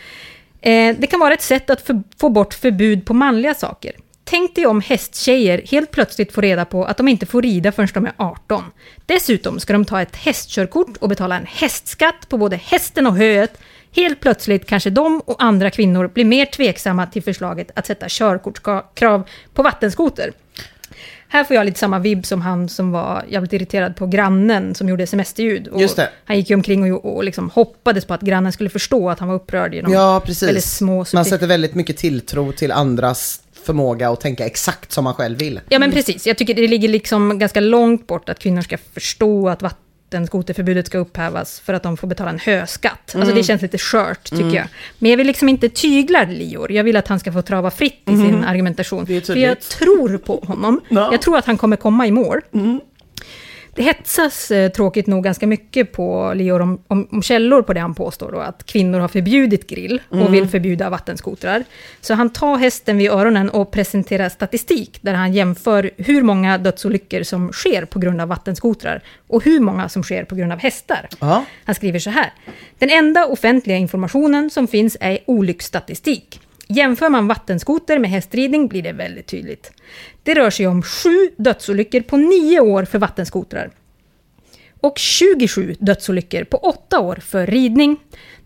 [0.61, 3.91] Eh, det kan vara ett sätt att för, få bort förbud på manliga saker.
[4.29, 7.89] Tänk dig om hästtjejer helt plötsligt får reda på att de inte får rida förrän
[7.93, 8.63] de är 18.
[9.05, 13.59] Dessutom ska de ta ett hästkörkort och betala en hästskatt på både hästen och höet.
[13.95, 19.29] Helt plötsligt kanske de och andra kvinnor blir mer tveksamma till förslaget att sätta körkortskrav
[19.53, 20.33] på vattenskoter.
[21.27, 24.89] Här får jag lite samma vibb som han som var jävligt irriterad på grannen som
[24.89, 25.67] gjorde semesterljud.
[25.67, 26.09] Och Just det.
[26.25, 29.27] Han gick ju omkring och, och liksom hoppades på att grannen skulle förstå att han
[29.27, 30.75] var upprörd genom Ja, väldigt precis.
[30.77, 35.37] små Man sätter väldigt mycket tilltro till andras förmåga att tänka exakt som man själv
[35.37, 35.59] vill.
[35.69, 39.49] Ja men precis, jag tycker det ligger liksom ganska långt bort att kvinnor ska förstå
[39.49, 43.15] att vattenskoterförbudet ska upphävas för att de får betala en höskatt.
[43.15, 44.67] Alltså det känns lite skört tycker jag.
[44.99, 48.01] Men jag vill liksom inte tygla Lior, jag vill att han ska få trava fritt
[48.05, 49.05] i sin argumentation.
[49.05, 50.81] Det är För jag tror på honom.
[50.89, 51.09] Ja.
[51.11, 52.41] Jag tror att han kommer komma i mål.
[53.79, 57.79] Det hetsas eh, tråkigt nog ganska mycket på Lior om, om, om källor på det
[57.79, 61.63] han påstår då, att kvinnor har förbjudit grill och vill förbjuda vattenskotrar.
[62.01, 67.23] Så han tar hästen vid öronen och presenterar statistik där han jämför hur många dödsolyckor
[67.23, 71.07] som sker på grund av vattenskotrar och hur många som sker på grund av hästar.
[71.19, 71.45] Ja.
[71.65, 72.33] Han skriver så här.
[72.77, 76.41] Den enda offentliga informationen som finns är olycksstatistik.
[76.67, 79.71] Jämför man vattenskoter med hästridning blir det väldigt tydligt.
[80.29, 83.69] Det rör sig om sju dödsolyckor på nio år för vattenskotrar.
[84.79, 87.97] Och 27 dödsolyckor på åtta år för ridning.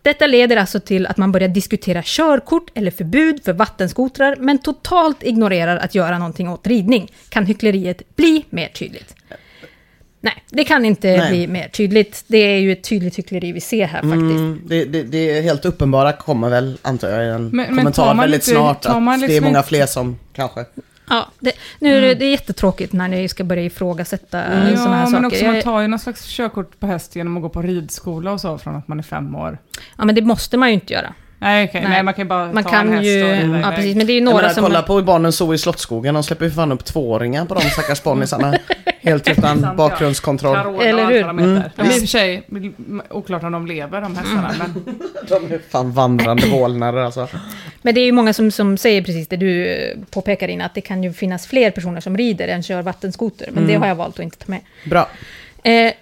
[0.01, 5.23] Detta leder alltså till att man börjar diskutera körkort eller förbud för vattenskotrar men totalt
[5.23, 7.11] ignorerar att göra någonting åt ridning.
[7.29, 9.15] Kan hyckleriet bli mer tydligt?
[10.21, 11.29] Nej, det kan inte Nej.
[11.29, 12.23] bli mer tydligt.
[12.27, 14.13] Det är ju ett tydligt hyckleri vi ser här faktiskt.
[14.39, 17.75] Mm, det, det, det är helt uppenbara kommer väl, antar jag, i en men tar
[17.75, 18.85] kommentar man väldigt inte- snart.
[18.85, 20.65] Att det är liksom många fler som kanske...
[21.09, 24.71] Ja, det, nu är det, det är jättetråkigt när ni ska börja ifrågasätta sådana här
[24.71, 25.11] Ja, saker.
[25.11, 28.31] men också man tar ju någon slags körkort på häst genom att gå på ridskola
[28.31, 29.57] och så från att man är fem år.
[29.97, 31.13] Ja, men det måste man ju inte göra.
[31.39, 31.81] Nej, okej.
[31.81, 31.89] Nej.
[31.89, 33.23] Nej, man kan ju bara Man ta kan en häst ju...
[33.23, 33.95] och rida Ja, precis.
[33.95, 34.63] Men det är ju några menar, som...
[34.63, 37.99] kolla på barnen så i Slottsskogen, de släpper ju fan upp tvååringar på de stackars
[37.99, 38.53] ponnisarna.
[39.03, 40.55] helt utan Sant, bakgrundskontroll.
[40.55, 41.13] Carola Eller Mm.
[41.13, 41.23] hur?
[41.23, 42.43] vad de är i och för sig
[43.09, 44.53] oklart om de lever, de hästarna.
[44.59, 44.99] Men
[45.49, 47.27] De är fan vandrande vålnader alltså.
[47.81, 50.73] Men det är ju många som, som säger precis det du eh, påpekar in att
[50.75, 53.45] det kan ju finnas fler personer som rider än kör vattenskoter.
[53.51, 53.67] Men Mm.
[53.67, 54.59] det har jag valt att inte ta med.
[54.85, 55.09] Bra.
[55.63, 55.93] Eh,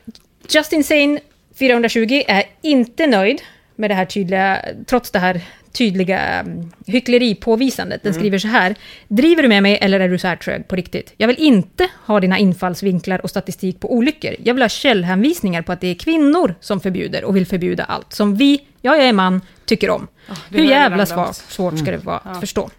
[0.49, 1.19] Justin Sane
[1.60, 3.41] 420 är inte nöjd
[3.76, 5.41] med det här tydliga, trots det här
[5.73, 8.03] tydliga mm, hyckleripåvisandet.
[8.03, 8.76] Den skriver så här.
[9.07, 11.14] Driver du med mig eller är du så här trög på riktigt?
[11.18, 14.35] Jag vill inte ha dina infallsvinklar och statistik på olyckor.
[14.43, 18.14] Jag vill ha källhänvisningar på att det är kvinnor som förbjuder och vill förbjuda allt
[18.14, 20.07] som vi, ja jag är man, tycker om.
[20.49, 22.69] det Hur jävla svårt, svårt ska det vara att förstå?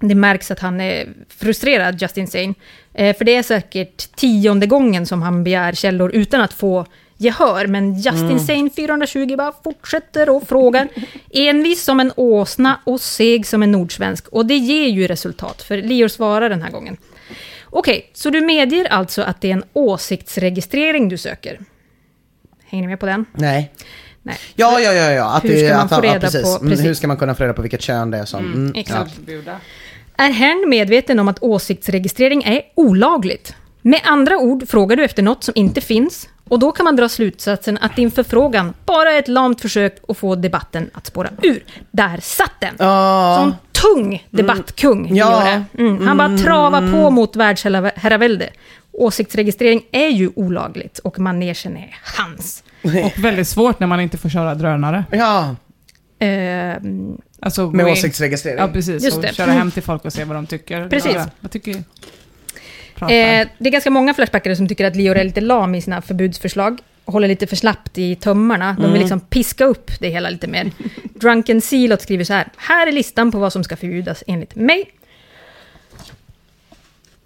[0.00, 2.54] Det märks att han är frustrerad, Justin Sane.
[2.94, 6.86] Eh, för det är säkert tionde gången som han begär källor utan att få
[7.20, 7.66] gehör.
[7.66, 10.88] Men Justin Sane 420 bara fortsätter och frågar.
[11.30, 14.28] Envis som en åsna och seg som en nordsvensk.
[14.28, 16.96] Och det ger ju resultat, för Lior svarar den här gången.
[17.64, 21.60] Okej, så du medger alltså att det är en åsiktsregistrering du söker?
[22.66, 23.24] Hänger ni med på den?
[23.32, 23.72] Nej.
[24.22, 24.36] Nej.
[24.54, 25.36] Ja, ja, ja, ja.
[25.36, 26.42] Att Hur det, ska man att, få ja, precis.
[26.42, 26.86] på- Mm, precis.
[26.86, 28.44] Hur ska man kunna få reda på vilket kön det är som...
[28.52, 29.14] Mm, exakt.
[29.14, 29.60] Förbjuda.
[30.16, 33.54] Är herrn medveten om att åsiktsregistrering är olagligt?
[33.82, 37.08] Med andra ord frågar du efter något som inte finns och då kan man dra
[37.08, 41.64] slutsatsen att din förfrågan bara är ett lamt försök att få debatten att spåra ur.
[41.90, 42.74] Där satt den!
[42.78, 43.36] Ja.
[43.40, 45.40] Som tung debattkung, Ja.
[45.40, 45.64] Liore.
[45.90, 46.06] mm.
[46.06, 48.50] Han bara travar på mot världsherravälde.
[48.92, 52.62] Åsiktsregistrering är ju olagligt och manegen är hans.
[52.82, 55.04] Och väldigt svårt när man inte får köra drönare.
[55.10, 55.56] Ja,
[56.22, 58.58] Ehm, Alltså, med åsiktsregistrering.
[58.58, 59.04] Ja, precis.
[59.04, 59.34] Just och det.
[59.34, 60.88] köra hem till folk och se vad de tycker.
[60.88, 61.12] Precis.
[61.14, 61.82] Ja, vad tycker
[63.00, 63.14] pratar.
[63.14, 66.02] Eh, det är ganska många Flashbackare som tycker att Lior är lite lam i sina
[66.02, 66.80] förbudsförslag.
[67.04, 68.76] Håller lite för slappt i tömmarna.
[68.80, 70.70] De vill liksom piska upp det hela lite mer.
[71.14, 72.48] Drunken Sealot skriver så här.
[72.56, 74.90] Här är listan på vad som ska förbjudas enligt mig.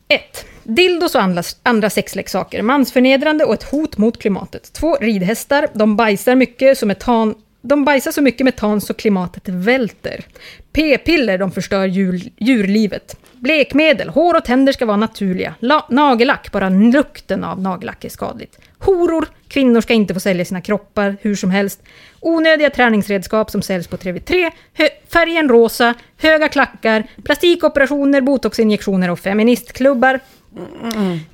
[0.09, 0.47] 1.
[0.63, 2.63] Dildos och andra, andra sexleksaker.
[2.63, 4.73] Mansförnedrande och ett hot mot klimatet.
[4.73, 4.97] 2.
[4.97, 5.69] Ridhästar.
[5.73, 7.35] De bajsar mycket så metan...
[7.67, 10.25] De bajsar så mycket metan så klimatet välter.
[10.73, 13.17] P-piller, de förstör djur, djurlivet.
[13.33, 15.55] Blekmedel, hår och tänder ska vara naturliga.
[15.61, 18.59] La, nagellack, bara lukten av nagellack är skadligt.
[18.79, 21.83] Horor, kvinnor ska inte få sälja sina kroppar hur som helst.
[22.21, 24.51] Onödiga träningsredskap som säljs på 3v3.
[24.75, 30.21] Hö, färgen rosa, höga klackar, plastikoperationer, botoxinjektioner och feministklubbar.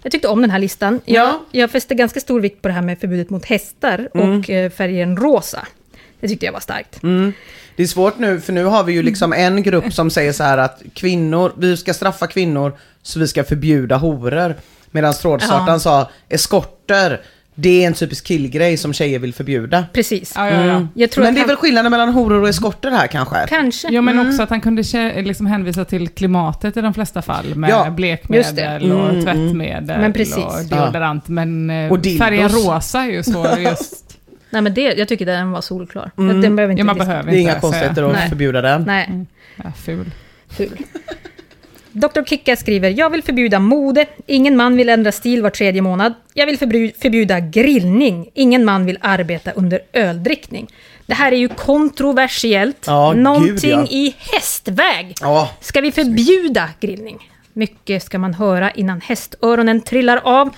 [0.03, 1.01] Jag tyckte om den här listan.
[1.05, 1.41] Jag, Ja.
[1.51, 5.17] jag fäste ganska stor vikt på det här med förbudet mot hästar och eh, färgen
[5.17, 5.67] rosa.
[6.21, 7.01] Det tyckte jag var starkt.
[7.77, 10.43] Det är svårt nu, för nu har vi ju liksom en grupp som säger så
[10.45, 12.73] här att kvinnor, vi ska straffa kvinnor
[13.03, 14.55] så vi ska förbjuda horor.
[14.91, 15.79] Medan trådstartan Ja.
[15.79, 17.21] sa eskorter,
[17.55, 19.85] det är en typisk killgrej som tjejer vill förbjuda.
[19.93, 20.33] Precis.
[20.37, 20.87] ja, ja, ja.
[20.95, 23.37] Jag tror Men det är väl skillnaden mellan horor och eskorter här kanske?
[23.49, 23.89] Kanske.
[23.93, 24.83] Ja, men också att han kunde
[25.23, 28.95] liksom hänvisa till klimatet i de flesta fall med blekmedel det.
[28.95, 30.37] och Mm, tvättmedel Men precis.
[30.37, 31.29] och deodorant.
[31.29, 32.19] Men eh, Och dildos.
[32.27, 34.07] färgen rosa är ju så just...
[34.51, 36.11] Nej men det, jag tycker den var solklar.
[36.19, 36.41] Mm.
[36.41, 38.29] Den behöver inte Ja, man behöver Det är inte inga konstigheter att Nej.
[38.29, 38.83] förbjuda den.
[38.83, 40.11] Nej, Ja, ful.
[40.57, 40.77] ful.
[41.93, 42.25] Dr.
[42.27, 44.07] Kicka skriver, jag vill förbjuda mode.
[44.27, 46.15] Ingen man vill ändra stil var tredje månad.
[46.35, 48.31] Jag vill förbju- förbjuda grillning.
[48.35, 50.67] Ingen man vill arbeta under öldrickning.
[51.07, 52.85] Det här är ju kontroversiellt.
[52.87, 53.87] Ja, gud, Någonting ja.
[53.91, 55.15] i hästväg.
[55.21, 55.51] Ja.
[55.61, 57.31] Ska vi förbjuda grillning?
[57.53, 60.51] Mycket ska man höra innan hästöronen trillar av.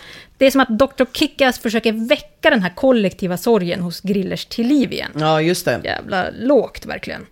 [0.42, 1.04] Det är som att Dr.
[1.12, 5.10] Kickas försöker väcka den här kollektiva sorgen hos grillers till liv igen.
[5.18, 5.80] Ja, just det.
[5.84, 7.26] Jävla lågt verkligen.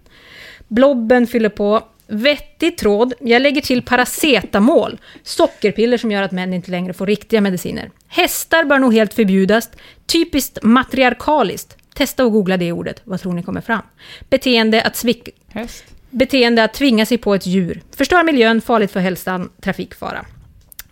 [0.69, 1.82] Blobben fyller på.
[2.07, 3.15] Vettig tråd.
[3.20, 4.99] Jag lägger till paracetamol.
[5.23, 7.91] Sockerpiller som gör att män inte längre får riktiga mediciner.
[8.09, 9.70] Hästar bör nog helt förbjudas.
[10.07, 11.77] Typiskt matriarkaliskt.
[11.95, 13.01] Testa att googla det ordet.
[13.05, 13.82] Vad tror ni kommer fram?
[14.28, 15.28] Beteende att svick...
[15.49, 15.85] Häst.
[16.11, 17.82] Beteende att tvinga sig på ett djur.
[17.97, 20.27] Förstör miljön, farligt för hälsan, trafikfara.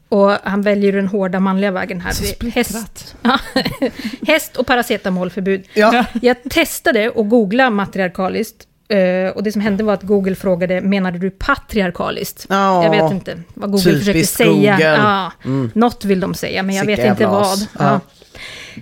[0.08, 2.12] Och han väljer den hårda manliga vägen här.
[2.50, 3.38] Häst, ja,
[4.26, 5.64] häst och paracetamolförbud.
[5.74, 6.04] Ja.
[6.22, 8.64] Jag testade att googla matriarkaliskt.
[8.88, 12.46] eh, Och det som hände var att Google frågade, menade du patriarkaliskt?
[12.48, 12.84] Ja.
[12.84, 14.50] Jag vet inte vad Google försökte säga.
[14.50, 14.82] Google.
[14.84, 15.32] Ja,
[15.74, 17.66] Något vill de säga, men jag Sicka vet inte vad.
[17.78, 18.00] Ja.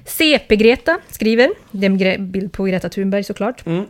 [0.05, 3.67] CP-Greta skriver, det är en bild på Greta Thunberg såklart.
[3.67, 3.85] Mm.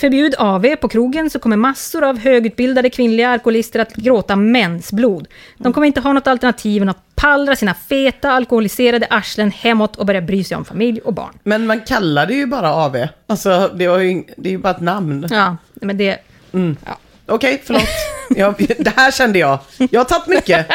[0.00, 5.28] Förbjud AV på krogen så kommer massor av högutbildade kvinnliga alkoholister att gråta mensblod.
[5.56, 10.06] De kommer inte ha något alternativ än att pallra sina feta alkoholiserade arslen hemåt och
[10.06, 11.38] börja bry sig om familj och barn.
[11.42, 13.06] Men man kallar det ju bara AV.
[13.26, 15.28] Alltså, det, var ju, det är ju bara ett namn.
[15.30, 16.18] Ja, men det...
[17.26, 17.82] Okej, förlåt.
[18.28, 19.58] Jag, det här kände jag.
[19.90, 20.66] Jag har tagit mycket.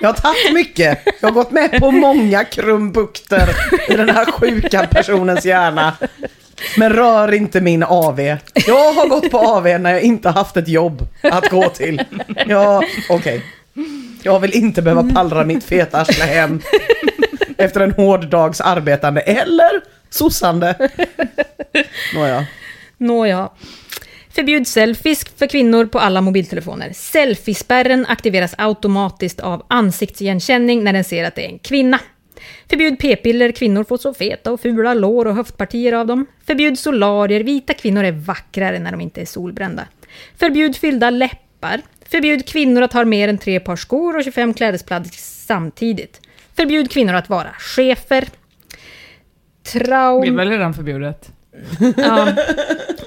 [0.00, 0.98] Jag har tagit mycket.
[1.20, 3.48] Jag har gått med på många krumbukter
[3.88, 5.92] i den här sjuka personens hjärna.
[6.76, 8.20] Men rör inte min AV.
[8.66, 12.02] Jag har gått på AV när jag inte haft ett jobb att gå till.
[12.46, 13.42] Ja, okej.
[14.22, 16.60] Jag vill inte behöva pallra mitt feta arsle hem
[17.56, 19.80] efter en hård dags arbetande eller
[20.10, 20.90] sossande.
[22.14, 22.46] Nåja.
[22.96, 23.50] Nåja.
[24.34, 26.92] Förbjud selfies för kvinnor på alla mobiltelefoner.
[26.94, 31.98] Selfiespärren aktiveras automatiskt av ansiktsigenkänning när den ser att det är en kvinna.
[32.70, 36.26] Förbjud p-piller, kvinnor får så feta och fula lår och höftpartier av dem.
[36.46, 39.86] Förbjud solarier, vita kvinnor är vackrare när de inte är solbrända.
[40.36, 41.80] Förbjud fyllda läppar.
[42.08, 46.20] Förbjud kvinnor att ha mer än tre par skor och 25 klädesplagg samtidigt.
[46.56, 48.24] Förbjud kvinnor att vara chefer.
[49.72, 51.32] Det är väl redan förbjudet?
[51.96, 52.28] Ja,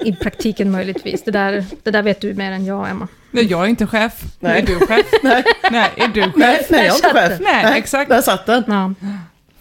[0.04, 1.22] i praktiken möjligtvis.
[1.22, 3.08] Det där, det där vet du mer än jag, Emma.
[3.30, 4.22] Nej, jag är inte chef.
[4.40, 4.60] Nej.
[4.60, 5.06] Är du chef?
[5.22, 5.44] Nej.
[5.70, 6.32] Nej, är du chef?
[6.36, 7.40] Nej, nej, jag är inte chef.
[7.40, 8.10] Nej, exakt.
[8.10, 8.64] Där satt den.
[8.66, 8.94] Ja.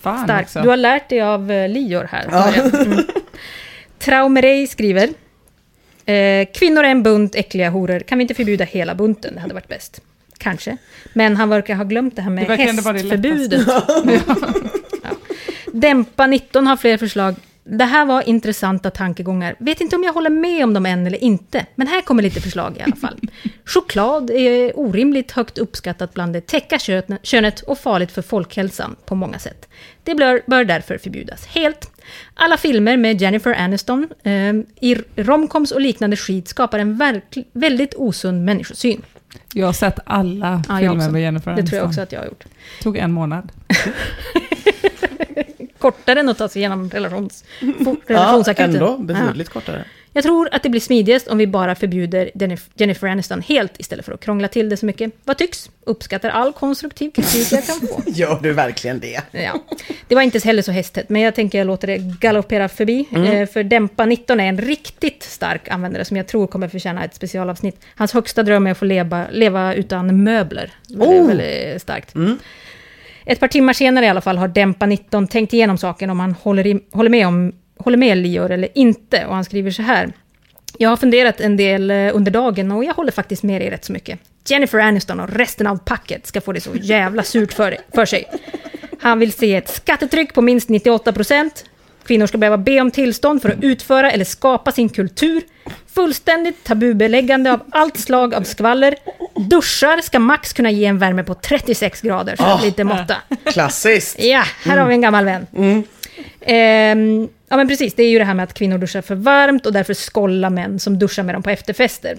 [0.01, 0.43] Fan Starkt.
[0.49, 0.61] också.
[0.61, 2.27] Du har lärt dig av uh, Lior här.
[2.31, 2.53] Ja.
[2.53, 3.03] Mm.
[3.99, 5.09] Traumerei skriver.
[6.05, 7.99] Eh, kvinnor är en bunt äckliga horor.
[7.99, 9.33] Kan vi inte förbjuda hela bunten?
[9.35, 10.01] Det hade varit bäst.
[10.37, 10.77] Kanske.
[11.13, 13.67] Men han verkar ha glömt det här med Det vara det hästförbudet.
[15.03, 15.09] ja.
[15.73, 17.35] Dämpa 19 har fler förslag.
[17.77, 19.55] Det här var intressanta tankegångar.
[19.59, 21.65] Vet inte om jag håller med om dem än eller inte.
[21.75, 23.19] Men här kommer lite förslag i alla fall.
[23.65, 29.15] Choklad är orimligt högt uppskattat bland det täcka kö- könet och farligt för folkhälsan på
[29.15, 29.67] många sätt.
[30.03, 31.91] Det bör, bör därför förbjudas helt.
[32.33, 34.31] Alla filmer med Jennifer Aniston eh,
[34.89, 39.01] i romcoms och liknande skit skapar en verkl- väldigt osund människosyn.
[39.53, 41.89] Jag har sett alla Ja, filmer med Jennifer Det tror jag Aniston.
[41.89, 42.43] också att jag har gjort.
[42.81, 43.51] Tog en månad.
[45.81, 48.73] Kortare än att ta sig igenom relations, fo- Ja, relationsakuten.
[48.73, 49.03] ändå Ja.
[49.03, 49.85] betydligt kortare.
[50.13, 52.31] Jag tror att det blir smidigast om vi bara förbjuder
[52.75, 55.11] Jennifer Aniston helt istället för att krångla till det så mycket.
[55.23, 55.69] Vad tycks?
[55.83, 58.01] Uppskattar all konstruktiv kritik jag kan få.
[58.07, 59.21] Gör du verkligen det?
[59.31, 59.59] Ja.
[60.07, 63.07] Det var inte heller så hästtätt, men jag tänker jag låter det galoppera förbi.
[63.11, 63.23] Mm.
[63.31, 67.15] Eh, för Dämpa 19 är en riktigt stark användare som jag tror kommer förtjäna ett
[67.15, 67.81] specialavsnitt.
[67.95, 70.71] Hans högsta dröm är att få leva, leva utan möbler.
[70.89, 71.27] Väldigt, Oh!
[71.27, 72.13] väldigt starkt.
[73.25, 76.31] Ett par timmar senare i alla fall har Dämpa 19 tänkt igenom saken om han
[76.33, 79.25] håller, i, håller, med, om, håller med Lior eller inte.
[79.25, 80.11] Och han skriver så här.
[80.77, 83.85] Jag har funderat en del eh, under dagen och jag håller faktiskt med dig rätt
[83.85, 84.19] så mycket.
[84.45, 88.25] Jennifer Aniston och resten av packet ska få det så jävla surt för, för sig.
[89.01, 91.65] Han vill se ett skattetryck på minst 98 procent.
[92.11, 95.41] Kvinnor ska behöva be om tillstånd för att utföra eller skapa sin kultur.
[95.95, 98.95] Fullständigt tabubeläggande av allt slag av skvaller.
[99.49, 102.59] Duschar ska max kunna ge en värme på 36 grader, så Ah.
[102.63, 103.15] lite måtta.
[103.45, 104.19] Klassiskt.
[104.23, 105.47] Ja, här har vi en gammal vän.
[106.41, 107.93] Ehm, ja, men precis.
[107.93, 110.79] Det är ju det här med att kvinnor duschar för varmt och därför skollar män
[110.79, 112.17] som duschar med dem på efterfester.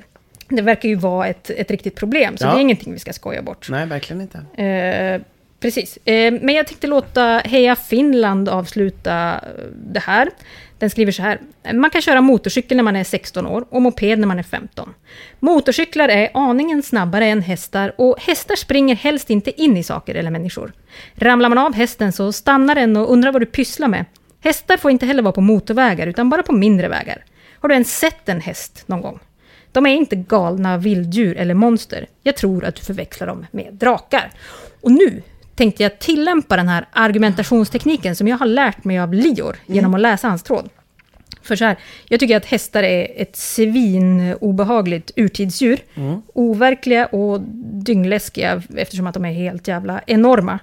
[0.49, 2.51] Det verkar ju vara ett, ett riktigt problem, så Ja.
[2.53, 3.67] det är ingenting vi ska skoja bort.
[3.71, 4.63] Nej, verkligen inte.
[4.63, 5.21] Eh,
[5.63, 5.99] precis.
[6.05, 10.31] Eh, men jag tänkte låta Heja Finland avsluta eh, det här.
[10.79, 11.41] Den skriver så här.
[11.73, 14.95] Man kan köra motorcykel när man är 16 år och moped när man är 15.
[15.41, 20.31] Motorcyklar är aningen snabbare än hästar och hästar springer helst inte in i saker eller
[20.31, 20.73] människor.
[21.15, 24.05] Ramlar man av hästen så stannar den och undrar vad du pysslar med.
[24.41, 27.25] Hästar får inte heller vara på motorvägar utan bara på mindre vägar.
[27.61, 29.19] Har du ens sett en häst någon gång?
[29.73, 32.07] De är inte galna vilddjur eller monster.
[32.23, 34.31] Jag tror att du förväxlar dem med drakar.
[34.81, 35.23] Och nu
[35.55, 40.01] tänkte jag tillämpa den här argumentationstekniken som jag har lärt mig av Lior genom att
[40.01, 40.71] läsa hans tråd.
[41.43, 41.77] För så här,
[42.09, 45.79] jag tycker att hästar är ett svin obehagligt urtidsdjur.
[46.35, 47.41] Overkliga och
[47.85, 50.59] dyngläskiga eftersom att de är helt jävla enorma.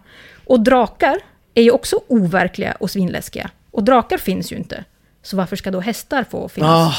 [0.46, 1.18] Och drakar
[1.54, 3.50] är ju också overkliga och svinläskiga.
[3.72, 4.84] Och drakar finns ju inte.
[5.24, 6.70] Så varför ska då hästar få finnas?
[6.70, 6.96] Ah.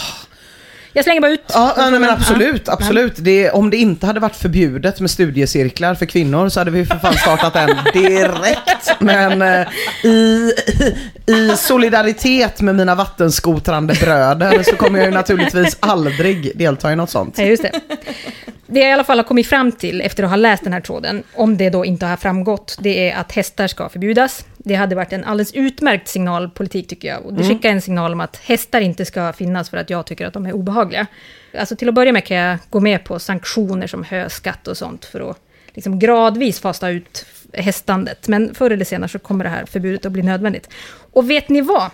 [0.93, 1.43] Jag slänger bara ut.
[1.53, 3.13] Ja, nej, men absolut, absolut.
[3.17, 6.99] Det, om det inte hade varit förbjudet med studiecirklar för kvinnor så hade vi för
[6.99, 8.91] fan startat en direkt.
[8.99, 9.67] Men eh,
[10.05, 10.53] i,
[11.27, 17.11] i solidaritet med mina vattenskotrande bröder så kommer jag ju naturligtvis aldrig delta i något
[17.11, 17.39] sånt.
[17.39, 17.81] Ja, just det.
[18.73, 20.81] Det jag i alla fall har kommit fram till efter att ha läst den här
[20.81, 24.45] tråden, om det då inte har framgått, det är att hästar ska förbjudas.
[24.59, 27.27] Det hade varit en alldeles utmärkt signalpolitik tycker jag.
[27.27, 27.55] Och det Mm.
[27.57, 30.47] skickar en signal om att hästar inte ska finnas för att jag tycker att de
[30.47, 31.07] är obehagliga.
[31.59, 35.05] Alltså till att börja med kan jag gå med på sanktioner som höskatt och sånt
[35.05, 35.37] för att
[35.75, 38.29] liksom gradvis fasa ut hästandet.
[38.29, 40.69] Men förr eller senare så kommer det här förbudet att bli nödvändigt.
[41.13, 41.91] Och vet ni vad?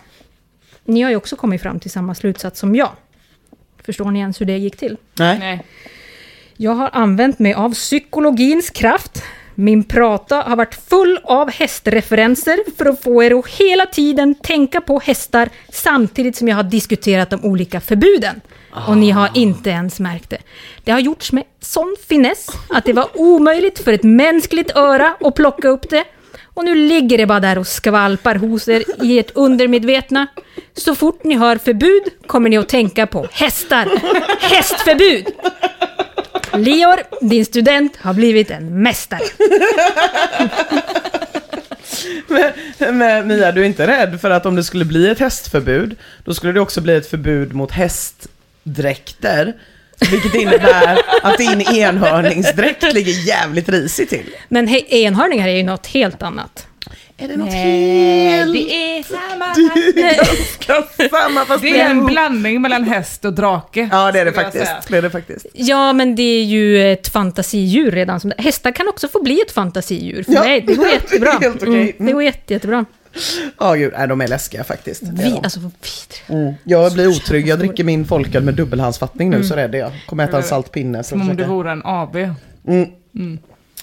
[0.85, 2.90] Ni har ju också kommit fram till samma slutsats som jag.
[3.85, 4.97] Förstår ni ens hur det gick till?
[5.19, 5.39] Nej.
[5.39, 5.65] Nej.
[6.59, 9.23] Jag har använt mig av psykologins kraft.
[9.55, 14.81] Min prata har varit full av hästreferenser för att få er att hela tiden tänka
[14.81, 18.41] på hästar samtidigt som jag har diskuterat de olika förbuden.
[18.89, 20.39] Och ni har inte ens märkt det.
[20.85, 25.35] Det har gjorts med sån finess att det var omöjligt för ett mänskligt öra att
[25.35, 26.05] plocka upp det.
[26.55, 30.27] Och nu ligger det bara där och skvalpar hos er i ert undermedvetna.
[30.74, 33.89] Så fort ni hör förbud kommer ni att tänka på hästar.
[34.41, 35.27] Hästförbud!
[36.52, 39.20] Lior, din student har blivit en mästare.
[42.28, 45.97] Men, men Mia, du är inte rädd för att om det skulle bli ett hästförbud,
[46.24, 49.55] då skulle det också bli ett förbud mot hästdräkter.
[50.10, 54.27] Vilket innebär att din enhörningsdräkt ligger jävligt risigt till.
[54.48, 56.66] Men enhörningar är ju något helt annat.
[57.18, 58.52] Är det något Nej, helt...
[58.52, 59.55] det är samma.
[59.94, 63.88] Det är ganska samma fast Det är en blandning mellan häst och drake.
[63.93, 64.72] Ja det är det faktiskt.
[64.88, 65.47] Det är det faktiskt.
[65.52, 68.20] Ja, men det är ju ett fantasidjur redan.
[68.20, 68.43] Som det.
[68.43, 70.22] Hästar kan också få bli ett fantasidjur.
[70.22, 70.60] För Ja, mig.
[70.60, 71.30] Det går jättebra.
[71.40, 71.74] helt okej.
[71.98, 72.84] Mm, det går jätte, jättebra.
[73.59, 75.01] Ja gud, nej, de är läskiga faktiskt.
[75.05, 75.40] Det är Vi, de.
[75.43, 76.40] alltså, vidre.
[76.43, 76.55] Mm.
[76.64, 79.90] Jag blir otrygg, jag dricker min folköl med dubbelhandsfattning nu så rädd är jag.
[80.06, 81.05] Kommer äta en salt pinne.
[81.05, 82.16] Som om det vore en AB.
[82.16, 83.38] Mm.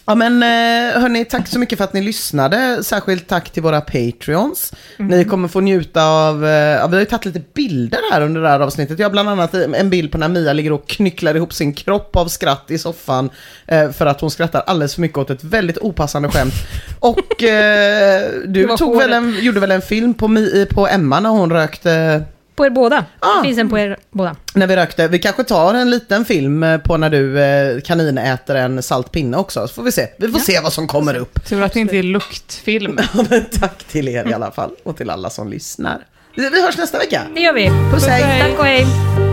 [0.05, 2.83] Ja men eh, hörni, tack så mycket för att ni lyssnade.
[2.83, 4.73] Särskilt tack till våra Patreons.
[4.99, 5.17] Mm.
[5.17, 8.41] Ni kommer få njuta av, eh, ja, vi har ju tagit lite bilder här under
[8.41, 8.99] det här avsnittet.
[8.99, 12.15] Jag har bland annat en bild på när Mia ligger och knycklar ihop sin kropp
[12.15, 13.29] av skratt i soffan.
[13.67, 16.53] Eh, för att hon skrattar alldeles för mycket åt ett väldigt opassande skämt.
[16.99, 20.37] Och eh, du tog väl en, gjorde väl en film på,
[20.69, 22.23] på Emma när hon rökte
[22.55, 23.05] På er båda.
[23.19, 23.41] Ah.
[23.41, 24.35] Det finns en på er båda.
[24.53, 25.07] när vi rökte.
[25.07, 29.11] Vi kanske tar en liten film eh, på när du eh, kanin äter en salt
[29.11, 29.67] pinne också.
[29.67, 30.07] Så får vi se.
[30.17, 31.45] Vi får se vad som kommer upp.
[31.45, 32.99] Tur att det inte är luktfilm.
[33.13, 34.71] Ja, tack till er i alla fall.
[34.83, 36.05] Och till alla som lyssnar.
[36.35, 37.21] Vi hörs nästa vecka.
[37.35, 37.69] Det gör vi.
[37.93, 38.41] Puss hej.
[38.41, 39.32] Tack och hej.